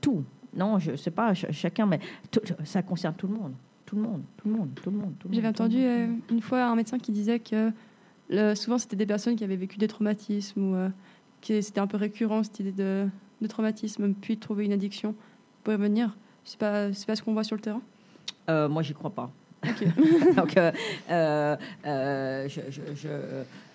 tout. 0.00 0.22
Non, 0.54 0.78
je 0.78 0.96
sais 0.96 1.10
pas, 1.10 1.34
ch- 1.34 1.52
chacun, 1.52 1.84
mais 1.84 2.00
tout- 2.30 2.40
ça 2.64 2.82
concerne 2.82 3.14
tout 3.14 3.26
le 3.26 3.34
monde. 3.34 3.52
Tout 3.86 3.96
le 3.96 4.02
monde, 4.02 4.22
tout 4.36 4.48
le 4.48 4.54
monde, 4.56 4.68
tout 4.80 4.90
le 4.90 4.96
monde. 4.96 5.14
J'avais 5.32 5.48
entendu 5.48 5.76
monde. 5.78 5.86
euh, 5.86 6.06
une 6.32 6.40
fois 6.42 6.64
un 6.64 6.74
médecin 6.76 6.98
qui 6.98 7.12
disait 7.12 7.38
que 7.38 7.70
le- 8.28 8.54
souvent 8.54 8.78
c'était 8.78 8.96
des 8.96 9.06
personnes 9.06 9.36
qui 9.36 9.44
avaient 9.44 9.56
vécu 9.56 9.78
des 9.78 9.86
traumatismes 9.88 10.60
ou 10.60 10.74
euh, 10.74 10.88
que 11.40 11.60
c'était 11.60 11.80
un 11.80 11.86
peu 11.86 11.96
récurrent 11.96 12.42
cette 12.42 12.58
idée 12.60 12.72
de, 12.72 13.06
de 13.40 13.46
traumatisme 13.46 14.12
puis 14.14 14.34
de 14.36 14.40
trouver 14.40 14.64
une 14.64 14.72
addiction 14.72 15.14
pour 15.62 15.72
y 15.72 15.76
revenir. 15.76 16.16
C'est 16.44 16.58
pas 16.58 16.92
c'est 16.92 17.06
pas 17.06 17.14
ce 17.16 17.22
qu'on 17.22 17.32
voit 17.32 17.44
sur 17.44 17.54
le 17.56 17.62
terrain? 17.62 17.80
Euh, 18.48 18.68
moi, 18.68 18.82
j'y 18.82 18.92
crois 18.94 19.10
pas. 19.10 19.30
Ok. 19.64 19.84
Donc, 20.36 20.56
euh, 20.56 20.70
euh, 21.10 21.56
euh, 21.86 22.48
je, 22.48 22.60
je, 22.70 22.80
je, 22.94 23.08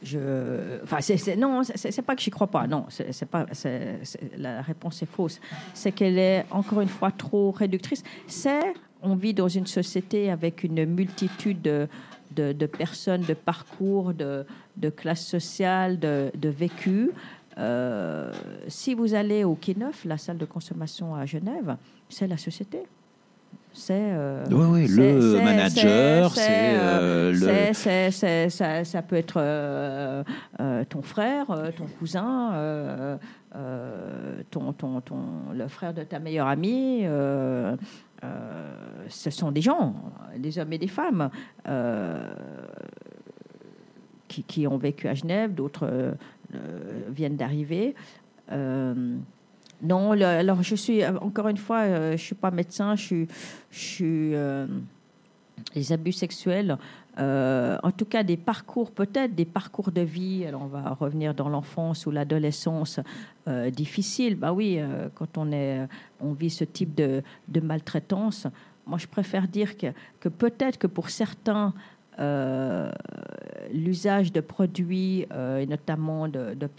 je- 0.03 0.84
enfin, 0.84 1.01
c'est, 1.01 1.18
c'est- 1.18 1.36
non, 1.36 1.64
c'est, 1.64 1.91
c'est 1.91 2.01
pas 2.01 2.16
que 2.16 2.22
j'y 2.22 2.30
crois 2.32 2.47
pas. 2.47 2.68
Non, 2.68 2.86
c'est, 2.89 3.12
c'est 3.12 3.26
pas. 3.26 3.45
c'est- 3.51 3.99
c'est- 4.03 4.38
la 4.38 4.62
réponse 4.62 5.01
est 5.03 5.05
fausse. 5.05 5.39
C'est 5.74 5.91
qu'elle 5.91 6.18
est 6.18 6.45
encore 6.51 6.80
une 6.82 6.88
fois 6.88 7.12
trop 7.12 7.51
réductrice. 7.51 8.03
C'est, 8.28 8.74
on 9.04 9.16
vit 9.16 9.34
dans 9.34 9.47
une 9.47 9.68
société 9.68 10.30
avec 10.32 10.64
une 10.64 10.86
multitude 10.86 11.62
de, 11.62 11.88
de, 12.36 12.52
de 12.54 12.66
personnes, 12.66 13.22
de 13.22 13.34
parcours, 13.34 14.14
de, 14.14 14.45
de 14.78 14.89
classes 14.89 15.26
sociales, 15.26 15.99
de, 15.99 16.32
de 16.38 16.49
vécus. 16.49 17.10
Euh, 17.58 18.32
si 18.68 18.93
vous 18.93 19.14
allez 19.14 19.43
au 19.43 19.56
Quai 19.56 19.76
Neuf, 19.78 20.06
la 20.06 20.18
salle 20.18 20.38
de 20.38 20.45
consommation 20.45 21.16
à 21.16 21.26
Genève, 21.26 21.76
c'est 22.10 22.28
la 22.28 22.38
société. 22.38 22.84
C'est 23.74 23.93
euh, 23.93 24.43
le 24.49 25.43
manager, 25.43 26.32
c'est- 26.34 26.74
euh, 26.76 27.32
le. 27.32 28.49
ça, 28.49 28.84
ça 28.84 29.02
peut 29.02 29.16
être 29.16 29.41
ton 30.89 31.02
frère, 31.02 31.45
ton 31.78 31.86
cousin, 31.99 33.18
ton, 34.52 34.74
ton, 34.74 35.02
ton, 35.02 35.20
le 35.54 35.68
frère 35.68 35.93
de 35.93 36.04
ta 36.04 36.20
meilleure 36.20 36.47
amie. 36.47 37.06
Euh, 38.24 39.05
ce 39.09 39.30
sont 39.30 39.51
des 39.51 39.61
gens, 39.61 39.95
des 40.38 40.59
hommes 40.59 40.74
et 40.74 40.78
des 40.78 40.88
femmes, 40.88 41.30
euh, 41.67 42.34
qui, 44.28 44.43
qui 44.43 44.67
ont 44.67 44.78
vécu 44.78 45.07
à 45.07 45.13
Genève, 45.13 45.53
d'autres 45.53 45.88
euh, 45.88 46.13
viennent 47.09 47.38
d'arriver. 47.38 47.95
Non, 49.84 50.11
alors 50.11 50.61
je 50.61 50.76
suis, 50.76 51.03
encore 51.05 51.47
une 51.47 51.57
fois, 51.57 52.11
je 52.11 52.22
suis 52.22 52.36
pas 52.36 52.51
médecin, 52.51 52.95
je 52.95 53.26
suis, 53.72 54.36
les 55.74 55.91
abus 55.91 56.11
sexuels, 56.11 56.78
euh, 57.20 57.78
en 57.84 57.91
tout 57.91 58.05
cas 58.05 58.24
des 58.24 58.38
parcours, 58.38 58.91
peut-être 58.91 59.36
des 59.36 59.45
parcours 59.45 59.91
de 59.91 60.01
vie, 60.01 60.45
on 60.53 60.68
va 60.68 60.91
revenir 60.91 61.34
dans 61.34 61.49
l'enfance 61.49 62.05
ou 62.05 62.12
l'adolescence 62.12 62.99
euh, 63.47 63.70
difficile, 63.70 64.36
bah 64.36 64.53
oui, 64.53 64.78
euh, 64.80 65.09
quand 65.14 65.38
on, 65.38 65.51
est, 65.51 65.88
on 66.22 66.32
vit 66.34 66.49
ce 66.49 66.64
type 66.64 66.95
de, 66.95 67.22
maltraitance, 67.62 68.47
moi 68.86 68.97
je 68.97 69.07
préfère 69.07 69.47
dire 69.47 69.78
que, 69.78 69.88
que 70.20 70.30
peut-être 70.30 70.78
que 70.78 70.88
pour 70.88 71.09
certains, 71.09 71.74
euh, 72.20 72.91
l'usage 73.74 74.32
de 74.32 74.41
produits, 74.41 75.26
euh, 75.32 75.59
et 75.59 75.66
notamment 75.66 76.28
de, 76.28 76.53
de 76.53 76.70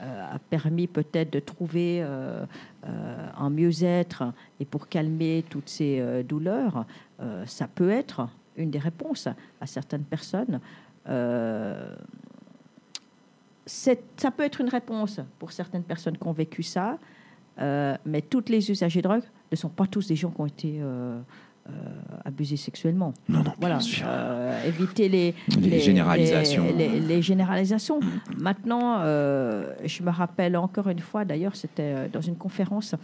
euh, 0.00 0.34
a 0.34 0.38
permis 0.38 0.86
peut-être 0.86 1.32
de 1.32 1.40
trouver 1.40 2.02
euh, 2.02 2.44
euh, 2.86 3.28
un 3.36 3.50
mieux-être 3.50 4.24
et 4.60 4.64
pour 4.64 4.88
calmer 4.88 5.44
toutes 5.48 5.68
ces 5.68 6.00
euh, 6.00 6.22
douleurs, 6.22 6.86
euh, 7.20 7.44
ça 7.46 7.66
peut 7.66 7.90
être 7.90 8.28
une 8.58 8.70
des 8.70 8.78
réponses 8.78 9.28
à 9.60 9.66
certaines 9.66 10.04
personnes. 10.04 10.60
Euh, 11.08 11.94
ça 13.66 14.30
peut 14.30 14.44
être 14.44 14.60
une 14.60 14.68
réponse 14.68 15.20
pour 15.38 15.52
certaines 15.52 15.82
personnes 15.82 16.16
qui 16.16 16.26
ont 16.26 16.32
vécu 16.32 16.62
ça, 16.62 16.98
euh, 17.60 17.94
mais 18.06 18.22
toutes 18.22 18.48
les 18.48 18.70
usagers 18.70 19.02
de 19.02 19.08
drogue 19.08 19.22
ne 19.50 19.56
sont 19.56 19.68
pas 19.68 19.86
tous 19.86 20.06
des 20.08 20.16
gens 20.16 20.30
qui 20.30 20.40
ont 20.40 20.46
été 20.46 20.78
euh, 20.80 21.20
euh, 21.68 21.72
abusés 22.24 22.56
sexuellement. 22.56 23.12
Non, 23.28 23.42
non, 23.42 23.52
Voilà, 23.60 23.76
bien 23.76 23.84
sûr. 23.84 24.06
éviter 24.66 25.10
les, 25.10 25.34
Les 25.60 25.80
généralisations. 25.80 26.64
Les, 26.76 26.98
les- 27.00 27.20
généralisations. 27.20 28.00
Maintenant, 28.38 29.00
euh, 29.00 29.74
je 29.84 30.02
me 30.02 30.10
rappelle 30.10 30.56
encore 30.56 30.88
une 30.88 31.00
fois, 31.00 31.26
d'ailleurs, 31.26 31.54
c'était 31.56 32.08
dans 32.08 32.22
une 32.22 32.36
conférence, 32.36 32.94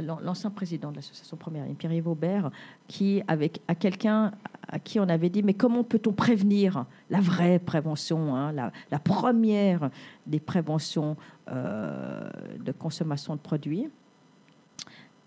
l'an- 0.00 0.18
l'ancien 0.22 0.48
président 0.50 0.90
de 0.92 0.96
l'association 0.96 1.36
Première 1.36 1.66
Pierre-Yves 1.76 2.08
Aubert, 2.08 2.50
qui, 2.88 3.22
avec 3.28 3.60
à 3.68 3.74
quelqu'un 3.74 4.32
à 4.68 4.78
qui 4.78 4.98
on 4.98 5.08
avait 5.08 5.28
dit, 5.28 5.42
mais 5.42 5.54
comment 5.54 5.84
peut-on 5.84 6.12
prévenir 6.12 6.86
la 7.10 7.20
vraie 7.20 7.58
prévention, 7.58 8.34
hein, 8.34 8.52
la, 8.52 8.98
première 8.98 9.90
des 10.26 10.40
préventions 10.40 11.16
euh, 11.48 12.28
de 12.64 12.72
consommation 12.72 13.36
de 13.36 13.40
produits? 13.40 13.88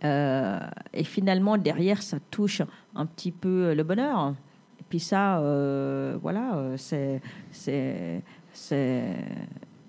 Euh, 0.04 0.60
et 0.94 1.04
finalement, 1.04 1.58
derrière, 1.58 2.02
ça 2.02 2.18
touche 2.32 2.62
un 2.96 3.06
petit 3.06 3.32
peu 3.32 3.74
le 3.74 3.84
bonheur. 3.84 4.34
Et 4.80 4.84
puis 4.88 5.00
ça, 5.00 5.40
euh, 5.40 6.18
voilà, 6.22 6.56
euh, 6.56 6.78
c'est 6.78 8.24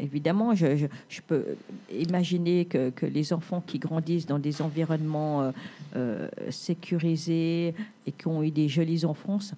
évidemment, 0.00 0.54
je, 0.54 0.86
peux 1.26 1.56
imaginer 1.92 2.64
que, 2.64 2.90
que 2.90 3.06
les 3.06 3.32
enfants 3.32 3.62
qui 3.64 3.78
grandissent 3.78 4.26
dans 4.26 4.38
des 4.38 4.62
environnements 4.62 5.42
euh, 5.42 5.52
euh, 5.96 6.28
sécurisés 6.50 7.74
et 8.06 8.12
qui 8.12 8.26
ont 8.26 8.42
eu 8.42 8.50
des 8.50 8.68
jolies 8.68 9.04
enfances 9.04 9.54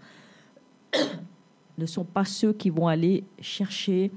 ne 1.79 1.87
sont 1.87 2.05
pas 2.05 2.25
ceux 2.25 2.53
qui 2.53 2.71
vont 2.71 2.89
aller 2.89 3.25
chercher 3.41 4.11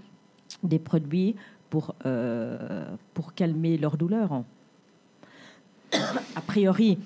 des 0.63 0.79
produits 0.79 1.35
pour, 1.69 1.95
euh, 2.05 2.85
pour 3.13 3.33
calmer 3.33 3.77
leur 3.77 3.97
douleur. 3.97 4.43
A 6.35 6.41
priori, 6.41 6.97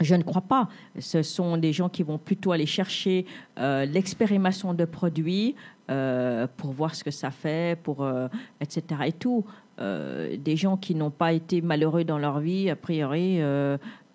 je 0.00 0.14
ne 0.14 0.22
crois 0.22 0.42
pas. 0.42 0.68
Ce 0.98 1.22
sont 1.22 1.56
des 1.56 1.72
gens 1.72 1.88
qui 1.88 2.02
vont 2.02 2.18
plutôt 2.18 2.52
aller 2.52 2.66
chercher 2.66 3.26
euh, 3.58 3.84
l'expérimentation 3.86 4.74
de 4.74 4.84
produits 4.84 5.54
euh, 5.90 6.46
pour 6.56 6.72
voir 6.72 6.94
ce 6.94 7.02
que 7.04 7.10
ça 7.10 7.30
fait, 7.30 7.78
pour 7.82 8.02
euh, 8.02 8.28
etc. 8.60 8.82
Et 9.06 9.12
tout. 9.12 9.44
Des 9.78 10.56
gens 10.56 10.78
qui 10.78 10.94
n'ont 10.94 11.10
pas 11.10 11.34
été 11.34 11.60
malheureux 11.60 12.02
dans 12.02 12.16
leur 12.16 12.40
vie, 12.40 12.70
a 12.70 12.76
priori, 12.76 13.40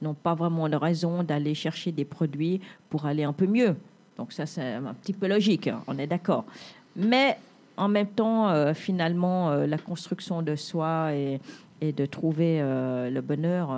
n'ont 0.01 0.15
pas 0.15 0.33
vraiment 0.33 0.67
de 0.67 0.75
raison 0.75 1.21
d'aller 1.21 1.53
chercher 1.53 1.91
des 1.91 2.03
produits 2.03 2.59
pour 2.89 3.05
aller 3.05 3.23
un 3.23 3.31
peu 3.31 3.45
mieux. 3.45 3.75
Donc 4.17 4.31
ça, 4.31 4.47
c'est 4.47 4.73
un 4.73 4.95
petit 4.95 5.13
peu 5.13 5.27
logique. 5.27 5.69
on 5.85 5.99
est 5.99 6.07
d'accord. 6.07 6.45
Mais 6.95 7.37
en 7.77 7.89
même 7.89 8.07
temps, 8.07 8.73
finalement, 8.73 9.53
la 9.53 9.77
construction 9.77 10.41
de 10.41 10.55
soi 10.55 11.13
et, 11.13 11.39
de 11.79 12.05
trouver 12.07 12.59
le 12.59 13.21
bonheur, 13.21 13.69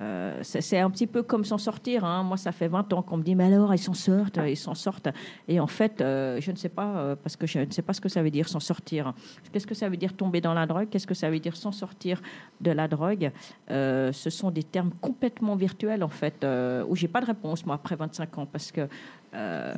euh, 0.00 0.38
c'est 0.42 0.78
un 0.78 0.90
petit 0.90 1.06
peu 1.08 1.22
comme 1.24 1.44
s'en 1.44 1.58
sortir. 1.58 2.04
hein. 2.04 2.22
Moi, 2.22 2.36
ça 2.36 2.52
fait 2.52 2.68
20 2.68 2.92
ans 2.92 3.02
qu'on 3.02 3.16
me 3.16 3.22
dit, 3.22 3.34
mais 3.34 3.44
alors, 3.52 3.74
ils 3.74 3.78
s'en 3.78 3.94
sortent, 3.94 4.38
ils 4.46 4.56
s'en 4.56 4.74
sortent. 4.74 5.08
Et 5.48 5.58
en 5.58 5.66
fait, 5.66 6.00
euh, 6.00 6.40
je 6.40 6.52
ne 6.52 6.56
sais 6.56 6.68
pas, 6.68 6.86
euh, 6.98 7.16
parce 7.20 7.34
que 7.36 7.46
je 7.46 7.58
ne 7.58 7.70
sais 7.70 7.82
pas 7.82 7.92
ce 7.92 8.00
que 8.00 8.08
ça 8.08 8.22
veut 8.22 8.30
dire 8.30 8.48
s'en 8.48 8.60
sortir. 8.60 9.12
Qu'est-ce 9.52 9.66
que 9.66 9.74
ça 9.74 9.88
veut 9.88 9.96
dire 9.96 10.12
tomber 10.14 10.40
dans 10.40 10.54
la 10.54 10.66
drogue? 10.66 10.88
Qu'est-ce 10.88 11.06
que 11.06 11.14
ça 11.14 11.28
veut 11.30 11.40
dire 11.40 11.56
s'en 11.56 11.72
sortir 11.72 12.22
de 12.60 12.70
la 12.70 12.86
drogue? 12.86 13.32
Euh, 13.70 14.12
Ce 14.12 14.30
sont 14.30 14.50
des 14.52 14.62
termes 14.62 14.90
complètement 15.00 15.56
virtuels, 15.56 16.04
en 16.04 16.08
fait, 16.08 16.46
où 16.88 16.94
j'ai 16.94 17.08
pas 17.08 17.20
de 17.20 17.26
réponse, 17.26 17.66
moi, 17.66 17.74
après 17.74 17.96
25 17.96 18.38
ans, 18.38 18.46
parce 18.46 18.70
que... 18.70 18.88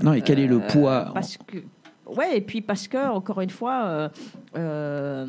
Non, 0.03 0.12
et 0.12 0.21
quel 0.23 0.39
est 0.39 0.47
le 0.47 0.61
poids 0.61 1.11
parce 1.14 1.37
que, 1.39 1.59
ouais, 2.07 2.37
et 2.37 2.41
puis 2.43 2.61
parce 2.61 2.87
que, 2.87 3.09
encore 3.11 3.41
une 3.41 3.51
fois, 3.51 4.11
euh, 4.57 5.29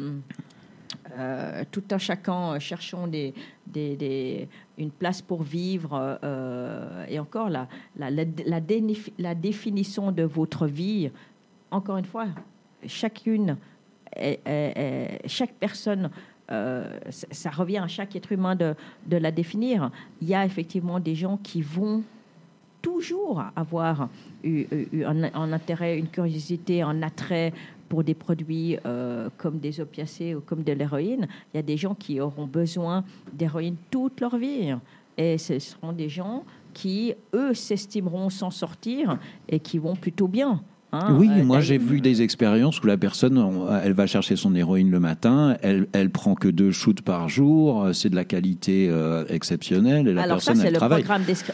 tout 1.72 1.84
un 1.92 1.98
chacun 1.98 2.60
cherchons 2.60 3.08
des, 3.08 3.34
des, 3.66 3.96
des- 3.96 4.50
une 4.82 4.92
place 4.92 5.22
pour 5.22 5.44
vivre 5.44 6.20
euh, 6.24 7.06
et 7.08 7.20
encore 7.20 7.50
la, 7.50 7.68
la, 7.98 9.36
définition 9.36 10.12
de 10.12 10.24
votre 10.24 10.68
vie, 10.68 11.12
encore 11.70 11.98
une 11.98 12.06
fois, 12.06 12.28
chacune, 12.86 13.58
chaque 15.26 15.54
personne. 15.60 16.10
euh, 16.52 17.00
ça 17.10 17.28
ça 17.32 17.50
revient 17.50 17.78
à 17.78 17.88
chaque 17.88 18.16
être 18.16 18.32
humain 18.32 18.56
de, 18.56 18.76
de 19.08 19.18
la 19.18 19.32
définir. 19.32 19.90
Il 20.22 20.28
y 20.28 20.36
a 20.36 20.46
effectivement 20.46 21.00
des 21.00 21.16
gens 21.16 21.38
qui 21.38 21.62
vont 21.62 22.04
toujours 22.82 23.44
avoir 23.56 24.10
eu, 24.44 24.66
un 25.06 25.54
intérêt, 25.54 25.98
une 25.98 26.08
curiosité, 26.08 26.82
un 26.82 27.02
attrait 27.04 27.54
pour 27.90 28.04
des 28.04 28.14
produits 28.14 28.78
euh, 28.86 29.30
comme 29.38 29.60
des 29.60 29.82
opiacés 29.82 30.34
ou 30.34 30.42
comme 30.42 30.64
de 30.64 30.72
l'héroïne. 30.72 31.28
Il 31.54 31.58
y 31.58 31.60
a 31.60 31.64
des 31.64 31.78
gens 31.78 31.94
qui 31.94 32.22
auront 32.22 32.48
besoin 32.48 33.04
d'héroïne 33.34 33.76
toute 33.90 34.22
leur 34.22 34.38
vie. 34.38 34.74
Et 35.18 35.38
ce 35.38 35.60
seront 35.60 35.92
des 35.92 36.08
gens 36.08 36.46
qui, 36.74 37.14
eux, 37.34 37.54
s'estimeront 37.54 38.30
s'en 38.30 38.50
sortir 38.50 39.20
et 39.50 39.60
qui 39.60 39.78
vont 39.78 39.96
plutôt 39.96 40.28
bien. 40.28 40.64
Hein. 40.92 41.16
Oui, 41.18 41.30
Euh, 41.32 41.44
moi 41.44 41.60
j'ai 41.62 41.78
vu 41.78 42.02
des 42.02 42.22
expériences 42.22 42.82
où 42.82 42.88
la 42.88 42.98
personne, 42.98 43.38
on- 43.38 43.68
elle 43.84 43.94
va 43.94 44.08
chercher 44.08 44.36
son 44.36 44.56
héroïne 44.56 44.92
le 44.92 45.00
matin, 45.00 45.58
elle, 45.62 45.88
elle 45.94 46.10
prend 46.10 46.36
que 46.36 46.48
deux 46.48 46.72
shoots 46.72 47.02
par 47.02 47.30
jour, 47.30 47.84
euh, 47.84 47.94
c'est 47.94 48.10
de 48.10 48.16
la 48.16 48.26
qualité 48.26 48.88
euh, 48.90 49.26
exceptionnelle 49.30 50.08
et 50.08 50.14
la 50.14 50.24
Alors 50.24 50.42
ça, 50.42 50.52
personne 50.52 50.62
c'est 50.62 50.68
elle 50.68 50.74
le 50.74 50.80
travaille. 50.80 51.04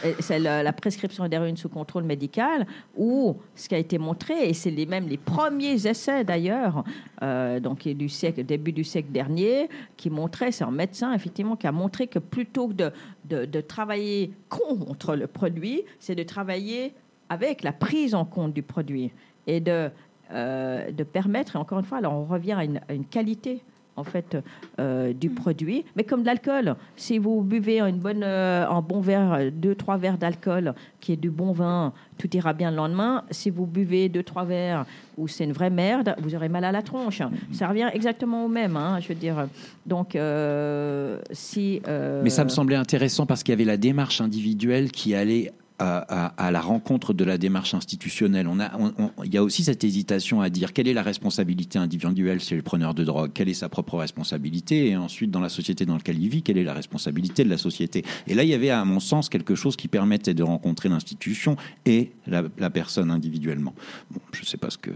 euh, 0.04 0.12
c'est 0.20 0.38
la 0.38 0.72
prescription 0.72 1.26
d'héroïne 1.28 1.56
sous 1.56 1.68
contrôle 1.68 2.04
médical, 2.04 2.66
où 2.96 3.36
ce 3.54 3.68
qui 3.68 3.74
a 3.74 3.78
été 3.78 3.98
montré, 3.98 4.48
et 4.48 4.54
c'est 4.54 4.70
les, 4.70 4.86
même 4.86 5.08
les 5.08 5.16
premiers 5.18 5.86
essais 5.86 6.24
d'ailleurs, 6.24 6.84
euh, 7.22 7.60
donc 7.60 7.86
du 7.88 8.08
siècle, 8.08 8.44
début 8.44 8.72
du 8.72 8.84
siècle 8.84 9.10
dernier, 9.12 9.68
qui 9.96 10.10
montraient, 10.10 10.52
c'est 10.52 10.64
un 10.64 10.70
médecin 10.70 11.12
effectivement 11.14 11.56
qui 11.56 11.66
a 11.66 11.72
montré 11.72 12.06
que 12.06 12.18
plutôt 12.18 12.68
que 12.68 12.74
de, 12.74 12.90
de, 13.28 13.44
de 13.44 13.60
travailler 13.60 14.32
contre 14.48 15.16
le 15.16 15.26
produit, 15.26 15.82
c'est 15.98 16.14
de 16.14 16.22
travailler 16.22 16.92
avec 17.30 17.62
la 17.62 17.72
prise 17.72 18.14
en 18.14 18.24
compte 18.24 18.54
du 18.54 18.62
produit 18.62 19.10
et 19.48 19.58
de, 19.60 19.90
euh, 20.32 20.92
de 20.92 21.02
permettre, 21.02 21.56
et 21.56 21.58
encore 21.58 21.80
une 21.80 21.84
fois, 21.84 21.98
alors 21.98 22.12
on 22.12 22.24
revient 22.24 22.52
à 22.52 22.64
une, 22.64 22.80
à 22.88 22.94
une 22.94 23.04
qualité 23.04 23.62
en 23.98 24.04
fait 24.04 24.38
euh, 24.78 25.12
du 25.12 25.28
produit, 25.28 25.84
mais 25.96 26.04
comme 26.04 26.20
de 26.20 26.26
l'alcool. 26.26 26.76
Si 26.96 27.18
vous 27.18 27.42
buvez 27.42 27.80
une 27.80 27.98
bonne, 27.98 28.22
euh, 28.22 28.66
un 28.68 28.80
bon 28.80 29.00
verre, 29.00 29.50
deux 29.52 29.74
trois 29.74 29.96
verres 29.96 30.18
d'alcool, 30.18 30.74
qui 31.00 31.12
est 31.12 31.16
du 31.16 31.30
bon 31.30 31.52
vin, 31.52 31.92
tout 32.16 32.34
ira 32.36 32.52
bien 32.52 32.70
le 32.70 32.76
lendemain. 32.76 33.24
Si 33.30 33.50
vous 33.50 33.66
buvez 33.66 34.08
deux 34.08 34.22
trois 34.22 34.44
verres 34.44 34.86
où 35.16 35.26
c'est 35.26 35.44
une 35.44 35.52
vraie 35.52 35.70
merde, 35.70 36.14
vous 36.22 36.34
aurez 36.34 36.48
mal 36.48 36.64
à 36.64 36.72
la 36.72 36.82
tronche. 36.82 37.22
Ça 37.52 37.66
revient 37.66 37.90
exactement 37.92 38.44
au 38.44 38.48
même, 38.48 38.76
hein, 38.76 39.00
je 39.00 39.08
veux 39.08 39.14
dire. 39.14 39.48
Donc 39.84 40.14
euh, 40.14 41.18
si 41.32 41.82
euh, 41.88 42.22
Mais 42.22 42.30
ça 42.30 42.44
me 42.44 42.50
semblait 42.50 42.76
intéressant 42.76 43.26
parce 43.26 43.42
qu'il 43.42 43.52
y 43.52 43.56
avait 43.56 43.64
la 43.64 43.76
démarche 43.76 44.20
individuelle 44.20 44.92
qui 44.92 45.14
allait 45.14 45.52
à, 45.78 46.26
à- 46.26 46.46
à 46.46 46.50
la 46.50 46.60
rencontre 46.60 47.12
de 47.14 47.24
la 47.24 47.38
démarche 47.38 47.74
institutionnelle. 47.74 48.48
On 48.48 48.60
a, 48.60 48.76
on- 48.78 48.92
on- 48.98 49.10
il 49.24 49.32
y 49.32 49.36
a 49.36 49.42
aussi 49.44 49.64
cette 49.64 49.84
hésitation 49.84 50.40
à 50.40 50.50
dire 50.50 50.72
quelle 50.72 50.88
est 50.88 50.94
la 50.94 51.02
responsabilité 51.02 51.78
individuelle 51.78 52.40
chez 52.40 52.56
le 52.56 52.62
preneur 52.62 52.94
de 52.94 53.04
drogue, 53.04 53.30
quelle 53.34 53.48
est 53.48 53.54
sa 53.54 53.68
propre 53.68 53.96
responsabilité, 53.98 54.88
et 54.88 54.96
ensuite 54.96 55.30
dans 55.30 55.40
la 55.40 55.48
société 55.48 55.86
dans 55.86 55.94
laquelle 55.94 56.20
il 56.22 56.28
vit, 56.28 56.42
quelle 56.42 56.58
est 56.58 56.64
la 56.64 56.74
responsabilité 56.74 57.44
de 57.44 57.50
la 57.50 57.58
société? 57.58 58.04
Et 58.26 58.34
là, 58.34 58.42
il 58.44 58.48
y 58.50 58.54
avait, 58.54 58.70
à 58.70 58.84
mon 58.84 59.00
sens, 59.00 59.28
quelque 59.28 59.54
chose 59.54 59.76
qui 59.76 59.88
permettait 59.88 60.34
de 60.34 60.42
rencontrer 60.42 60.88
l'institution 60.88 61.56
et 61.86 62.12
la, 62.26 62.42
la 62.58 62.70
personne 62.70 63.10
individuellement. 63.10 63.74
Bon, 64.10 64.20
je 64.32 64.40
ne 64.42 64.46
sais 64.46 64.56
pas 64.56 64.70
ce 64.70 64.78
que 64.78 64.90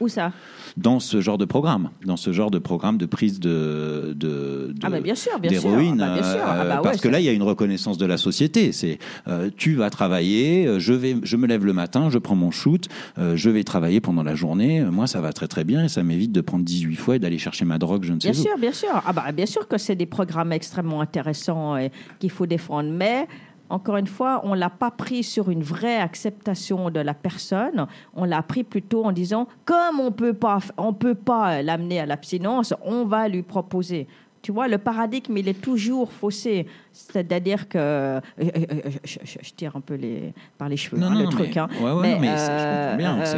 où 0.00 0.08
ça? 0.08 0.32
Dans 0.76 0.98
ce 1.00 1.20
genre 1.20 1.38
de 1.38 1.44
programme, 1.44 1.90
dans 2.04 2.16
ce 2.16 2.32
genre 2.32 2.50
de 2.50 2.58
programme 2.58 2.98
de 2.98 3.06
prise 3.06 3.38
de, 3.38 4.12
de, 4.16 4.72
de- 4.72 4.74
Ah 4.82 4.90
bah 4.90 5.00
bien 5.00 5.14
sûr, 5.14 5.38
bien 5.38 5.50
sûr. 5.52 5.62
d'héroïne, 5.70 6.00
Ah 6.02 6.06
bah 6.08 6.14
bien 6.14 6.22
sûr. 6.32 6.40
Ah 6.44 6.60
euh, 6.62 6.68
bah 6.68 6.76
ouais, 6.76 6.82
parce 6.82 7.00
que 7.00 7.08
là, 7.08 7.20
il 7.20 7.24
y 7.26 7.28
a 7.28 7.32
une 7.32 7.42
reconnaissance 7.44 7.98
de 7.98 8.06
la 8.06 8.16
société. 8.16 8.72
C'est 8.72 8.98
euh, 9.28 9.50
tu 9.56 9.74
vas 9.74 9.90
travailler, 9.90 10.23
euh, 10.24 10.78
je 10.78 10.92
vais, 10.92 11.16
je 11.22 11.36
me 11.36 11.46
lève 11.46 11.64
le 11.64 11.72
matin, 11.72 12.10
je 12.10 12.18
prends 12.18 12.34
mon 12.36 12.50
shoot, 12.50 12.88
euh, 13.18 13.36
je 13.36 13.50
vais 13.50 13.64
travailler 13.64 14.00
pendant 14.00 14.22
la 14.22 14.34
journée. 14.34 14.80
Euh, 14.80 14.90
Moi, 14.90 15.06
ça 15.06 15.20
va 15.20 15.32
très 15.32 15.48
très 15.48 15.64
bien 15.64 15.84
et 15.84 15.88
ça 15.88 16.02
m'évite 16.02 16.32
de 16.32 16.40
prendre 16.40 16.64
18 16.64 16.96
fois 16.96 17.16
et 17.16 17.18
d'aller 17.18 17.38
chercher 17.38 17.64
ma 17.64 17.78
drogue, 17.78 18.04
je 18.04 18.12
ne 18.12 18.20
sais 18.20 18.30
Bien 18.30 18.40
où. 18.40 18.42
sûr, 18.42 18.58
bien 18.58 18.72
sûr. 18.72 19.02
Ah 19.06 19.12
bah, 19.12 19.30
bien 19.32 19.46
sûr 19.46 19.66
que 19.68 19.78
c'est 19.78 19.96
des 19.96 20.06
programmes 20.06 20.52
extrêmement 20.52 21.00
intéressants 21.00 21.76
et 21.76 21.90
qu'il 22.18 22.30
faut 22.30 22.46
défendre. 22.46 22.90
Mais 22.90 23.26
encore 23.70 23.96
une 23.96 24.06
fois, 24.06 24.42
on 24.44 24.54
l'a 24.54 24.70
pas 24.70 24.90
pris 24.90 25.22
sur 25.24 25.50
une 25.50 25.62
vraie 25.62 25.96
acceptation 25.96 26.90
de 26.90 27.00
la 27.00 27.14
personne. 27.14 27.86
On 28.14 28.24
l'a 28.24 28.42
pris 28.42 28.62
plutôt 28.62 29.04
en 29.04 29.12
disant, 29.12 29.48
comme 29.64 30.00
on 30.00 30.12
peut 30.12 30.34
pas, 30.34 30.58
on 30.76 30.92
peut 30.92 31.14
pas 31.14 31.62
l'amener 31.62 31.98
à 32.00 32.06
l'abstinence, 32.06 32.74
on 32.84 33.04
va 33.04 33.28
lui 33.28 33.42
proposer. 33.42 34.06
Tu 34.44 34.52
vois, 34.52 34.68
le 34.68 34.76
paradigme, 34.76 35.38
il 35.38 35.48
est 35.48 35.58
toujours 35.58 36.12
faussé. 36.12 36.66
C'est-à-dire 36.92 37.66
que 37.66 37.78
euh, 37.78 38.20
euh, 38.42 38.44
euh, 38.44 38.90
je, 39.02 39.18
je- 39.24 39.38
je 39.42 39.50
tire 39.54 39.74
un 39.74 39.80
peu 39.80 39.94
les, 39.94 40.34
par 40.58 40.68
les 40.68 40.76
cheveux 40.76 40.98
Non, 41.00 41.06
hein, 41.06 41.14
non, 41.14 41.20
le 41.20 41.26
truc. 41.28 41.56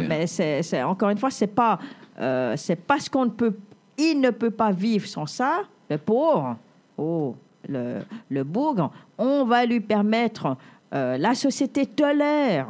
mais- 0.01 0.27
c'est- 0.63 0.83
encore 0.83 1.09
une 1.09 1.17
fois, 1.17 1.31
c'est 1.31 1.47
pas, 1.47 1.79
euh, 2.19 2.55
c'est 2.57 2.75
parce 2.75 3.07
qu'on 3.07 3.23
ne 3.23 3.29
peut, 3.29 3.55
il 3.97 4.19
ne 4.19 4.31
peut 4.31 4.51
pas 4.51 4.71
vivre 4.73 5.07
sans 5.07 5.25
ça, 5.25 5.61
le 5.89 5.97
pauvre, 5.97 6.57
oh, 6.97 7.37
le, 7.69 7.99
le 8.29 8.43
bougre, 8.43 8.91
on 9.17 9.45
va 9.45 9.65
lui 9.65 9.79
permettre, 9.79 10.57
euh, 10.93 11.17
la 11.17 11.35
société 11.35 11.85
tolère 11.85 12.67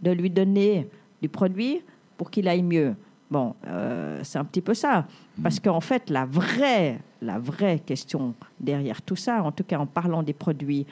de 0.00 0.12
lui 0.12 0.30
donner 0.30 0.86
du 1.20 1.28
produit 1.28 1.82
pour 2.16 2.30
qu'il 2.30 2.46
aille 2.46 2.62
mieux. 2.62 2.94
Bon, 3.30 3.54
euh, 3.66 4.20
c'est 4.24 4.38
un 4.38 4.44
petit 4.44 4.60
peu 4.60 4.74
ça. 4.74 5.06
Parce 5.42 5.60
qu'en 5.60 5.80
fait, 5.80 6.10
la 6.10 6.24
vraie, 6.24 6.98
la 7.22 7.38
vraie 7.38 7.78
question 7.78 8.34
derrière 8.58 9.02
tout 9.02 9.16
ça, 9.16 9.42
en 9.42 9.52
tout 9.52 9.62
cas 9.62 9.78
en 9.78 9.86
parlant 9.86 10.22
des 10.22 10.32
produits, 10.32 10.86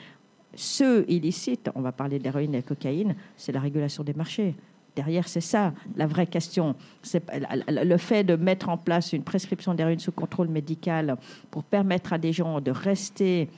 ceux 0.55 1.05
illicites, 1.09 1.69
on 1.75 1.81
va 1.81 1.91
parler 1.91 2.17
d'héroïne 2.17 2.55
et 2.55 2.61
de 2.61 2.65
cocaïne, 2.65 3.15
c'est 3.35 3.51
la 3.51 3.59
régulation 3.59 4.03
des 4.03 4.13
marchés. 4.13 4.55
Derrière, 4.95 5.27
c'est 5.27 5.41
ça 5.41 5.73
la 5.95 6.07
vraie 6.07 6.27
question. 6.27 6.75
C'est 7.03 7.23
le 7.67 7.97
fait 7.97 8.23
de 8.23 8.35
mettre 8.35 8.69
en 8.69 8.77
place 8.77 9.13
une 9.13 9.23
prescription 9.23 9.73
d'héroïne 9.73 9.99
sous 9.99 10.11
contrôle 10.11 10.47
médical 10.47 11.17
pour 11.51 11.63
permettre 11.63 12.13
à 12.13 12.17
des 12.17 12.33
gens 12.33 12.59
de 12.61 12.71
rester 12.71 13.49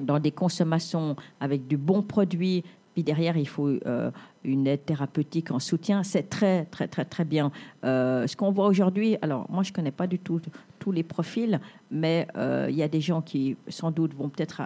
dans 0.00 0.18
des 0.18 0.30
consommations 0.30 1.16
avec 1.40 1.66
du 1.66 1.76
bon 1.76 2.02
produit 2.02 2.64
puis 2.92 3.02
derrière, 3.02 3.36
il 3.36 3.48
faut 3.48 3.68
euh, 3.68 4.10
une 4.44 4.66
aide 4.66 4.84
thérapeutique 4.84 5.50
en 5.50 5.58
soutien. 5.58 6.02
C'est 6.02 6.28
très, 6.28 6.66
très, 6.66 6.88
très, 6.88 7.04
très 7.04 7.24
bien. 7.24 7.50
Euh, 7.84 8.26
ce 8.26 8.36
qu'on 8.36 8.50
voit 8.50 8.66
aujourd'hui, 8.66 9.16
alors 9.22 9.46
moi, 9.50 9.62
je 9.62 9.70
ne 9.70 9.74
connais 9.74 9.90
pas 9.90 10.06
du 10.06 10.18
tout 10.18 10.40
tous 10.78 10.92
les 10.92 11.02
profils, 11.02 11.60
mais 11.90 12.26
euh, 12.36 12.66
il 12.68 12.76
y 12.76 12.82
a 12.82 12.88
des 12.88 13.00
gens 13.00 13.22
qui, 13.22 13.56
sans 13.68 13.90
doute, 13.90 14.14
vont 14.14 14.28
peut-être 14.28 14.62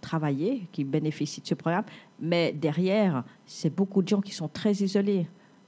travailler, 0.00 0.66
qui 0.72 0.84
bénéficient 0.84 1.40
de 1.40 1.46
ce 1.46 1.54
programme. 1.54 1.84
Mais 2.20 2.52
derrière, 2.52 3.24
c'est 3.46 3.74
beaucoup 3.74 4.02
de 4.02 4.08
gens 4.08 4.20
qui 4.20 4.32
sont 4.32 4.48
très 4.48 4.72
isolés 4.72 5.26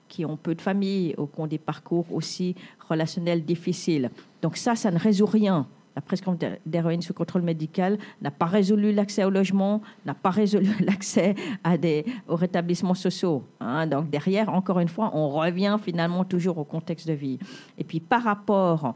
qui 0.08 0.24
ont 0.24 0.36
peu 0.36 0.56
de 0.56 0.60
famille, 0.60 1.14
ou 1.18 1.26
qui 1.26 1.40
ont 1.40 1.46
des 1.46 1.58
parcours 1.58 2.04
aussi 2.12 2.56
relationnels 2.88 3.44
difficiles. 3.44 4.10
Donc 4.42 4.56
ça, 4.56 4.74
ça 4.74 4.90
ne 4.90 4.98
résout 4.98 5.24
rien 5.24 5.68
la 6.00 6.06
prescription 6.06 6.38
d'héroïne 6.64 7.02
sous 7.02 7.12
contrôle 7.12 7.42
médical 7.42 7.98
n'a 8.22 8.30
pas 8.30 8.46
résolu 8.46 8.90
l'accès 8.90 9.22
au 9.24 9.30
logement, 9.30 9.82
n'a 10.06 10.14
pas 10.14 10.30
résolu 10.30 10.70
l'accès 10.80 11.34
à 11.62 11.76
des, 11.76 12.06
aux 12.26 12.36
rétablissements 12.36 12.94
sociaux. 12.94 13.44
Hein. 13.60 13.86
Donc 13.86 14.08
derrière, 14.08 14.48
encore 14.48 14.80
une 14.80 14.88
fois, 14.88 15.10
on 15.12 15.28
revient 15.28 15.76
finalement 15.82 16.24
toujours 16.24 16.56
au 16.56 16.64
contexte 16.64 17.06
de 17.06 17.12
vie. 17.12 17.38
Et 17.76 17.84
puis 17.84 18.00
par 18.00 18.22
rapport 18.22 18.94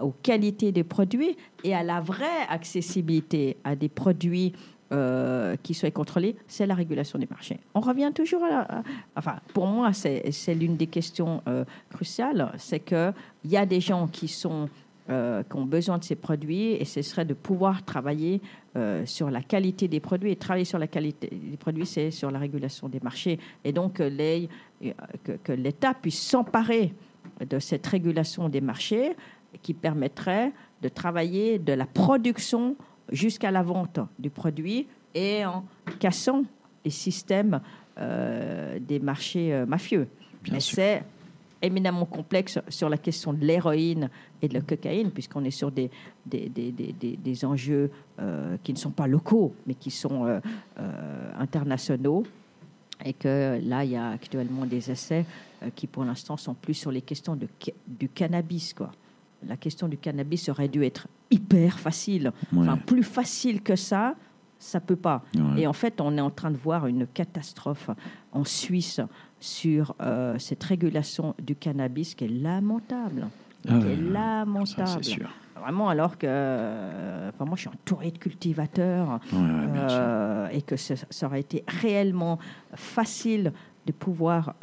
aux 0.00 0.14
qualités 0.22 0.70
des 0.70 0.84
produits 0.84 1.36
et 1.64 1.74
à 1.74 1.82
la 1.82 2.00
vraie 2.00 2.46
accessibilité 2.48 3.56
à 3.64 3.74
des 3.74 3.88
produits 3.88 4.52
euh, 4.92 5.56
qui 5.62 5.74
soient 5.74 5.90
contrôlés, 5.90 6.36
c'est 6.46 6.66
la 6.66 6.74
régulation 6.74 7.18
des 7.18 7.26
marchés. 7.28 7.58
On 7.74 7.80
revient 7.80 8.12
toujours 8.14 8.44
à, 8.44 8.82
enfin, 9.16 9.36
pour 9.52 9.66
moi, 9.66 9.92
c'est 9.92 10.54
l'une 10.54 10.76
des 10.76 10.86
questions 10.86 11.42
euh, 11.48 11.64
cruciales, 11.90 12.52
c'est 12.58 12.80
qu'il 12.80 13.12
y 13.46 13.56
a 13.56 13.66
des 13.66 13.80
gens 13.80 14.06
qui 14.06 14.28
sont 14.28 14.68
euh, 15.10 15.42
qui 15.42 15.56
ont 15.56 15.66
besoin 15.66 15.98
de 15.98 16.04
ces 16.04 16.14
produits 16.14 16.72
et 16.72 16.86
ce 16.86 17.02
serait 17.02 17.26
de 17.26 17.34
pouvoir 17.34 17.84
travailler 17.84 18.40
euh, 18.74 19.04
sur 19.04 19.30
la 19.30 19.42
qualité 19.42 19.86
des 19.86 20.00
produits. 20.00 20.30
Et 20.30 20.36
travailler 20.36 20.64
sur 20.64 20.78
la 20.78 20.86
qualité 20.86 21.28
des 21.28 21.58
produits, 21.58 21.84
c'est 21.84 22.10
sur 22.10 22.30
la 22.30 22.38
régulation 22.38 22.88
des 22.88 23.00
marchés. 23.00 23.38
Et 23.64 23.72
donc 23.72 24.00
euh, 24.00 24.46
que, 25.22 25.32
que 25.32 25.52
l'État 25.52 25.92
puisse 25.92 26.22
s'emparer 26.22 26.94
de 27.46 27.58
cette 27.58 27.86
régulation 27.86 28.48
des 28.48 28.62
marchés 28.62 29.14
qui 29.60 29.74
permettrait 29.74 30.52
de 30.80 30.88
travailler 30.88 31.58
de 31.58 31.74
la 31.74 31.84
production 31.84 32.74
jusqu'à 33.12 33.50
la 33.50 33.62
vente 33.62 34.00
du 34.18 34.30
produit 34.30 34.86
et 35.14 35.44
en 35.44 35.66
cassant 36.00 36.44
les 36.82 36.90
systèmes 36.90 37.60
des 37.96 39.00
marchés 39.00 39.64
mafieux. 39.68 40.08
Mais 40.50 40.60
c'est 40.60 41.04
éminemment 41.64 42.04
complexe 42.04 42.58
sur 42.68 42.88
la 42.88 42.98
question 42.98 43.32
de 43.32 43.44
l'héroïne 43.44 44.10
et 44.42 44.48
de 44.48 44.54
la 44.54 44.60
cocaïne, 44.60 45.10
puisqu'on 45.10 45.44
est 45.44 45.50
sur 45.50 45.70
des, 45.70 45.90
des, 46.26 46.48
des, 46.48 46.72
des, 46.72 47.44
enjeux 47.44 47.90
euh, 48.18 48.56
qui 48.62 48.72
ne 48.72 48.78
sont 48.78 48.90
pas 48.90 49.06
locaux, 49.06 49.54
mais 49.66 49.74
qui 49.74 49.90
sont 49.90 50.26
euh, 50.26 50.40
euh, 50.78 51.30
internationaux. 51.38 52.24
Et 53.04 53.12
que 53.12 53.60
là, 53.64 53.84
il 53.84 53.90
y 53.90 53.96
a 53.96 54.10
actuellement 54.10 54.66
des 54.66 54.90
essais 54.90 55.26
qui, 55.74 55.88
pour 55.88 56.04
l'instant, 56.04 56.36
sont 56.36 56.54
plus 56.54 56.74
sur 56.74 56.92
les 56.92 57.02
questions 57.02 57.34
de, 57.34 57.48
du 57.88 58.08
cannabis. 58.08 58.72
Quoi. 58.72 58.92
La 59.46 59.56
question 59.56 59.88
du 59.88 59.98
cannabis 59.98 60.48
aurait 60.48 60.68
dû 60.68 60.84
être 60.84 61.08
hyper 61.30 61.80
facile, 61.80 62.32
enfin 62.56 62.76
plus 62.76 63.02
facile 63.02 63.62
que 63.62 63.74
ça 63.74 64.14
ça 64.64 64.80
peut 64.80 64.96
pas. 64.96 65.22
Et 65.58 65.66
en 65.66 65.72
fait, 65.72 66.00
on 66.00 66.16
est 66.16 66.22
en 66.22 66.30
train 66.30 66.50
de 66.50 66.56
voir 66.56 66.86
une 66.86 67.06
catastrophe 67.06 67.90
en 68.32 68.44
Suisse 68.44 69.00
sur 69.44 69.94
euh, 70.00 70.38
cette 70.38 70.64
régulation 70.64 71.34
du 71.38 71.54
cannabis 71.54 72.14
qui 72.14 72.24
est 72.24 72.28
lamentable. 72.28 73.28
Ah 73.68 73.78
qui 73.78 73.88
est 73.88 73.96
lamentable. 73.96 75.28
Vraiment, 75.60 75.88
alors 75.90 76.16
que 76.16 76.26
euh, 76.28 77.30
moi, 77.40 77.50
je 77.54 77.60
suis 77.60 77.68
entouré 77.68 78.10
de 78.10 78.18
cultivateurs 78.18 79.20
euh, 79.34 80.48
et 80.48 80.62
que 80.62 80.76
ça, 80.76 80.94
aurait 81.26 81.40
été 81.40 81.62
réellement 81.68 82.38
facile 82.74 83.52
de 83.86 83.92
pouvoir 83.92 84.54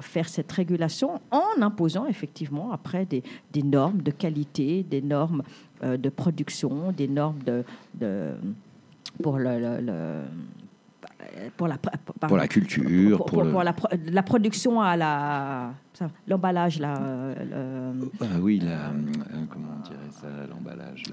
faire 0.00 0.28
cette 0.28 0.50
régulation 0.50 1.20
en 1.30 1.60
imposant 1.60 2.06
effectivement 2.06 2.72
après 2.72 3.04
des, 3.04 3.22
des 3.52 3.62
normes 3.62 4.00
de 4.00 4.12
qualité, 4.12 4.84
des 4.84 5.02
normes 5.02 5.42
de 5.82 6.08
production, 6.08 6.92
des 6.92 7.08
normes 7.08 7.42
de, 7.44 7.64
de 7.94 8.30
pour 9.22 9.38
le, 9.38 10.22
pour 11.56 11.68
la, 11.68 11.78
pour 11.78 12.36
la 12.36 12.48
culture, 12.48 13.18
pour, 13.18 13.42
pour, 13.42 13.62
la, 13.62 13.74
la, 14.06 14.22
production 14.22 14.80
à 14.80 14.96
la 14.96 15.70
l'emballage 16.26 16.78
là. 16.78 16.94
Ah 18.20 18.24
oui, 18.40 18.60
la, 18.60 18.72
euh, 18.72 19.44
comment 19.48 19.68
on 19.78 19.82
dirait 19.82 20.10
ça, 20.10 20.28
l'emballage 20.48 21.04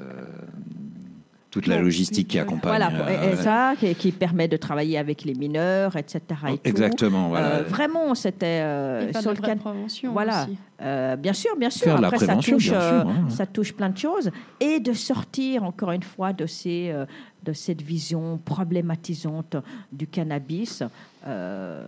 toute 1.52 1.68
la 1.68 1.80
logistique 1.80 2.28
qui 2.28 2.40
accompagne. 2.40 2.70
Voilà, 2.70 2.92
et, 3.12 3.34
euh, 3.34 3.36
ça, 3.36 3.74
qui, 3.78 4.12
permet 4.12 4.48
de 4.48 4.58
travailler 4.58 4.98
avec 4.98 5.24
les 5.24 5.34
mineurs, 5.34 5.96
etc. 5.96 6.22
Exactement. 6.64 7.30
Voilà. 7.30 7.48
Euh, 7.48 7.64
vraiment, 7.64 8.14
c'était 8.14 8.62
euh, 8.62 9.12
sur 9.14 9.32
le 9.32 9.38
cadre 9.38 9.62
prévention. 9.62 10.12
Voilà, 10.12 10.44
aussi. 10.44 11.18
bien 11.22 11.34
sûr, 11.34 11.56
bien 11.58 11.70
sûr. 11.70 12.04
Après, 12.04 12.20
ça 12.20 12.36
touche, 12.36 12.72
ça 13.30 13.46
touche 13.46 13.74
plein 13.74 13.90
de 13.90 13.98
choses, 13.98 14.32
et 14.60 14.80
de 14.80 14.94
sortir 14.94 15.64
encore 15.64 15.92
une 15.92 16.04
fois 16.04 16.34
de 16.34 16.46
ces, 16.46 16.94
de 17.44 17.54
cette 17.54 17.82
vision 17.82 18.38
problématisante 18.38 19.56
du 19.92 20.08
cannabis 20.08 20.84
euh, 21.28 21.84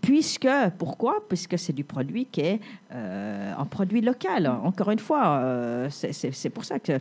puisque, 0.00 0.48
pourquoi? 0.78 1.22
Puisque 1.28 1.58
c'est 1.58 1.74
du 1.74 1.84
produit 1.84 2.26
qui 2.26 2.40
est 2.40 2.60
euh, 2.92 3.52
un 3.56 3.64
produit 3.66 4.00
local. 4.00 4.46
Encore 4.46 4.90
une 4.90 4.98
fois, 4.98 5.40
euh, 5.40 5.88
c'est 5.90 6.50
pour 6.50 6.64
ça 6.64 6.78
que 6.78 6.98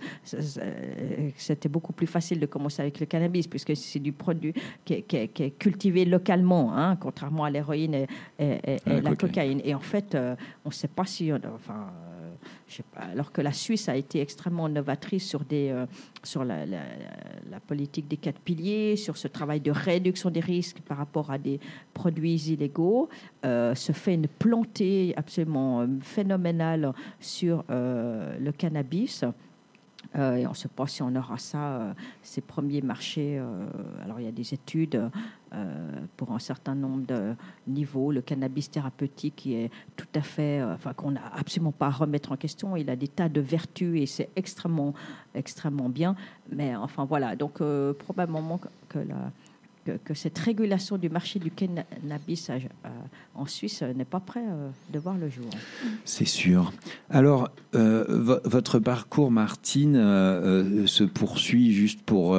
c'était 1.37 1.69
beaucoup 1.69 1.93
plus 1.93 2.07
facile 2.07 2.39
de 2.39 2.45
commencer 2.45 2.81
avec 2.81 2.99
le 2.99 3.05
cannabis, 3.05 3.47
puisque 3.47 3.75
c'est 3.75 3.99
du 3.99 4.11
produit 4.11 4.53
qui 4.83 4.93
est, 4.93 5.57
cultivé 5.57 6.03
localement, 6.05 6.75
hein, 6.75 6.97
contrairement 6.97 7.45
à 7.45 7.49
l'héroïne 7.49 8.05
et, 8.39 8.57
la, 8.85 9.15
cocaïne. 9.15 9.61
Et 9.63 9.73
en 9.73 9.79
fait, 9.79 10.15
on 10.65 10.69
ne 10.69 10.73
sait 10.73 10.89
pas 10.89 11.05
si... 11.05 11.31
Enfin, 11.31 11.87
alors 12.95 13.31
que 13.31 13.41
la 13.41 13.51
Suisse 13.51 13.89
a 13.89 13.95
été 13.95 14.21
extrêmement 14.21 14.67
novatrice 14.67 15.27
sur, 15.27 15.43
des, 15.43 15.69
euh, 15.69 15.85
sur 16.23 16.43
la, 16.43 16.57
politique 17.67 18.07
des 18.07 18.17
quatre 18.17 18.39
piliers, 18.39 18.95
sur 18.95 19.17
ce 19.17 19.27
travail 19.27 19.59
de 19.59 19.71
réduction 19.71 20.29
des 20.29 20.39
risques 20.39 20.81
par 20.81 20.97
rapport 20.97 21.31
à 21.31 21.37
des 21.37 21.59
produits 21.93 22.35
illégaux, 22.35 23.09
euh, 23.45 23.73
se 23.75 23.91
fait 23.91 24.15
une 24.15 24.27
plantée 24.27 25.13
absolument 25.15 25.81
euh, 25.81 25.87
phénoménale 26.01 26.93
sur 27.19 27.63
le 27.69 28.51
cannabis. 28.51 29.23
Et 30.15 30.47
on 30.47 30.53
sait 30.53 30.69
pas 30.69 30.87
si 30.87 31.01
on 31.01 31.13
aura 31.15 31.37
ça, 31.37 31.93
ces 32.21 32.39
premiers 32.39 32.81
marchés. 32.81 33.41
Alors, 34.01 34.19
il 34.19 34.25
y 34.25 34.29
a 34.29 34.31
des 34.31 34.53
études 34.53 35.09
pour 36.17 36.31
un 36.31 36.39
certain 36.39 36.75
nombre 36.75 37.05
de 37.05 37.35
niveaux. 37.67 38.11
Le 38.11 38.21
cannabis 38.21 38.69
thérapeutique 38.69 39.35
qui 39.35 39.55
est 39.55 39.71
tout 39.95 40.07
à 40.15 40.21
fait, 40.21 40.61
enfin, 40.63 40.93
qu'on 40.93 41.11
n'a 41.11 41.31
absolument 41.35 41.71
pas 41.71 41.87
à 41.87 41.91
remettre 41.91 42.31
en 42.31 42.37
question. 42.37 42.75
Il 42.75 42.89
a 42.89 42.95
des 42.95 43.07
tas 43.07 43.29
de 43.29 43.41
vertus 43.41 44.01
et 44.01 44.05
c'est 44.05 44.29
extrêmement, 44.35 44.93
extrêmement 45.33 45.89
bien. 45.89 46.15
Mais 46.51 46.75
enfin, 46.75 47.05
voilà. 47.05 47.35
Donc, 47.35 47.61
probablement 47.99 48.59
que 48.89 48.99
la 48.99 49.31
que, 49.85 50.13
cette 50.13 50.37
régulation 50.37 50.97
du 50.97 51.09
marché 51.09 51.39
du 51.39 51.51
cannabis 51.51 52.49
euh, 52.49 52.59
en 53.35 53.45
Suisse 53.45 53.83
n'est 53.83 54.05
pas 54.05 54.19
prêt 54.19 54.43
euh, 54.43 54.69
de 54.91 54.99
voir 54.99 55.15
le 55.15 55.29
jour. 55.29 55.49
C'est 56.05 56.25
sûr. 56.25 56.73
Alors, 57.09 57.49
euh, 57.75 58.39
votre 58.43 58.79
parcours, 58.79 59.31
Martine, 59.31 59.95
se 60.87 61.03
poursuit 61.03 61.73
juste 61.73 62.01
pour... 62.01 62.37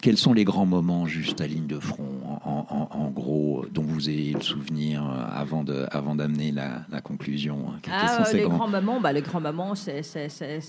quels 0.00 0.16
sont 0.16 0.32
les 0.32 0.44
grands 0.44 0.66
moments, 0.66 1.06
juste 1.06 1.40
à 1.40 1.46
ligne 1.46 1.66
de 1.66 1.78
front, 1.78 2.20
en, 2.44 3.10
gros, 3.10 3.64
dont 3.72 3.82
vous 3.82 4.08
ayez 4.08 4.32
le 4.32 4.40
souvenir 4.40 5.02
avant 5.32 5.64
d'amener 5.64 5.88
avant 5.90 6.14
la, 6.54 6.82
la, 6.90 7.00
conclusion 7.00 7.66
ah, 7.90 8.24
Les 8.32 8.42
grands, 8.42 8.68
moments, 8.68 9.00
bah, 9.00 9.12
les 9.12 9.22
grands 9.22 9.40
moments, 9.40 9.74
c'est 9.74 10.02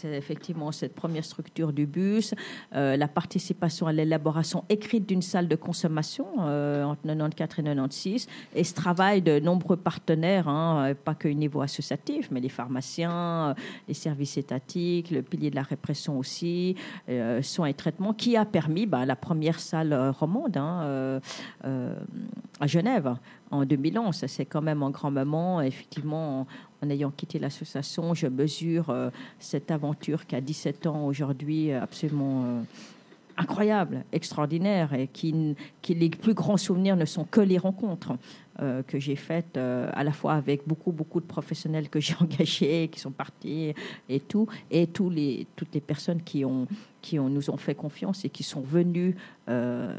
effectivement 0.04 0.72
cette 0.72 0.96
première 0.96 1.26
structure 1.26 1.74
du 1.74 1.86
bus, 1.86 2.34
la 2.72 3.08
participation 3.08 3.88
à 3.88 3.94
l'élaboration 3.94 4.64
écrite 4.70 5.08
d'une 5.08 5.22
salle 5.22 5.48
de 5.48 5.56
consommation 5.56 5.91
euh, 6.40 6.84
entre 6.84 7.02
94 7.04 7.32
et 7.32 7.64
96 7.64 8.28
et 8.56 8.64
ce 8.64 8.74
travail 8.74 9.22
de 9.22 9.40
nombreux 9.40 9.78
partenaires, 9.78 10.48
hein, 10.48 10.90
euh, 10.90 10.94
pas 10.94 11.16
que 11.16 11.28
au 11.28 11.34
niveau 11.34 11.62
associatif, 11.62 12.30
mais 12.32 12.40
les 12.40 12.50
pharmaciens, 12.50 13.50
euh, 13.50 13.54
les 13.88 13.94
services 13.94 14.38
étatiques, 14.38 15.12
le 15.12 15.22
pilier 15.22 15.50
de 15.50 15.56
la 15.56 15.64
répression 15.64 16.18
aussi, 16.18 16.76
soins 17.42 17.68
et 17.68 17.74
traitements, 17.74 18.14
qui 18.14 18.38
a 18.38 18.46
permis 18.46 18.86
bah, 18.86 19.06
la 19.06 19.16
première 19.16 19.60
salle 19.60 19.94
romande 20.20 20.58
hein, 20.58 21.20
à 21.64 22.68
Genève 22.68 23.16
en 23.50 23.66
2011. 23.66 24.26
C'est 24.28 24.46
quand 24.46 24.62
même 24.62 24.84
un 24.84 24.90
grand 24.90 25.12
moment. 25.12 25.62
Effectivement, 25.62 26.48
en, 26.82 26.90
ayant 26.90 27.12
quitté 27.12 27.40
l'association, 27.40 28.14
je 28.14 28.28
mesure 28.28 28.94
cette 29.40 29.72
aventure 29.72 30.26
qui 30.26 30.36
a 30.36 30.42
17 30.42 30.88
ans 30.88 31.06
aujourd'hui, 31.06 31.72
absolument 31.72 32.64
incroyable, 33.38 34.04
extraordinaire, 34.12 34.94
et 34.94 35.08
qui, 35.08 35.56
les 35.90 36.10
plus 36.10 36.34
grands 36.34 36.58
souvenirs 36.58 36.96
ne 36.96 37.06
sont 37.06 37.26
que 37.26 37.42
les 37.42 37.58
rencontres. 37.58 38.14
Euh, 38.62 38.84
que 38.84 39.00
j'ai 39.00 39.16
faites 39.16 39.56
euh, 39.56 39.90
à 39.94 40.04
la 40.04 40.12
fois 40.12 40.34
avec 40.34 40.68
beaucoup 40.68 40.92
beaucoup 40.92 41.22
de 41.22 41.26
professionnels 41.26 41.88
que 41.88 42.02
j'ai 42.02 42.16
engagés 42.20 42.90
qui 42.92 43.00
sont 43.00 43.10
partis 43.10 43.74
et 44.10 44.20
tout 44.20 44.46
et 44.70 44.88
toutes 44.88 45.16
les 45.16 45.82
personnes 45.88 46.22
qui 46.22 46.44
ont 46.44 46.68
qui 47.02 47.18
nous 47.18 47.50
ont 47.50 47.58
fait 47.58 47.76
confiance 47.76 48.26
et 48.26 48.30
qui 48.30 48.44
sont 48.44 48.62
venus 48.62 49.16
euh, 49.50 49.94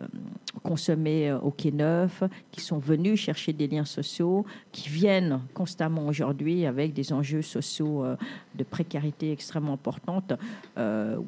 consommer 0.63 1.33
au 1.33 1.51
Quai 1.51 1.73
Neuf, 1.73 2.23
qui 2.51 2.61
sont 2.61 2.79
venus 2.79 3.21
chercher 3.21 3.53
des 3.53 3.69
liens 3.69 3.85
sociaux, 3.85 4.45
qui 4.71 4.89
viennent 4.89 5.41
constamment 5.55 6.07
aujourd'hui 6.07 6.67
avec 6.67 6.93
des 6.93 7.13
enjeux 7.13 7.43
sociaux 7.43 8.05
de 8.55 8.65
précarité 8.65 9.33
extrêmement 9.33 9.75
importante. 9.75 10.33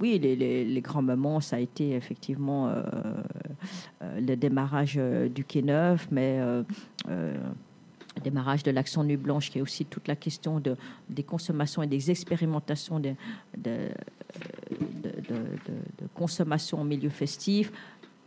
oui, 0.01 0.19
les, 0.19 0.81
grands 0.81 1.03
moments, 1.03 1.41
ça 1.41 1.57
a 1.57 1.59
été 1.59 1.93
effectivement 1.93 2.73
le 4.01 4.35
démarrage 4.37 5.01
du 5.35 5.45
Quai 5.45 5.63
Neuf, 5.63 6.09
mais 6.11 6.41
euh, 7.09 7.35
démarrage 8.23 8.63
de 8.63 8.71
l'action 8.71 9.05
Nuit 9.05 9.17
Blanche, 9.17 9.51
qui 9.51 9.59
est 9.59 9.63
aussi 9.63 9.85
toute 9.85 10.09
la 10.09 10.17
question 10.17 10.61
de, 10.61 10.77
des 11.09 11.23
consommations 11.23 11.83
et 11.83 11.87
des 11.87 12.11
expérimentations 12.11 13.01
de, 13.01 13.15
consommation 16.15 16.81
au 16.81 16.85
milieu 16.85 17.11
festif. 17.11 17.73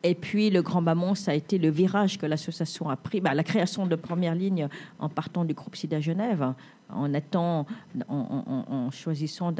Et 0.04 0.14
puis 0.14 0.50
le 0.50 0.62
Grand 0.62 0.82
Maman, 0.82 1.16
ça 1.16 1.32
a 1.32 1.34
été 1.34 1.58
le 1.58 1.70
virage 1.70 2.18
que 2.18 2.26
l'association 2.26 2.90
a 2.90 2.96
pris, 2.96 3.20
bah, 3.20 3.34
la 3.34 3.44
création 3.44 3.88
de 3.88 3.96
première 3.96 4.36
ligne 4.36 4.70
en 5.00 5.10
partant 5.10 5.44
du 5.44 5.54
groupe 5.54 5.76
SIDA 5.76 6.00
Genève, 6.00 6.54
en 6.90 7.14
étant, 7.14 7.66
en, 8.08 8.44
en, 8.48 8.74
en 8.74 8.92
choisissant 8.92 9.52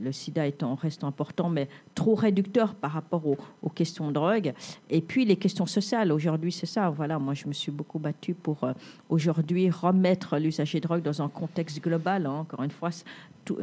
le 0.00 0.12
sida 0.12 0.46
étant, 0.46 0.74
reste 0.74 1.04
important, 1.04 1.48
mais 1.48 1.68
trop 1.94 2.14
réducteur 2.14 2.74
par 2.74 2.92
rapport 2.92 3.22
aux, 3.26 3.68
questions 3.70 4.08
de 4.08 4.12
drogue. 4.12 4.52
Et 4.90 5.00
puis 5.00 5.24
les 5.24 5.36
questions 5.36 5.66
sociales. 5.66 6.12
Aujourd'hui, 6.12 6.52
c'est 6.52 6.66
ça. 6.66 6.90
Voilà, 6.90 7.18
moi, 7.18 7.34
je 7.34 7.46
me 7.46 7.52
suis 7.52 7.72
beaucoup 7.72 7.98
battue 7.98 8.34
pour 8.34 8.64
euh, 8.64 8.72
aujourd'hui 9.08 9.70
remettre 9.70 10.38
l'usager 10.38 10.78
de 10.78 10.86
drogue 10.86 11.02
dans 11.02 11.22
un 11.22 11.28
contexte 11.28 11.82
global. 11.82 12.26
Hein. 12.26 12.40
Encore 12.40 12.62
une 12.62 12.70
fois, 12.70 12.90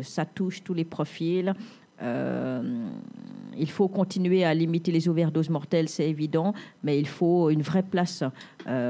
ça 0.01 0.25
touche 0.25 0.63
tous 0.63 0.73
les 0.73 0.85
profils. 0.85 1.53
Euh, 2.01 2.87
il 3.57 3.69
faut 3.69 3.89
continuer 3.89 4.45
à 4.45 4.53
limiter 4.53 4.91
les 4.91 5.09
overdoses 5.09 5.49
mortelles, 5.49 5.89
c'est 5.89 6.09
évident, 6.09 6.53
mais 6.81 6.97
il 6.97 7.07
faut 7.07 7.49
une 7.49 7.61
vraie 7.61 7.83
place 7.83 8.23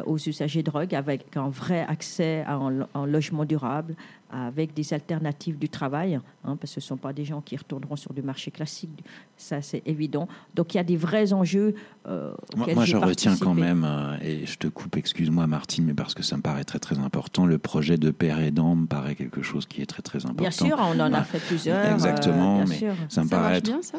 aux 0.05 0.17
usagers 0.17 0.61
de 0.61 0.69
drogue 0.69 0.93
avec 0.93 1.35
un 1.35 1.49
vrai 1.49 1.83
accès 1.87 2.43
à 2.45 2.53
un 2.53 3.05
logement 3.07 3.45
durable, 3.45 3.95
avec 4.29 4.73
des 4.73 4.93
alternatives 4.93 5.57
du 5.57 5.69
travail, 5.69 6.15
hein, 6.43 6.55
parce 6.55 6.75
que 6.75 6.81
ce 6.81 6.85
ne 6.85 6.89
sont 6.89 6.97
pas 6.97 7.13
des 7.13 7.25
gens 7.25 7.41
qui 7.41 7.57
retourneront 7.57 7.95
sur 7.95 8.13
du 8.13 8.21
marché 8.21 8.51
classique, 8.51 9.03
ça 9.37 9.61
c'est 9.61 9.81
évident. 9.85 10.27
Donc 10.55 10.73
il 10.73 10.77
y 10.77 10.79
a 10.79 10.83
des 10.83 10.97
vrais 10.97 11.33
enjeux. 11.33 11.75
Euh, 12.07 12.31
moi, 12.55 12.85
je 12.85 12.97
retiens 12.97 13.35
quand 13.37 13.53
même, 13.53 13.83
euh, 13.83 14.17
et 14.21 14.45
je 14.45 14.57
te 14.57 14.67
coupe, 14.67 14.97
excuse-moi 14.97 15.47
Martine, 15.47 15.85
mais 15.85 15.93
parce 15.93 16.13
que 16.13 16.23
ça 16.23 16.37
me 16.37 16.41
paraît 16.41 16.63
très 16.63 16.79
très 16.79 16.99
important, 16.99 17.45
le 17.45 17.57
projet 17.57 17.97
de 17.97 18.11
père 18.11 18.39
aidant 18.39 18.75
me 18.75 18.85
paraît 18.85 19.15
quelque 19.15 19.41
chose 19.41 19.65
qui 19.65 19.81
est 19.81 19.87
très 19.87 20.01
très 20.01 20.25
important. 20.25 20.41
Bien 20.41 20.51
sûr, 20.51 20.77
on 20.79 20.99
en 20.99 21.13
a 21.13 21.23
fait 21.23 21.39
plusieurs. 21.39 21.91
Exactement, 21.91 22.61
euh, 22.61 22.65
mais 22.67 22.79
ça 23.09 23.23
me 23.23 23.29
paraît 23.29 23.61
bien 23.61 23.81
ça 23.81 23.97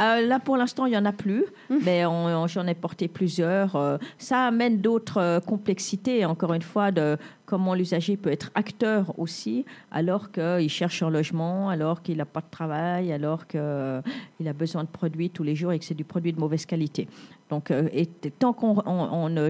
euh, 0.00 0.26
là, 0.26 0.38
pour 0.38 0.56
l'instant, 0.56 0.86
il 0.86 0.90
n'y 0.90 0.96
en 0.96 1.04
a 1.04 1.12
plus, 1.12 1.44
mmh. 1.68 1.76
mais 1.84 2.02
j'en 2.46 2.66
ai 2.66 2.74
porté 2.74 3.08
plusieurs. 3.08 3.76
Euh, 3.76 3.98
ça 4.18 4.46
amène 4.46 4.80
d'autres 4.80 5.18
euh, 5.18 5.40
complexités, 5.40 6.24
encore 6.24 6.54
une 6.54 6.62
fois, 6.62 6.90
de 6.90 7.18
comment 7.50 7.74
l'usager 7.74 8.16
peut 8.16 8.30
être 8.30 8.52
acteur 8.54 9.12
aussi, 9.18 9.64
alors 9.90 10.30
qu'il 10.30 10.70
cherche 10.70 11.02
un 11.02 11.10
logement, 11.10 11.68
alors 11.68 12.00
qu'il 12.00 12.18
n'a 12.18 12.24
pas 12.24 12.42
de 12.42 12.48
travail, 12.48 13.10
alors 13.10 13.48
qu'il 13.48 13.58
a 13.60 14.52
besoin 14.56 14.84
de 14.84 14.88
produits 14.88 15.30
tous 15.30 15.42
les 15.42 15.56
jours 15.56 15.72
et 15.72 15.80
que 15.80 15.84
c'est 15.84 15.96
du 15.96 16.04
produit 16.04 16.32
de 16.32 16.38
mauvaise 16.38 16.64
qualité. 16.64 17.08
Donc, 17.48 17.72
et 17.72 18.06
tant 18.06 18.52
qu'on, 18.52 18.76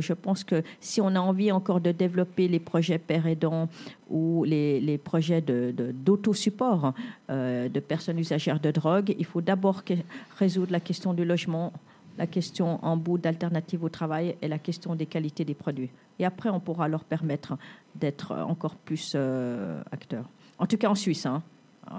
je 0.00 0.12
pense 0.14 0.44
que 0.44 0.62
si 0.80 1.02
on 1.02 1.08
a 1.08 1.20
envie 1.20 1.52
encore 1.52 1.82
de 1.82 1.92
développer 1.92 2.48
les 2.48 2.58
projets 2.58 2.96
père 2.96 3.26
aidant 3.26 3.68
ou 4.08 4.44
les, 4.44 4.98
projets 5.04 5.42
de, 5.42 5.74
d'autosupport 5.92 6.94
euh, 7.28 7.68
de 7.68 7.80
personnes 7.80 8.18
usagères 8.18 8.60
de 8.60 8.70
drogue, 8.70 9.14
il 9.18 9.26
faut 9.26 9.42
d'abord 9.42 9.82
résoudre 10.38 10.72
la 10.72 10.80
question 10.80 11.12
du 11.12 11.26
logement, 11.26 11.74
la 12.20 12.26
question 12.26 12.78
en 12.84 12.98
bout 12.98 13.16
d'alternative 13.16 13.82
au 13.82 13.88
travail 13.88 14.36
et 14.42 14.48
la 14.48 14.58
question 14.58 14.94
des 14.94 15.06
qualités 15.06 15.46
des 15.46 15.54
produits. 15.54 15.88
Et 16.18 16.26
après, 16.26 16.50
on 16.50 16.60
pourra 16.60 16.86
leur 16.86 17.02
permettre 17.02 17.56
d'être 17.94 18.32
encore 18.36 18.74
plus 18.76 19.14
euh, 19.14 19.80
acteurs. 19.90 20.26
En 20.58 20.66
tout 20.66 20.76
cas, 20.76 20.90
en 20.90 20.94
Suisse, 20.94 21.24
hein. 21.24 21.42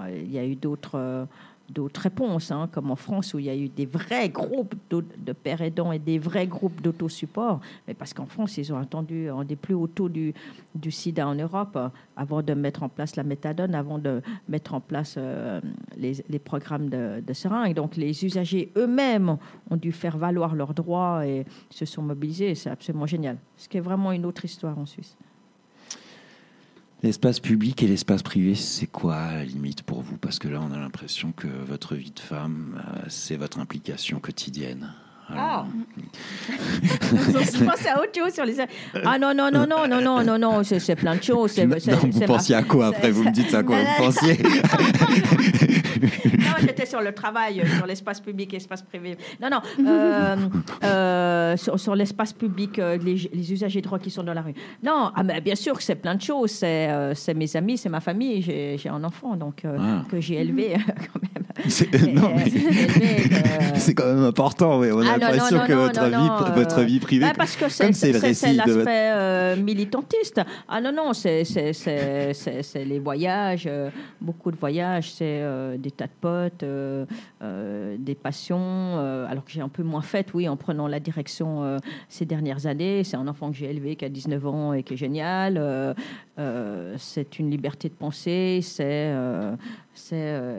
il 0.08 0.30
y 0.30 0.38
a 0.38 0.46
eu 0.46 0.54
d'autres. 0.54 1.26
D'autres 1.70 2.02
réponses, 2.02 2.50
hein, 2.50 2.68
comme 2.70 2.90
en 2.90 2.96
France 2.96 3.34
où 3.34 3.38
il 3.38 3.46
y 3.46 3.50
a 3.50 3.56
eu 3.56 3.68
des 3.68 3.86
vrais 3.86 4.28
groupes 4.28 4.74
de 4.90 5.32
pères 5.32 5.62
aidants 5.62 5.92
et 5.92 5.98
des 5.98 6.18
vrais 6.18 6.46
groupes 6.46 6.82
d'autosupport. 6.82 7.60
Mais 7.86 7.94
parce 7.94 8.12
qu'en 8.12 8.26
France, 8.26 8.58
ils 8.58 8.72
ont 8.72 8.78
attendu 8.78 9.28
un 9.30 9.44
des 9.44 9.56
plus 9.56 9.74
hauts 9.74 9.86
taux 9.86 10.08
du, 10.08 10.34
du 10.74 10.90
sida 10.90 11.26
en 11.26 11.34
Europe 11.34 11.76
euh, 11.76 11.88
avant 12.16 12.42
de 12.42 12.52
mettre 12.54 12.82
en 12.82 12.88
place 12.88 13.16
la 13.16 13.22
méthadone, 13.22 13.74
avant 13.74 13.98
de 13.98 14.22
mettre 14.48 14.74
en 14.74 14.80
place 14.80 15.14
euh, 15.16 15.60
les, 15.96 16.24
les, 16.28 16.38
programmes 16.38 16.88
de, 16.88 17.22
de 17.26 17.32
seringues. 17.32 17.74
Donc 17.74 17.96
les 17.96 18.24
usagers 18.24 18.70
eux-mêmes 18.76 19.38
ont 19.70 19.76
dû 19.76 19.92
faire 19.92 20.18
valoir 20.18 20.54
leurs 20.54 20.74
droits 20.74 21.26
et 21.26 21.46
se 21.70 21.84
sont 21.84 22.02
mobilisés. 22.02 22.54
C'est 22.54 22.70
absolument 22.70 23.06
génial. 23.06 23.38
Ce 23.56 23.68
qui 23.68 23.78
est 23.78 23.80
vraiment 23.80 24.12
une 24.12 24.26
autre 24.26 24.44
histoire 24.44 24.78
en 24.78 24.86
Suisse. 24.86 25.16
L'espace 27.02 27.40
public 27.40 27.82
et 27.82 27.88
l'espace 27.88 28.22
privé, 28.22 28.54
c'est 28.54 28.86
quoi 28.86 29.32
la 29.32 29.44
limite 29.44 29.82
pour 29.82 30.02
vous? 30.02 30.16
Parce 30.18 30.38
que 30.38 30.46
là, 30.46 30.60
on 30.62 30.72
a 30.72 30.78
l'impression 30.78 31.32
que 31.32 31.48
votre 31.66 31.96
vie 31.96 32.12
de 32.12 32.20
femme, 32.20 32.80
euh, 32.86 33.00
c'est 33.08 33.34
votre 33.36 33.58
implication 33.58 34.20
quotidienne. 34.20 34.92
Ah 35.28 35.64
Je 36.48 37.64
pensais 37.64 37.88
à 37.88 38.00
autre 38.00 38.12
chose 38.14 38.32
sur 38.32 38.44
les. 38.44 38.56
Ah 39.04 39.18
non, 39.18 39.34
non, 39.34 39.50
non, 39.50 39.66
non, 39.66 39.88
non, 39.88 40.00
non, 40.00 40.22
non, 40.22 40.38
non, 40.38 40.62
c'est 40.62 40.94
plein 40.96 41.16
de 41.16 41.22
choses. 41.22 41.58
Non, 41.58 41.76
vous 42.02 42.20
pensiez 42.20 42.54
à 42.54 42.62
quoi 42.62 42.88
après? 42.88 43.10
Vous 43.10 43.24
me 43.24 43.30
dites 43.30 43.52
à 43.54 43.62
quoi 43.62 43.78
vous 43.98 44.04
pensiez 44.04 44.38
j'étais 46.60 46.86
sur 46.86 47.00
le 47.00 47.12
travail, 47.12 47.62
sur 47.76 47.86
l'espace 47.86 48.20
public 48.20 48.52
et 48.52 48.56
l'espace 48.56 48.82
privé. 48.82 49.16
Non, 49.40 49.48
non, 49.50 49.60
euh, 49.86 50.36
euh, 50.84 51.56
sur, 51.56 51.78
sur 51.78 51.94
l'espace 51.94 52.32
public, 52.32 52.78
euh, 52.78 52.96
les, 52.98 53.30
les, 53.32 53.52
usagers 53.52 53.80
de 53.80 53.86
drogue 53.86 54.00
qui 54.00 54.10
sont 54.10 54.22
dans 54.22 54.34
la 54.34 54.42
rue. 54.42 54.54
Non, 54.82 55.10
ah, 55.14 55.22
mais 55.22 55.40
bien 55.40 55.54
sûr 55.54 55.76
que 55.76 55.82
c'est 55.82 55.96
plein 55.96 56.14
de 56.14 56.22
choses. 56.22 56.50
C'est 56.50 56.88
euh, 56.90 57.14
mes 57.34 57.56
amis, 57.56 57.78
c'est 57.78 57.88
ma 57.88 58.00
famille. 58.00 58.42
J'ai 58.42 58.88
un 58.88 59.04
enfant 59.04 59.36
donc 59.36 59.62
ah. 59.64 60.02
que 60.10 60.20
j'ai 60.20 60.40
élevé 60.40 60.74
quand 60.86 61.22
même. 61.22 61.42
C'est 63.74 63.94
quand 63.94 64.06
même 64.06 64.24
important, 64.24 64.78
oui. 64.78 64.88
On 64.92 65.00
a 65.00 65.14
ah, 65.14 65.18
l'impression 65.18 65.60
que 65.66 65.72
votre, 65.72 66.04
vie, 66.04 66.28
votre 66.54 66.82
vie 66.82 67.00
privée, 67.00 67.26
bah, 67.26 67.32
parce 67.36 67.56
que 67.56 67.68
c'est 67.68 68.12
l'aspect 68.52 69.10
euh, 69.12 69.56
militantiste. 69.56 70.40
Ah 70.68 70.80
non, 70.80 70.92
non, 70.92 71.12
c'est 71.12 71.42
les 72.74 72.98
voyages, 72.98 73.64
euh, 73.66 73.90
beaucoup 74.20 74.50
de 74.50 74.56
voyages, 74.56 75.12
c'est 75.12 75.40
euh, 75.42 75.76
des 75.76 75.90
tas 75.90 76.06
de 76.06 76.12
potes, 76.20 76.41
des 76.60 78.14
passions. 78.14 78.98
alors 79.28 79.44
que 79.44 79.50
j'ai 79.50 79.60
un 79.60 79.68
peu 79.68 79.82
moins 79.82 80.02
fait, 80.02 80.32
oui, 80.34 80.48
en 80.48 80.56
prenant 80.56 80.88
la 80.88 81.00
direction 81.00 81.78
ces 82.08 82.24
dernières 82.24 82.66
années. 82.66 83.04
C'est 83.04 83.16
un 83.16 83.28
enfant 83.28 83.50
que 83.50 83.56
j'ai 83.56 83.70
élevé 83.70 83.96
qui 83.96 84.04
a 84.04 84.08
19 84.08 84.46
ans 84.46 84.72
et 84.72 84.82
qui 84.82 84.94
est 84.94 84.96
génial. 84.96 85.94
c'est 86.96 87.38
une 87.38 87.50
liberté 87.50 87.88
de 87.88 87.94
penser, 87.94 88.60
c'est 88.62 89.14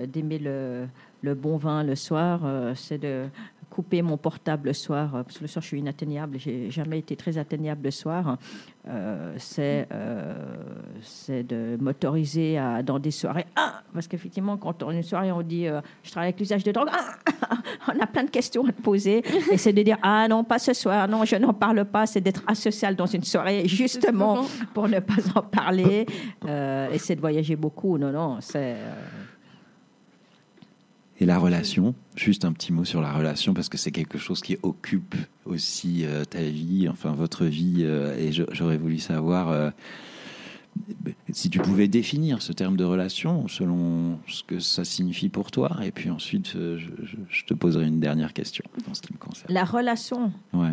d'aimer 0.07 0.39
le 0.39 0.87
le 1.23 1.33
bon 1.33 1.57
vin 1.57 1.83
le 1.83 1.95
soir, 1.95 2.41
euh, 2.43 2.73
c'est 2.75 2.97
de 2.97 3.27
couper 3.73 4.03
mon 4.03 4.17
portable 4.17 4.67
le 4.67 4.73
soir, 4.73 5.15
euh, 5.15 5.23
parce 5.23 5.39
que 5.39 5.43
le 5.43 5.47
soir 5.47 5.63
je 5.63 5.69
suis 5.69 5.79
inatteignable, 5.79 6.37
j'ai 6.37 6.69
jamais 6.69 6.99
été 6.99 7.15
très 7.15 7.39
atteignable 7.39 7.85
le 7.85 7.91
soir. 7.91 8.37
Euh, 8.87 9.33
c'est 9.37 9.87
de 11.43 11.77
m'autoriser 11.81 12.59
dans 12.85 12.99
des 12.99 13.09
soirées. 13.09 13.47
Ah, 13.55 13.81
parce 13.91 14.07
qu'effectivement, 14.07 14.57
quand 14.57 14.83
on 14.83 14.91
est 14.91 14.97
une 14.97 15.03
soirée, 15.03 15.31
on 15.31 15.41
dit 15.41 15.65
je 16.03 16.11
travaille 16.11 16.27
avec 16.27 16.39
l'usage 16.39 16.63
de 16.63 16.71
drogue, 16.71 16.89
ah, 16.91 17.55
on 17.95 17.99
a 17.99 18.05
plein 18.05 18.25
de 18.25 18.29
questions 18.29 18.63
à 18.67 18.71
te 18.71 18.81
poser. 18.81 19.23
Et 19.51 19.57
c'est 19.57 19.73
de 19.73 19.81
dire 19.81 19.97
ah 20.03 20.27
non, 20.27 20.43
pas 20.43 20.59
ce 20.59 20.73
soir, 20.73 21.07
non, 21.07 21.25
je 21.25 21.37
n'en 21.37 21.53
parle 21.53 21.83
pas. 21.85 22.05
C'est 22.05 22.21
d'être 22.21 22.43
asocial 22.45 22.95
dans 22.95 23.07
une 23.07 23.23
soirée, 23.23 23.63
justement 23.67 24.45
pour 24.73 24.87
ne 24.87 24.99
pas 24.99 25.23
en 25.33 25.41
parler. 25.41 26.05
et 26.45 26.97
c'est 26.99 27.15
de 27.15 27.21
voyager 27.21 27.55
beaucoup. 27.55 27.97
Non, 27.97 28.11
non, 28.11 28.37
c'est. 28.39 28.75
Et 31.19 31.25
la 31.25 31.37
relation, 31.37 31.93
juste 32.15 32.43
un 32.43 32.53
petit 32.53 32.73
mot 32.73 32.85
sur 32.85 33.01
la 33.01 33.11
relation, 33.11 33.53
parce 33.53 33.69
que 33.69 33.77
c'est 33.77 33.91
quelque 33.91 34.17
chose 34.17 34.41
qui 34.41 34.57
occupe 34.63 35.15
aussi 35.45 36.05
euh, 36.05 36.25
ta 36.25 36.41
vie, 36.41 36.87
enfin 36.89 37.11
votre 37.11 37.45
vie, 37.45 37.81
euh, 37.81 38.17
et 38.17 38.31
j'aurais 38.31 38.77
voulu 38.77 38.97
savoir 38.97 39.49
euh, 39.49 39.69
si 41.31 41.51
tu 41.51 41.59
pouvais 41.59 41.87
définir 41.87 42.41
ce 42.41 42.51
terme 42.51 42.77
de 42.77 42.83
relation 42.83 43.47
selon 43.47 44.19
ce 44.27 44.43
que 44.43 44.59
ça 44.59 44.83
signifie 44.83 45.29
pour 45.29 45.51
toi, 45.51 45.77
et 45.83 45.91
puis 45.91 46.09
ensuite 46.09 46.53
je, 46.53 46.77
je 47.29 47.45
te 47.45 47.53
poserai 47.53 47.85
une 47.85 47.99
dernière 47.99 48.33
question 48.33 48.65
en 48.89 48.95
ce 48.95 49.01
qui 49.01 49.13
me 49.13 49.19
concerne. 49.19 49.53
La 49.53 49.65
relation 49.65 50.31
Ouais. 50.51 50.71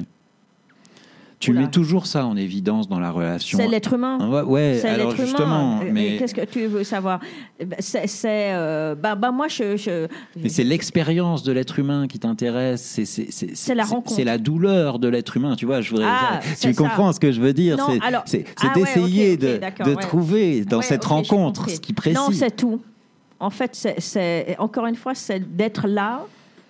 Tu 1.40 1.52
Oula. 1.52 1.62
mets 1.62 1.70
toujours 1.70 2.04
ça 2.06 2.26
en 2.26 2.36
évidence 2.36 2.86
dans 2.86 3.00
la 3.00 3.10
relation. 3.10 3.56
C'est 3.58 3.66
l'être 3.66 3.94
humain. 3.94 4.18
Ouais, 4.44 4.78
C'est 4.78 4.88
alors 4.90 5.08
l'être 5.12 5.22
justement, 5.22 5.80
humain. 5.80 5.86
Euh, 5.86 5.90
mais, 5.90 6.16
qu'est-ce 6.18 6.34
que 6.34 6.44
tu 6.44 6.66
veux 6.66 6.84
savoir? 6.84 7.18
Ben, 7.58 7.76
C'est, 7.78 8.06
c'est, 8.08 8.52
euh, 8.52 8.94
bah, 8.94 9.14
bah, 9.14 9.30
moi, 9.30 9.48
je, 9.48 9.74
je- 9.78 10.06
mais 10.38 10.50
c'est 10.50 10.64
l'expérience 10.64 11.42
de 11.42 11.52
l'être 11.52 11.78
humain 11.78 12.08
qui 12.08 12.18
t'intéresse. 12.18 12.82
C'est 12.82 13.06
c'est- 13.06 13.30
c'est- 13.32 13.56
C'est 13.56 13.74
la 13.74 13.84
rencontre. 13.84 14.14
C'est 14.14 14.24
la 14.24 14.36
douleur 14.36 14.98
de 14.98 15.08
l'être 15.08 15.34
humain. 15.34 15.56
Tu 15.56 15.64
vois, 15.64 15.80
je 15.80 15.88
voudrais. 15.90 16.08
Ah, 16.10 16.40
tu 16.42 16.54
ça. 16.56 16.72
comprends 16.74 17.10
ce 17.14 17.18
que 17.20 17.32
je 17.32 17.40
veux 17.40 17.54
dire? 17.54 17.78
Non, 17.78 17.86
C'est 17.88 18.02
alors- 18.06 18.22
c'est- 18.26 18.44
c'est 18.60 18.66
Ah 18.68 18.78
ouais, 18.78 18.84
d'essayer 18.84 19.36
de, 19.38 19.58
de 19.86 19.94
ouais. 19.94 20.02
trouver 20.02 20.64
dans 20.66 20.76
Ouais, 20.80 20.82
cette 20.84 21.06
rencontre 21.06 21.70
ce 21.70 21.80
qui 21.80 21.94
précise. 21.94 22.18
Non, 22.18 22.28
c'est 22.32 22.54
tout. 22.54 22.82
En 23.38 23.48
fait, 23.48 23.70
c'est- 23.98 24.56
encore 24.58 24.84
une 24.84 24.94
fois, 24.96 25.14
c'est 25.14 25.40
d'être 25.56 25.88
là 25.88 26.20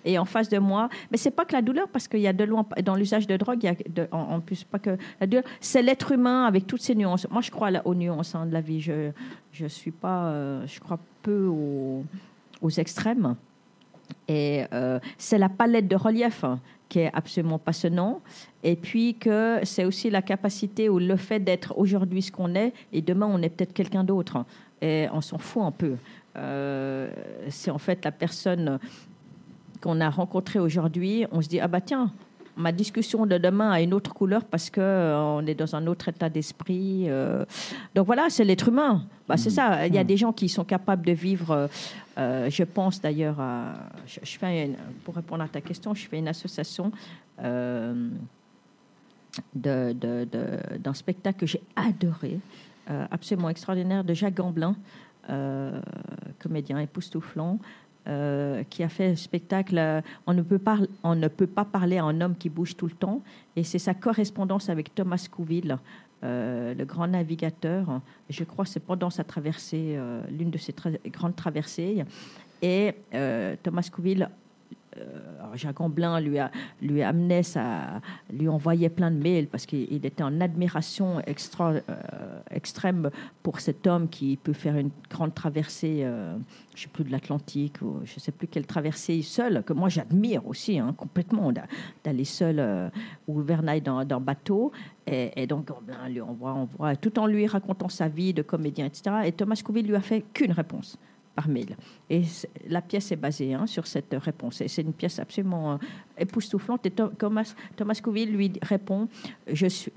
et 0.04 0.18
en 0.18 0.24
face 0.24 0.48
de 0.48 0.58
moi. 0.58 0.88
Mais 1.10 1.16
c'est 1.16 1.30
pas 1.30 1.44
que 1.44 1.52
la 1.52 1.62
douleur, 1.62 1.88
parce 1.88 2.08
qu'il 2.08 2.20
y 2.20 2.28
a 2.28 2.32
de 2.32 2.44
loin, 2.44 2.66
dans 2.84 2.94
l'usage 2.94 3.26
de 3.26 3.36
drogue, 3.36 3.58
il 3.62 3.66
y 3.66 4.00
a 4.00 4.06
en, 4.12 4.40
plus 4.40 4.64
pas 4.64 4.78
que 4.78 4.96
la 5.20 5.26
douleur. 5.26 5.44
C'est 5.60 5.82
l'être 5.82 6.12
humain 6.12 6.44
avec 6.44 6.66
toutes 6.66 6.82
ses 6.82 6.94
nuances. 6.94 7.26
Moi, 7.30 7.42
je 7.42 7.50
crois 7.50 7.70
aux 7.84 7.94
nuances 7.94 8.34
hein, 8.34 8.46
de 8.46 8.52
la 8.52 8.60
vie. 8.60 8.80
Je, 8.80 9.10
je 9.52 9.66
suis 9.66 9.90
pas, 9.90 10.26
euh, 10.26 10.66
je 10.66 10.80
crois 10.80 10.98
peu 11.22 11.46
aux, 11.46 12.04
aux 12.62 12.70
extrêmes. 12.70 13.36
Et 14.28 14.64
euh, 14.72 14.98
c'est 15.18 15.38
la 15.38 15.48
palette 15.48 15.88
de 15.88 15.96
relief 15.96 16.44
hein, 16.44 16.60
qui 16.88 17.00
est 17.00 17.10
absolument 17.12 17.58
passionnant. 17.58 18.20
Et 18.62 18.76
puis 18.76 19.14
que 19.14 19.60
c'est 19.62 19.84
aussi 19.84 20.10
la 20.10 20.22
capacité 20.22 20.88
ou 20.88 20.98
le 20.98 21.16
fait 21.16 21.40
d'être 21.40 21.78
aujourd'hui 21.78 22.22
ce 22.22 22.32
qu'on 22.32 22.54
est 22.54 22.72
et 22.92 23.02
demain 23.02 23.26
on 23.30 23.40
est 23.42 23.48
peut-être 23.48 23.72
quelqu'un 23.72 24.04
d'autre. 24.04 24.44
Et 24.82 25.06
on 25.12 25.20
s'en 25.20 25.38
fout 25.38 25.62
un 25.62 25.70
peu. 25.70 25.96
Euh, 26.36 27.10
c'est 27.48 27.70
en 27.70 27.78
fait 27.78 28.04
la 28.04 28.12
personne 28.12 28.78
qu'on 29.80 30.00
a 30.00 30.10
rencontrée 30.10 30.58
aujourd'hui. 30.58 31.26
On 31.32 31.40
se 31.40 31.48
dit 31.48 31.60
ah 31.60 31.68
bah 31.68 31.80
tiens. 31.80 32.10
Ma 32.56 32.72
discussion 32.72 33.24
de 33.26 33.38
demain 33.38 33.70
a 33.70 33.80
une 33.80 33.94
autre 33.94 34.12
couleur 34.12 34.44
parce 34.44 34.68
que 34.68 34.80
euh, 34.82 35.16
on 35.18 35.46
est 35.46 35.54
dans 35.54 35.74
un 35.76 35.86
autre 35.86 36.08
état 36.08 36.28
d'esprit. 36.28 37.04
euh. 37.08 37.44
Donc 37.94 38.04
voilà, 38.06 38.28
c'est 38.28 38.44
l'être 38.44 38.68
humain. 38.68 39.04
Bah, 39.28 39.36
c'est 39.38 39.48
ça. 39.50 39.86
Il 39.86 39.94
y 39.94 39.98
a 39.98 40.04
des 40.04 40.16
gens 40.18 40.32
qui 40.32 40.48
sont 40.48 40.64
capables 40.64 41.06
de 41.06 41.12
vivre. 41.12 41.68
euh, 42.18 42.50
je 42.50 42.64
pense 42.64 43.00
d'ailleurs 43.00 43.40
à. 43.40 43.72
Je, 44.06 44.18
je 44.22 44.38
fais 44.38 44.66
une- 44.66 44.76
pour 45.04 45.14
répondre 45.14 45.42
à 45.44 45.48
ta 45.48 45.60
question, 45.62 45.94
je 45.94 46.06
fais 46.06 46.18
une 46.18 46.28
association 46.28 46.90
euh, 47.42 48.08
de- 49.54 49.92
de- 49.94 50.26
de- 50.30 50.78
d'un 50.78 50.92
spectacle 50.94 51.38
que 51.38 51.46
j'ai 51.46 51.62
adoré, 51.76 52.38
absolument 53.10 53.48
extraordinaire, 53.48 54.02
de 54.04 54.12
Jacques 54.12 54.34
Gamblin, 54.34 54.74
comédien 56.40 56.78
époustouflant, 56.80 57.58
euh, 58.08 58.64
qui 58.70 58.82
a 58.82 58.88
fait 58.88 59.08
un 59.08 59.16
spectacle 59.16 59.76
euh, 59.76 60.00
on, 60.26 60.32
ne 60.32 60.40
peut 60.40 60.58
pas, 60.58 60.78
on 61.02 61.14
ne 61.14 61.28
peut 61.28 61.46
pas 61.46 61.66
parler 61.66 61.98
à 61.98 62.04
un 62.04 62.20
homme 62.22 62.34
qui 62.34 62.48
bouge 62.48 62.76
tout 62.76 62.86
le 62.86 62.92
temps. 62.92 63.22
Et 63.56 63.64
c'est 63.64 63.78
sa 63.78 63.92
correspondance 63.92 64.70
avec 64.70 64.94
Thomas 64.94 65.28
Couville, 65.30 65.78
euh, 66.24 66.74
le 66.74 66.84
grand 66.86 67.08
navigateur. 67.08 68.00
Je 68.30 68.44
crois 68.44 68.64
c'est 68.64 68.80
pendant 68.80 69.10
sa 69.10 69.22
traversée, 69.24 69.98
l'une 70.30 70.50
de 70.50 70.58
ses 70.58 70.74
grandes 71.06 71.36
traversées. 71.36 72.04
Et 72.62 72.94
Thomas 73.62 73.88
Couville 73.92 74.28
Jacques 75.54 75.76
Gamblin 75.76 76.20
lui 76.20 76.38
a 76.38 76.50
lui 76.80 77.02
amenait 77.02 77.42
lui 78.32 78.48
envoyait 78.48 78.88
plein 78.88 79.10
de 79.10 79.16
mails 79.16 79.46
parce 79.46 79.66
qu'il 79.66 79.86
il 79.92 80.04
était 80.06 80.22
en 80.22 80.40
admiration 80.40 81.18
euh, 81.18 81.80
extrême 82.50 83.10
pour 83.42 83.60
cet 83.60 83.86
homme 83.86 84.08
qui 84.08 84.36
peut 84.36 84.52
faire 84.52 84.76
une 84.76 84.90
grande 85.08 85.34
traversée, 85.34 86.00
euh, 86.02 86.36
je 86.74 86.82
sais 86.82 86.88
plus 86.88 87.04
de 87.04 87.12
l'Atlantique 87.12 87.78
je 88.04 88.20
sais 88.20 88.32
plus 88.32 88.46
quelle 88.46 88.66
traversée 88.66 89.22
seul 89.22 89.62
que 89.64 89.72
moi 89.72 89.88
j'admire 89.88 90.46
aussi 90.46 90.78
hein, 90.78 90.94
complètement 90.96 91.52
d'a- 91.52 91.66
d'aller 92.04 92.24
seul 92.24 92.58
euh, 92.58 92.88
au 93.28 93.34
gouvernail 93.34 93.80
dans, 93.80 94.04
dans 94.04 94.20
bateau 94.20 94.72
et, 95.06 95.46
donc 95.46 95.66
Gamblin 95.66 96.08
lui 96.08 96.20
envoie, 96.20 96.52
envoie 96.52 96.94
tout 96.94 97.18
en 97.18 97.26
lui 97.26 97.46
racontant 97.46 97.88
sa 97.88 98.08
vie 98.08 98.32
de 98.32 98.42
comédien 98.42 98.86
etc. 98.86 99.16
Et 99.24 99.32
Thomas 99.32 99.60
Couville 99.64 99.86
lui 99.86 99.96
a 99.96 100.00
fait 100.00 100.24
qu'une 100.32 100.52
réponse 100.52 100.96
Et 102.08 102.22
la 102.68 102.82
pièce 102.82 103.12
est 103.12 103.16
basée 103.16 103.54
hein, 103.54 103.66
sur 103.66 103.86
cette 103.86 104.14
réponse. 104.18 104.62
C'est 104.66 104.82
une 104.82 104.92
pièce 104.92 105.18
absolument 105.18 105.72
euh, 105.72 105.76
époustouflante. 106.18 106.84
Et 106.86 106.90
Tho- 106.90 107.12
Thomas, 107.16 107.54
Thomas 107.76 107.98
Coville 108.02 108.32
lui 108.32 108.52
répond, 108.62 109.08
je 109.50 109.66
suis, 109.66 109.92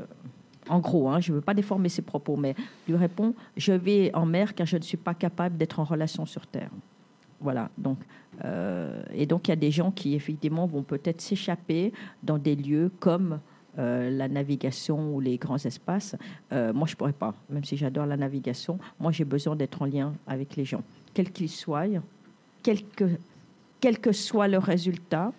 en 0.70 0.80
gros, 0.80 1.10
hein, 1.10 1.20
je 1.20 1.32
ne 1.32 1.38
veux 1.38 1.42
pas 1.42 1.54
déformer 1.54 1.90
ses 1.90 2.02
propos, 2.04 2.36
mais 2.36 2.56
lui 2.88 2.96
répond, 2.96 3.34
je 3.58 3.74
vais 3.74 4.12
en 4.14 4.26
mer 4.26 4.56
car 4.56 4.66
je 4.68 4.78
ne 4.78 4.82
suis 4.84 4.98
pas 4.98 5.14
capable 5.14 5.58
d'être 5.58 5.80
en 5.80 5.84
relation 5.84 6.26
sur 6.26 6.48
Terre. 6.48 6.70
Voilà. 7.42 7.70
Donc, 7.78 7.98
euh, 8.46 9.04
et 9.14 9.26
donc 9.26 9.48
il 9.48 9.52
y 9.52 9.54
a 9.54 9.58
des 9.58 9.72
gens 9.72 9.92
qui 9.92 10.16
effectivement 10.16 10.66
vont 10.66 10.84
peut-être 10.84 11.22
s'échapper 11.22 11.92
dans 12.24 12.38
des 12.38 12.56
lieux 12.56 12.90
comme 13.00 13.40
euh, 13.78 14.10
la 14.10 14.28
navigation 14.28 15.14
ou 15.14 15.20
les 15.20 15.38
grands 15.38 15.58
espaces. 15.58 16.16
Moi, 16.52 16.88
je 16.88 16.96
pourrais 16.96 17.12
pas, 17.14 17.34
même 17.50 17.64
si 17.64 17.76
j'adore 17.76 18.06
la 18.06 18.16
navigation. 18.18 18.80
Moi, 19.00 19.12
j'ai 19.12 19.26
besoin 19.26 19.56
d'être 19.56 19.82
en 19.82 19.86
lien 19.86 20.14
avec 20.26 20.56
les 20.56 20.64
gens, 20.64 20.84
quels 21.14 21.32
qu'ils 21.32 21.50
soient, 21.50 21.86
quel 22.62 22.84
que, 22.86 23.06
quel 23.80 23.98
soit 24.14 24.48
le 24.48 24.58
résultat. 24.58 25.32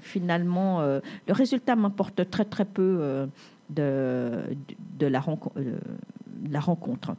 Finalement, 0.00 0.80
euh, 0.80 1.00
le 1.28 1.34
résultat 1.34 1.76
m'importe 1.76 2.30
très 2.30 2.44
très 2.44 2.64
peu 2.64 2.98
euh, 3.00 3.26
de, 3.68 4.56
de, 4.98 5.06
la 5.06 5.22
euh, 5.56 5.78
la 6.48 6.60
rencontre. 6.60 7.14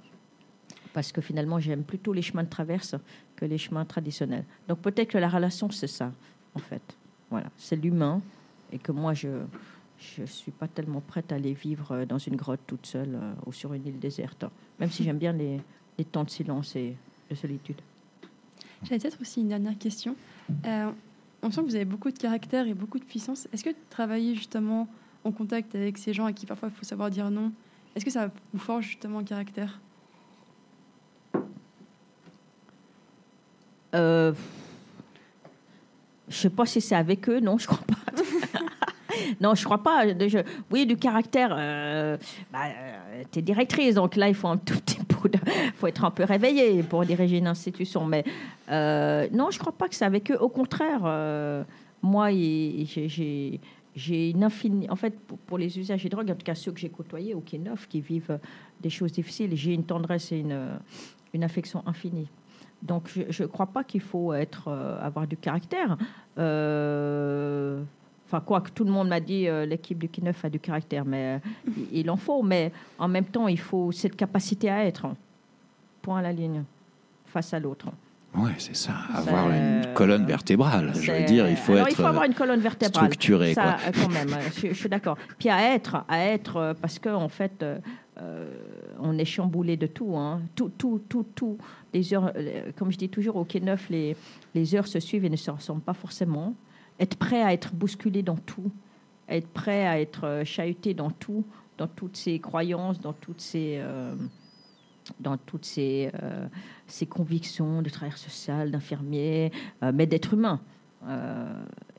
Parce 0.93 1.11
que 1.11 1.21
finalement, 1.21 1.59
j'aime 1.59 1.83
plutôt 1.83 2.11
les 2.11 2.21
chemins 2.21 2.43
de 2.43 2.49
traverse 2.49 2.95
que 3.35 3.45
les 3.45 3.57
chemins 3.57 3.85
traditionnels. 3.85 4.45
Donc 4.67 4.79
peut-être 4.79 5.09
que 5.09 5.17
la 5.17 5.29
relation, 5.29 5.69
c'est 5.69 5.87
ça, 5.87 6.11
en 6.55 6.59
fait. 6.59 6.81
Voilà, 7.29 7.47
c'est 7.57 7.75
l'humain 7.75 8.21
et 8.73 8.79
que 8.79 8.91
moi, 8.91 9.13
je 9.13 9.29
je 10.17 10.23
suis 10.23 10.51
pas 10.51 10.67
tellement 10.67 10.99
prête 10.99 11.31
à 11.31 11.35
aller 11.35 11.53
vivre 11.53 12.05
dans 12.05 12.17
une 12.17 12.35
grotte 12.35 12.61
toute 12.65 12.87
seule 12.87 13.19
ou 13.45 13.53
sur 13.53 13.71
une 13.75 13.85
île 13.85 13.99
déserte, 13.99 14.45
même 14.79 14.89
si 14.89 15.03
j'aime 15.03 15.19
bien 15.19 15.31
les, 15.31 15.61
les 15.95 16.05
temps 16.05 16.23
de 16.23 16.29
silence 16.31 16.75
et 16.75 16.95
de 17.29 17.35
solitude. 17.35 17.79
J'avais 18.83 18.99
peut-être 18.99 19.21
aussi 19.21 19.41
une 19.41 19.49
dernière 19.49 19.77
question. 19.77 20.15
Euh, 20.65 20.91
on 21.43 21.51
sent 21.51 21.61
que 21.61 21.67
vous 21.67 21.75
avez 21.75 21.85
beaucoup 21.85 22.11
de 22.11 22.17
caractère 22.17 22.67
et 22.67 22.73
beaucoup 22.73 22.99
de 22.99 23.03
puissance. 23.03 23.47
Est-ce 23.53 23.63
que 23.63 23.69
travailler 23.89 24.35
justement 24.35 24.87
en 25.23 25.31
contact 25.31 25.75
avec 25.75 25.97
ces 25.97 26.13
gens 26.13 26.25
à 26.25 26.33
qui 26.33 26.45
parfois 26.45 26.69
il 26.69 26.75
faut 26.75 26.85
savoir 26.85 27.09
dire 27.09 27.29
non, 27.29 27.51
est-ce 27.95 28.05
que 28.05 28.11
ça 28.11 28.31
vous 28.53 28.59
forge 28.59 28.85
justement 28.85 29.19
en 29.19 29.23
caractère? 29.23 29.79
Euh, 33.93 34.33
je 36.29 36.35
sais 36.37 36.49
pas 36.49 36.65
si 36.65 36.79
c'est 36.79 36.95
avec 36.95 37.27
eux, 37.29 37.39
non, 37.39 37.57
je 37.57 37.67
crois 37.67 37.85
pas. 37.85 37.95
non, 39.41 39.55
je 39.55 39.63
crois 39.63 39.81
pas. 39.81 40.05
Oui, 40.71 40.85
du 40.85 40.97
caractère. 40.97 41.55
Euh, 41.57 42.17
bah, 42.51 42.59
euh, 42.65 43.23
t'es 43.31 43.41
directrice, 43.41 43.95
donc 43.95 44.15
là, 44.15 44.27
il 44.27 44.35
faut 44.35 44.47
un 44.47 44.57
peu 44.57 44.75
faut 45.75 45.87
être 45.87 46.03
un 46.03 46.11
peu 46.11 46.23
réveillé 46.23 46.83
pour 46.83 47.05
diriger 47.05 47.37
une 47.37 47.47
institution. 47.47 48.05
Mais 48.05 48.23
euh, 48.69 49.27
non, 49.31 49.51
je 49.51 49.59
crois 49.59 49.71
pas 49.71 49.87
que 49.87 49.95
c'est 49.95 50.05
avec 50.05 50.31
eux. 50.31 50.37
Au 50.39 50.49
contraire, 50.49 51.01
euh, 51.03 51.63
moi, 52.01 52.29
j'ai- 52.31 53.59
une 53.97 54.43
infinie. 54.43 54.89
En 54.89 54.95
fait, 54.95 55.13
pour, 55.47 55.57
les 55.57 55.77
usagers 55.77 56.09
de 56.09 56.15
drogue, 56.15 56.31
en 56.31 56.35
tout 56.35 56.45
cas 56.45 56.55
ceux 56.55 56.71
que 56.71 56.79
j'ai 56.79 56.89
côtoyés 56.89 57.35
ou 57.35 57.41
qui 57.41 57.59
neufs, 57.59 57.87
qui 57.87 58.01
vivent 58.01 58.39
des 58.79 58.89
choses 58.89 59.11
difficiles, 59.11 59.51
j'ai 59.55 59.73
une 59.73 59.83
tendresse 59.83 60.31
et 60.31 60.39
une, 61.33 61.43
affection 61.43 61.83
infinie. 61.85 62.29
Donc, 62.81 63.11
je 63.29 63.43
ne 63.43 63.47
crois 63.47 63.67
pas 63.67 63.83
qu'il 63.83 64.01
faut 64.01 64.33
être, 64.33 64.69
avoir 64.69 65.27
du 65.27 65.37
caractère. 65.37 65.97
Enfin, 68.31 68.41
quoi 68.45 68.61
que 68.61 68.69
tout 68.69 68.85
le 68.85 68.91
monde 68.91 69.09
m'a 69.09 69.19
dit, 69.19 69.47
euh, 69.47 69.65
l'équipe 69.65 69.97
du 69.99 70.07
Q9 70.07 70.33
a 70.43 70.49
du 70.49 70.59
caractère, 70.59 71.03
mais 71.03 71.39
euh, 71.67 71.71
il, 71.91 72.09
en 72.09 72.15
faut. 72.15 72.41
Mais 72.43 72.71
en 72.97 73.09
même 73.09 73.25
temps, 73.25 73.47
il 73.49 73.59
faut 73.59 73.91
cette 73.91 74.15
capacité 74.15 74.69
à 74.69 74.85
être. 74.85 75.07
Point 76.01 76.19
à 76.19 76.21
la 76.21 76.31
ligne, 76.31 76.63
face 77.25 77.53
à 77.53 77.59
l'autre. 77.59 77.87
Ouais, 78.33 78.51
c'est 78.57 78.75
ça. 78.75 78.93
Avoir 79.13 79.51
une 79.51 79.85
colonne 79.93 80.25
vertébrale. 80.25 80.93
Je 80.95 81.11
veux 81.11 81.25
dire, 81.25 81.49
il 81.49 81.57
faut 81.57 81.73
Alors, 81.73 81.87
être. 81.87 81.91
il 81.93 82.01
faut 82.01 82.07
avoir 82.07 82.23
une 82.23 82.33
colonne 82.33 82.61
vertébrale. 82.61 83.03
structuré, 83.07 83.53
Ça, 83.53 83.63
quoi. 83.63 83.75
euh, 83.87 83.91
quand 84.01 84.09
même, 84.13 84.29
euh, 84.33 84.49
je, 84.55 84.67
je 84.69 84.73
suis 84.73 84.87
d'accord. 84.87 85.17
Puis 85.37 85.49
à 85.49 85.73
être, 85.75 86.05
à 86.07 86.19
être, 86.27 86.55
euh, 86.55 86.73
parce 86.73 86.97
que 86.97 87.09
en 87.09 87.27
fait, 87.27 87.61
euh, 87.61 87.79
euh, 88.21 88.49
on 89.01 89.17
est 89.17 89.25
chamboulé 89.25 89.75
de 89.75 89.87
tout, 89.87 90.15
hein. 90.15 90.39
tout, 90.55 90.71
tout, 90.77 91.01
tout, 91.09 91.25
tout. 91.35 91.57
Les 91.93 92.13
heures, 92.13 92.31
euh, 92.37 92.71
comme 92.77 92.91
je 92.91 92.97
dis 92.97 93.09
toujours 93.09 93.35
au 93.35 93.43
Quai 93.43 93.59
Neuf, 93.59 93.89
les, 93.89 94.15
les 94.55 94.75
heures 94.75 94.87
se 94.87 95.01
suivent 95.01 95.25
et 95.25 95.29
ne 95.29 95.35
se 95.35 95.51
ressemblent 95.51 95.81
pas 95.81 95.93
forcément. 95.93 96.53
Être 96.99 97.15
prêt 97.15 97.41
à 97.41 97.53
être 97.53 97.73
bousculé 97.73 98.21
dans 98.21 98.35
tout, 98.35 98.71
être 99.27 99.47
prêt 99.47 99.87
à 99.87 99.99
être 99.99 100.25
euh, 100.25 100.43
chahuté 100.43 100.93
dans 100.93 101.09
tout, 101.09 101.45
dans 101.77 101.87
toutes 101.87 102.17
ses 102.17 102.39
croyances, 102.39 102.99
dans 102.99 103.13
toutes 103.13 103.41
ses 103.41 103.79
euh, 103.79 104.15
dans 105.19 105.37
toutes 105.37 105.65
ses, 105.65 106.11
euh, 106.21 106.47
convictions 107.09 107.81
de 107.81 107.89
travailleur 107.89 108.17
social, 108.17 108.71
d'infirmier, 108.71 109.51
euh, 109.83 109.91
mais 109.93 110.05
d'être 110.05 110.33
humain. 110.33 110.59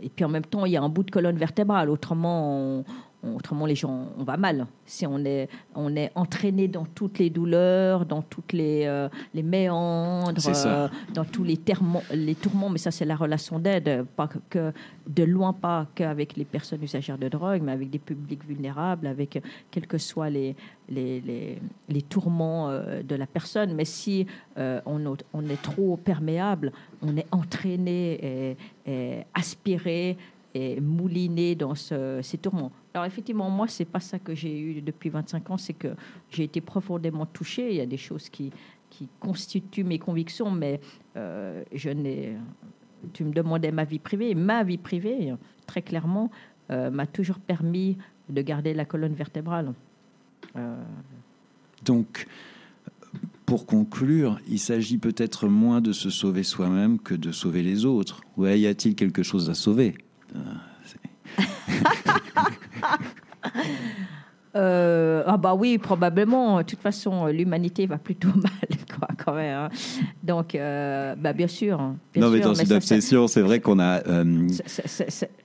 Et 0.00 0.08
puis 0.08 0.24
en 0.24 0.28
même 0.28 0.44
temps, 0.44 0.64
il 0.64 0.72
y 0.72 0.76
a 0.76 0.82
un 0.82 0.88
bout 0.88 1.02
de 1.02 1.10
colonne 1.10 1.36
vertébrale. 1.36 1.90
Autrement, 1.90 2.56
on, 2.56 2.84
autrement, 3.22 3.66
les 3.66 3.74
gens, 3.76 4.06
on 4.18 4.24
va 4.24 4.36
mal. 4.36 4.66
Si 4.84 5.06
on 5.06 5.24
est, 5.24 5.48
on 5.74 5.94
est 5.94 6.10
entraîné 6.14 6.66
dans 6.68 6.84
toutes 6.84 7.18
les 7.18 7.30
douleurs, 7.30 8.04
dans 8.04 8.22
toutes 8.22 8.52
les, 8.52 8.84
euh, 8.86 9.08
les 9.32 9.42
méandres, 9.44 10.40
euh, 10.66 10.88
dans 11.14 11.24
tous 11.24 11.44
les, 11.44 11.58
les 12.12 12.34
tourments, 12.34 12.68
mais 12.68 12.78
ça, 12.78 12.90
c'est 12.90 13.04
la 13.04 13.14
relation 13.16 13.58
d'aide, 13.58 14.04
pas 14.16 14.28
que- 14.50 14.72
de 15.08 15.22
loin 15.24 15.52
pas 15.52 15.86
qu'avec 15.94 16.36
les 16.36 16.44
personnes 16.44 16.82
usagères 16.82 17.18
de 17.18 17.28
drogue, 17.28 17.62
mais 17.62 17.72
avec 17.72 17.90
des 17.90 17.98
publics 17.98 18.44
vulnérables, 18.44 19.06
avec 19.06 19.36
euh, 19.36 19.40
quels 19.70 19.86
que 19.86 19.98
soient 19.98 20.30
les, 20.30 20.56
les, 20.88 21.20
les, 21.20 21.58
les 21.88 22.02
tourments 22.02 22.70
euh, 22.70 23.02
de 23.02 23.14
la 23.14 23.26
personne. 23.26 23.74
Mais 23.74 23.84
si 23.84 24.26
euh, 24.58 24.80
on, 24.84 25.14
est- 25.14 25.24
on 25.32 25.48
est 25.48 25.62
trop 25.62 25.96
perméable, 25.96 26.72
on 27.02 27.16
est 27.16 27.26
entraîné 27.30 28.18
et, 28.22 28.56
et 28.90 29.18
aspiré 29.34 30.16
et 30.54 30.80
mouliné 30.80 31.54
dans 31.54 31.74
ce- 31.74 32.20
ces 32.22 32.38
tourments. 32.38 32.72
Alors 32.94 33.06
effectivement, 33.06 33.48
moi, 33.48 33.68
c'est 33.68 33.86
pas 33.86 34.00
ça 34.00 34.18
que 34.18 34.34
j'ai 34.34 34.58
eu 34.58 34.82
depuis 34.82 35.08
25 35.08 35.50
ans, 35.50 35.56
c'est 35.56 35.72
que 35.72 35.88
j'ai 36.30 36.44
été 36.44 36.60
profondément 36.60 37.26
touchée. 37.26 37.70
Il 37.70 37.76
y 37.76 37.80
a 37.80 37.86
des 37.86 37.96
choses 37.96 38.28
qui, 38.28 38.52
qui 38.90 39.08
constituent 39.18 39.84
mes 39.84 39.98
convictions, 39.98 40.50
mais 40.50 40.80
euh, 41.16 41.62
je 41.72 41.90
n'ai. 41.90 42.36
Tu 43.14 43.24
me 43.24 43.32
demandais 43.32 43.72
ma 43.72 43.84
vie 43.84 43.98
privée. 43.98 44.34
Ma 44.34 44.62
vie 44.62 44.78
privée, 44.78 45.34
très 45.66 45.82
clairement, 45.82 46.30
euh, 46.70 46.90
m'a 46.90 47.06
toujours 47.06 47.38
permis 47.38 47.96
de 48.28 48.42
garder 48.42 48.74
la 48.74 48.84
colonne 48.84 49.14
vertébrale. 49.14 49.72
Euh, 50.56 50.76
Donc, 51.84 52.26
pour 53.46 53.66
conclure, 53.66 54.38
il 54.48 54.58
s'agit 54.58 54.98
peut-être 54.98 55.48
moins 55.48 55.80
de 55.80 55.92
se 55.92 56.10
sauver 56.10 56.42
soi-même 56.42 56.98
que 56.98 57.14
de 57.14 57.32
sauver 57.32 57.62
les 57.62 57.84
autres. 57.84 58.20
Ouais, 58.36 58.60
y 58.60 58.66
a-t-il 58.66 58.94
quelque 58.94 59.22
chose 59.22 59.50
à 59.50 59.54
sauver? 59.54 59.96
Euh, 64.54 65.22
ah 65.26 65.38
bah 65.38 65.54
oui, 65.54 65.78
probablement. 65.78 66.58
De 66.58 66.62
toute 66.64 66.80
façon, 66.80 67.26
l'humanité 67.28 67.86
va 67.86 67.96
plutôt 67.96 68.28
mal, 68.36 68.68
quoi, 68.98 69.08
quand 69.24 69.32
même. 69.32 69.56
hein. 69.56 69.68
Donc, 70.22 70.54
euh, 70.54 71.14
bah 71.16 71.32
bien 71.32 71.46
sûr. 71.46 71.80
hein, 71.80 71.96
bien 72.12 72.22
Non, 72.22 72.30
mais 72.30 72.40
dans 72.40 72.54
ça, 72.54 72.76
obsession, 72.76 73.28
c'est 73.28 73.40
vrai 73.40 73.60
qu'on 73.60 73.78
a. 73.78 74.06
euh, 74.06 74.46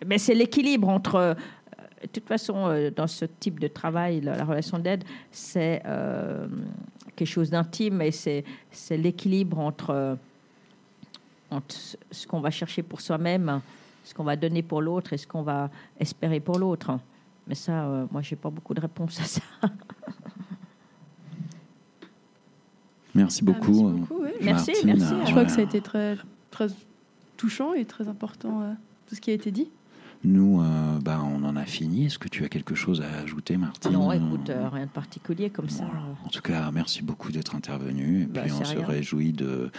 mais 0.06 0.18
c'est 0.18 0.34
l'équilibre 0.36 0.90
entre. 0.90 1.38
de 2.02 2.08
toute 2.10 2.28
façon, 2.28 2.90
dans 2.94 3.08
ce 3.08 3.24
type 3.24 3.62
de 3.62 3.70
travail, 3.70 4.20
la, 4.20 4.36
la 4.36 4.44
relation 4.44 4.78
d'aide, 4.78 5.06
c'est 5.32 5.82
quelque 7.16 7.30
chose 7.30 7.50
d'intime 7.50 8.02
et 8.02 8.12
c'est 8.12 8.44
c'est 8.72 8.98
l'équilibre 8.98 9.58
entre, 9.60 10.18
entre 11.50 11.74
ce- 11.74 11.96
ce 12.12 12.28
qu'on 12.28 12.42
va 12.42 12.52
chercher 12.52 12.84
pour 12.84 13.00
soi-même, 13.00 13.62
ce 14.04 14.14
qu'on 14.14 14.26
va 14.26 14.36
donner 14.36 14.64
pour 14.64 14.82
l'autre 14.82 15.14
et 15.14 15.18
ce 15.18 15.26
qu'on 15.28 15.44
va 15.44 15.70
espérer 15.98 16.42
pour 16.42 16.60
l'autre. 16.60 17.00
Mais 17.48 17.56
ça, 17.56 17.86
euh, 17.86 18.06
moi, 18.12 18.22
j'ai 18.22 18.36
pas 18.36 18.50
beaucoup 18.50 18.74
de 18.74 18.82
réponses 18.82 19.20
à 19.22 19.24
ça. 19.24 19.42
Merci 23.16 23.44
beaucoup. 23.44 23.72
merci 23.90 24.00
beaucoup, 24.02 24.24
oui. 24.24 24.30
Merci, 24.42 24.72
Martine. 24.86 24.88
merci. 24.98 25.14
Je 25.26 25.32
crois 25.32 25.46
que 25.46 25.52
ça 25.52 25.62
a 25.62 25.64
été 25.64 25.82
très, 25.82 26.18
très 26.52 26.68
touchant 27.36 27.74
et 27.74 27.86
très 27.86 28.08
important, 28.08 28.62
euh, 28.62 28.74
tout 29.08 29.16
ce 29.16 29.22
qui 29.22 29.32
a 29.32 29.34
été 29.34 29.50
dit. 29.52 29.70
Nous, 30.24 30.62
euh, 30.62 31.00
bah, 31.00 31.22
on 31.24 31.44
en 31.44 31.56
a 31.56 31.66
fini. 31.66 32.06
Est-ce 32.08 32.20
que 32.20 32.28
tu 32.28 32.44
as 32.44 32.50
quelque 32.50 32.76
chose 32.76 33.02
à 33.02 33.20
ajouter, 33.22 33.56
Martine 33.58 33.92
Non, 33.94 34.12
écoute, 34.12 34.50
euh, 34.50 34.68
rien 34.70 34.86
de 34.86 34.92
particulier 34.92 35.50
comme 35.50 35.70
ça. 35.70 35.86
En 36.26 36.30
tout 36.30 36.42
cas, 36.42 36.70
merci 36.72 37.02
beaucoup 37.04 37.32
d'être 37.32 37.56
intervenu. 37.56 38.24
Et 38.24 38.26
Bah, 38.26 38.42
puis, 38.44 38.52
on 38.52 38.64
se 38.66 38.76
rien. 38.76 38.86
réjouit 38.86 39.32
de 39.32 39.72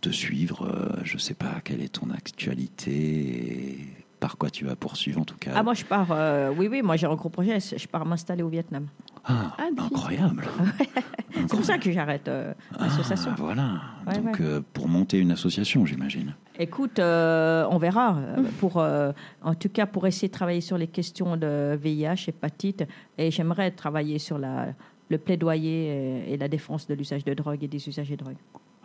te 0.00 0.10
suivre. 0.10 0.66
Euh, 0.66 1.00
Je 1.04 1.14
ne 1.14 1.18
sais 1.18 1.34
pas 1.34 1.60
quelle 1.64 1.82
est 1.82 1.88
ton 1.94 2.10
actualité 2.10 2.90
et 2.92 3.88
par 4.18 4.36
quoi 4.36 4.50
tu 4.50 4.64
vas 4.64 4.76
poursuivre, 4.76 5.20
en 5.20 5.24
tout 5.24 5.36
cas. 5.36 5.52
Ah, 5.54 5.62
moi, 5.62 5.74
je 5.74 5.84
pars. 5.84 6.08
euh, 6.10 6.52
oui, 6.56 6.68
oui, 6.70 6.82
moi, 6.82 6.96
j'ai 6.96 7.06
un 7.06 7.14
gros 7.14 7.28
projet. 7.28 7.58
Je 7.60 7.86
pars 7.88 8.04
m'installer 8.04 8.42
au 8.42 8.48
Vietnam. 8.48 8.86
Ah, 9.24 9.54
Ah, 9.58 9.64
incroyable. 9.78 10.44
C'est 11.34 11.46
pour 11.48 11.64
ça 11.64 11.78
que 11.78 11.92
j'arrête 11.92 12.26
euh, 12.28 12.52
l'association. 12.78 13.30
Ah, 13.32 13.36
voilà. 13.38 13.68
Ouais, 14.06 14.14
Donc, 14.18 14.24
ouais. 14.40 14.44
euh, 14.44 14.60
pour 14.72 14.88
monter 14.88 15.18
une 15.18 15.30
association, 15.30 15.84
j'imagine. 15.86 16.34
Écoute, 16.58 16.98
euh, 16.98 17.66
on 17.70 17.78
verra. 17.78 18.16
Pour, 18.58 18.78
euh, 18.78 19.12
en 19.42 19.54
tout 19.54 19.68
cas, 19.68 19.86
pour 19.86 20.06
essayer 20.06 20.28
de 20.28 20.32
travailler 20.32 20.60
sur 20.62 20.78
les 20.78 20.86
questions 20.88 21.36
de 21.36 21.78
VIH, 21.80 22.28
hépatite, 22.28 22.84
et 23.18 23.30
j'aimerais 23.30 23.70
travailler 23.70 24.18
sur 24.18 24.38
la, 24.38 24.68
le 25.10 25.18
plaidoyer 25.18 26.24
et, 26.28 26.32
et 26.32 26.36
la 26.36 26.48
défense 26.48 26.86
de 26.88 26.94
l'usage 26.94 27.24
de 27.24 27.34
drogue 27.34 27.62
et 27.62 27.68
des 27.68 27.86
usagers 27.88 28.16
de 28.16 28.24
drogue. 28.24 28.36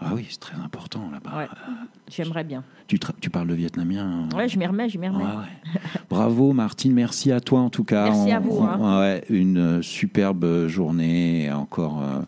Ah 0.05 0.11
oui, 0.15 0.25
c'est 0.29 0.39
très 0.39 0.57
important 0.57 1.09
là-bas. 1.11 1.37
Ouais. 1.37 1.47
J'aimerais 2.09 2.43
bien. 2.43 2.63
Tu, 2.87 2.97
parles 3.29 3.47
le 3.47 3.53
vietnamien 3.55 4.27
hein 4.31 4.37
Ouais, 4.37 4.47
je 4.47 4.57
m'y 4.59 4.65
remets, 4.67 4.89
je 4.89 4.97
m'y 4.97 5.07
remets. 5.07 5.23
Ouais. 5.23 5.71
Bravo 6.09 6.53
Martine, 6.53 6.93
merci 6.93 7.31
à 7.31 7.39
toi 7.39 7.59
en 7.61 7.69
tout 7.69 7.83
cas. 7.83 8.05
Merci 8.05 8.31
à 8.31 8.39
vous, 8.39 8.57
on- 8.59 8.65
hein. 8.65 8.99
ouais, 9.01 9.23
une 9.29 9.57
euh, 9.57 9.81
superbe 9.81 10.67
journée 10.67 11.45
et 11.45 11.51
encore. 11.51 12.01
euh, 12.03 12.21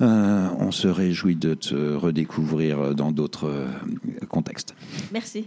euh, 0.00 0.48
on 0.58 0.72
se 0.72 0.88
réjouit 0.88 1.36
de 1.36 1.54
te 1.54 1.94
redécouvrir 1.94 2.94
dans 2.96 3.12
d'autres 3.12 3.46
euh, 3.48 3.66
contextes. 4.28 4.74
Merci. 5.12 5.46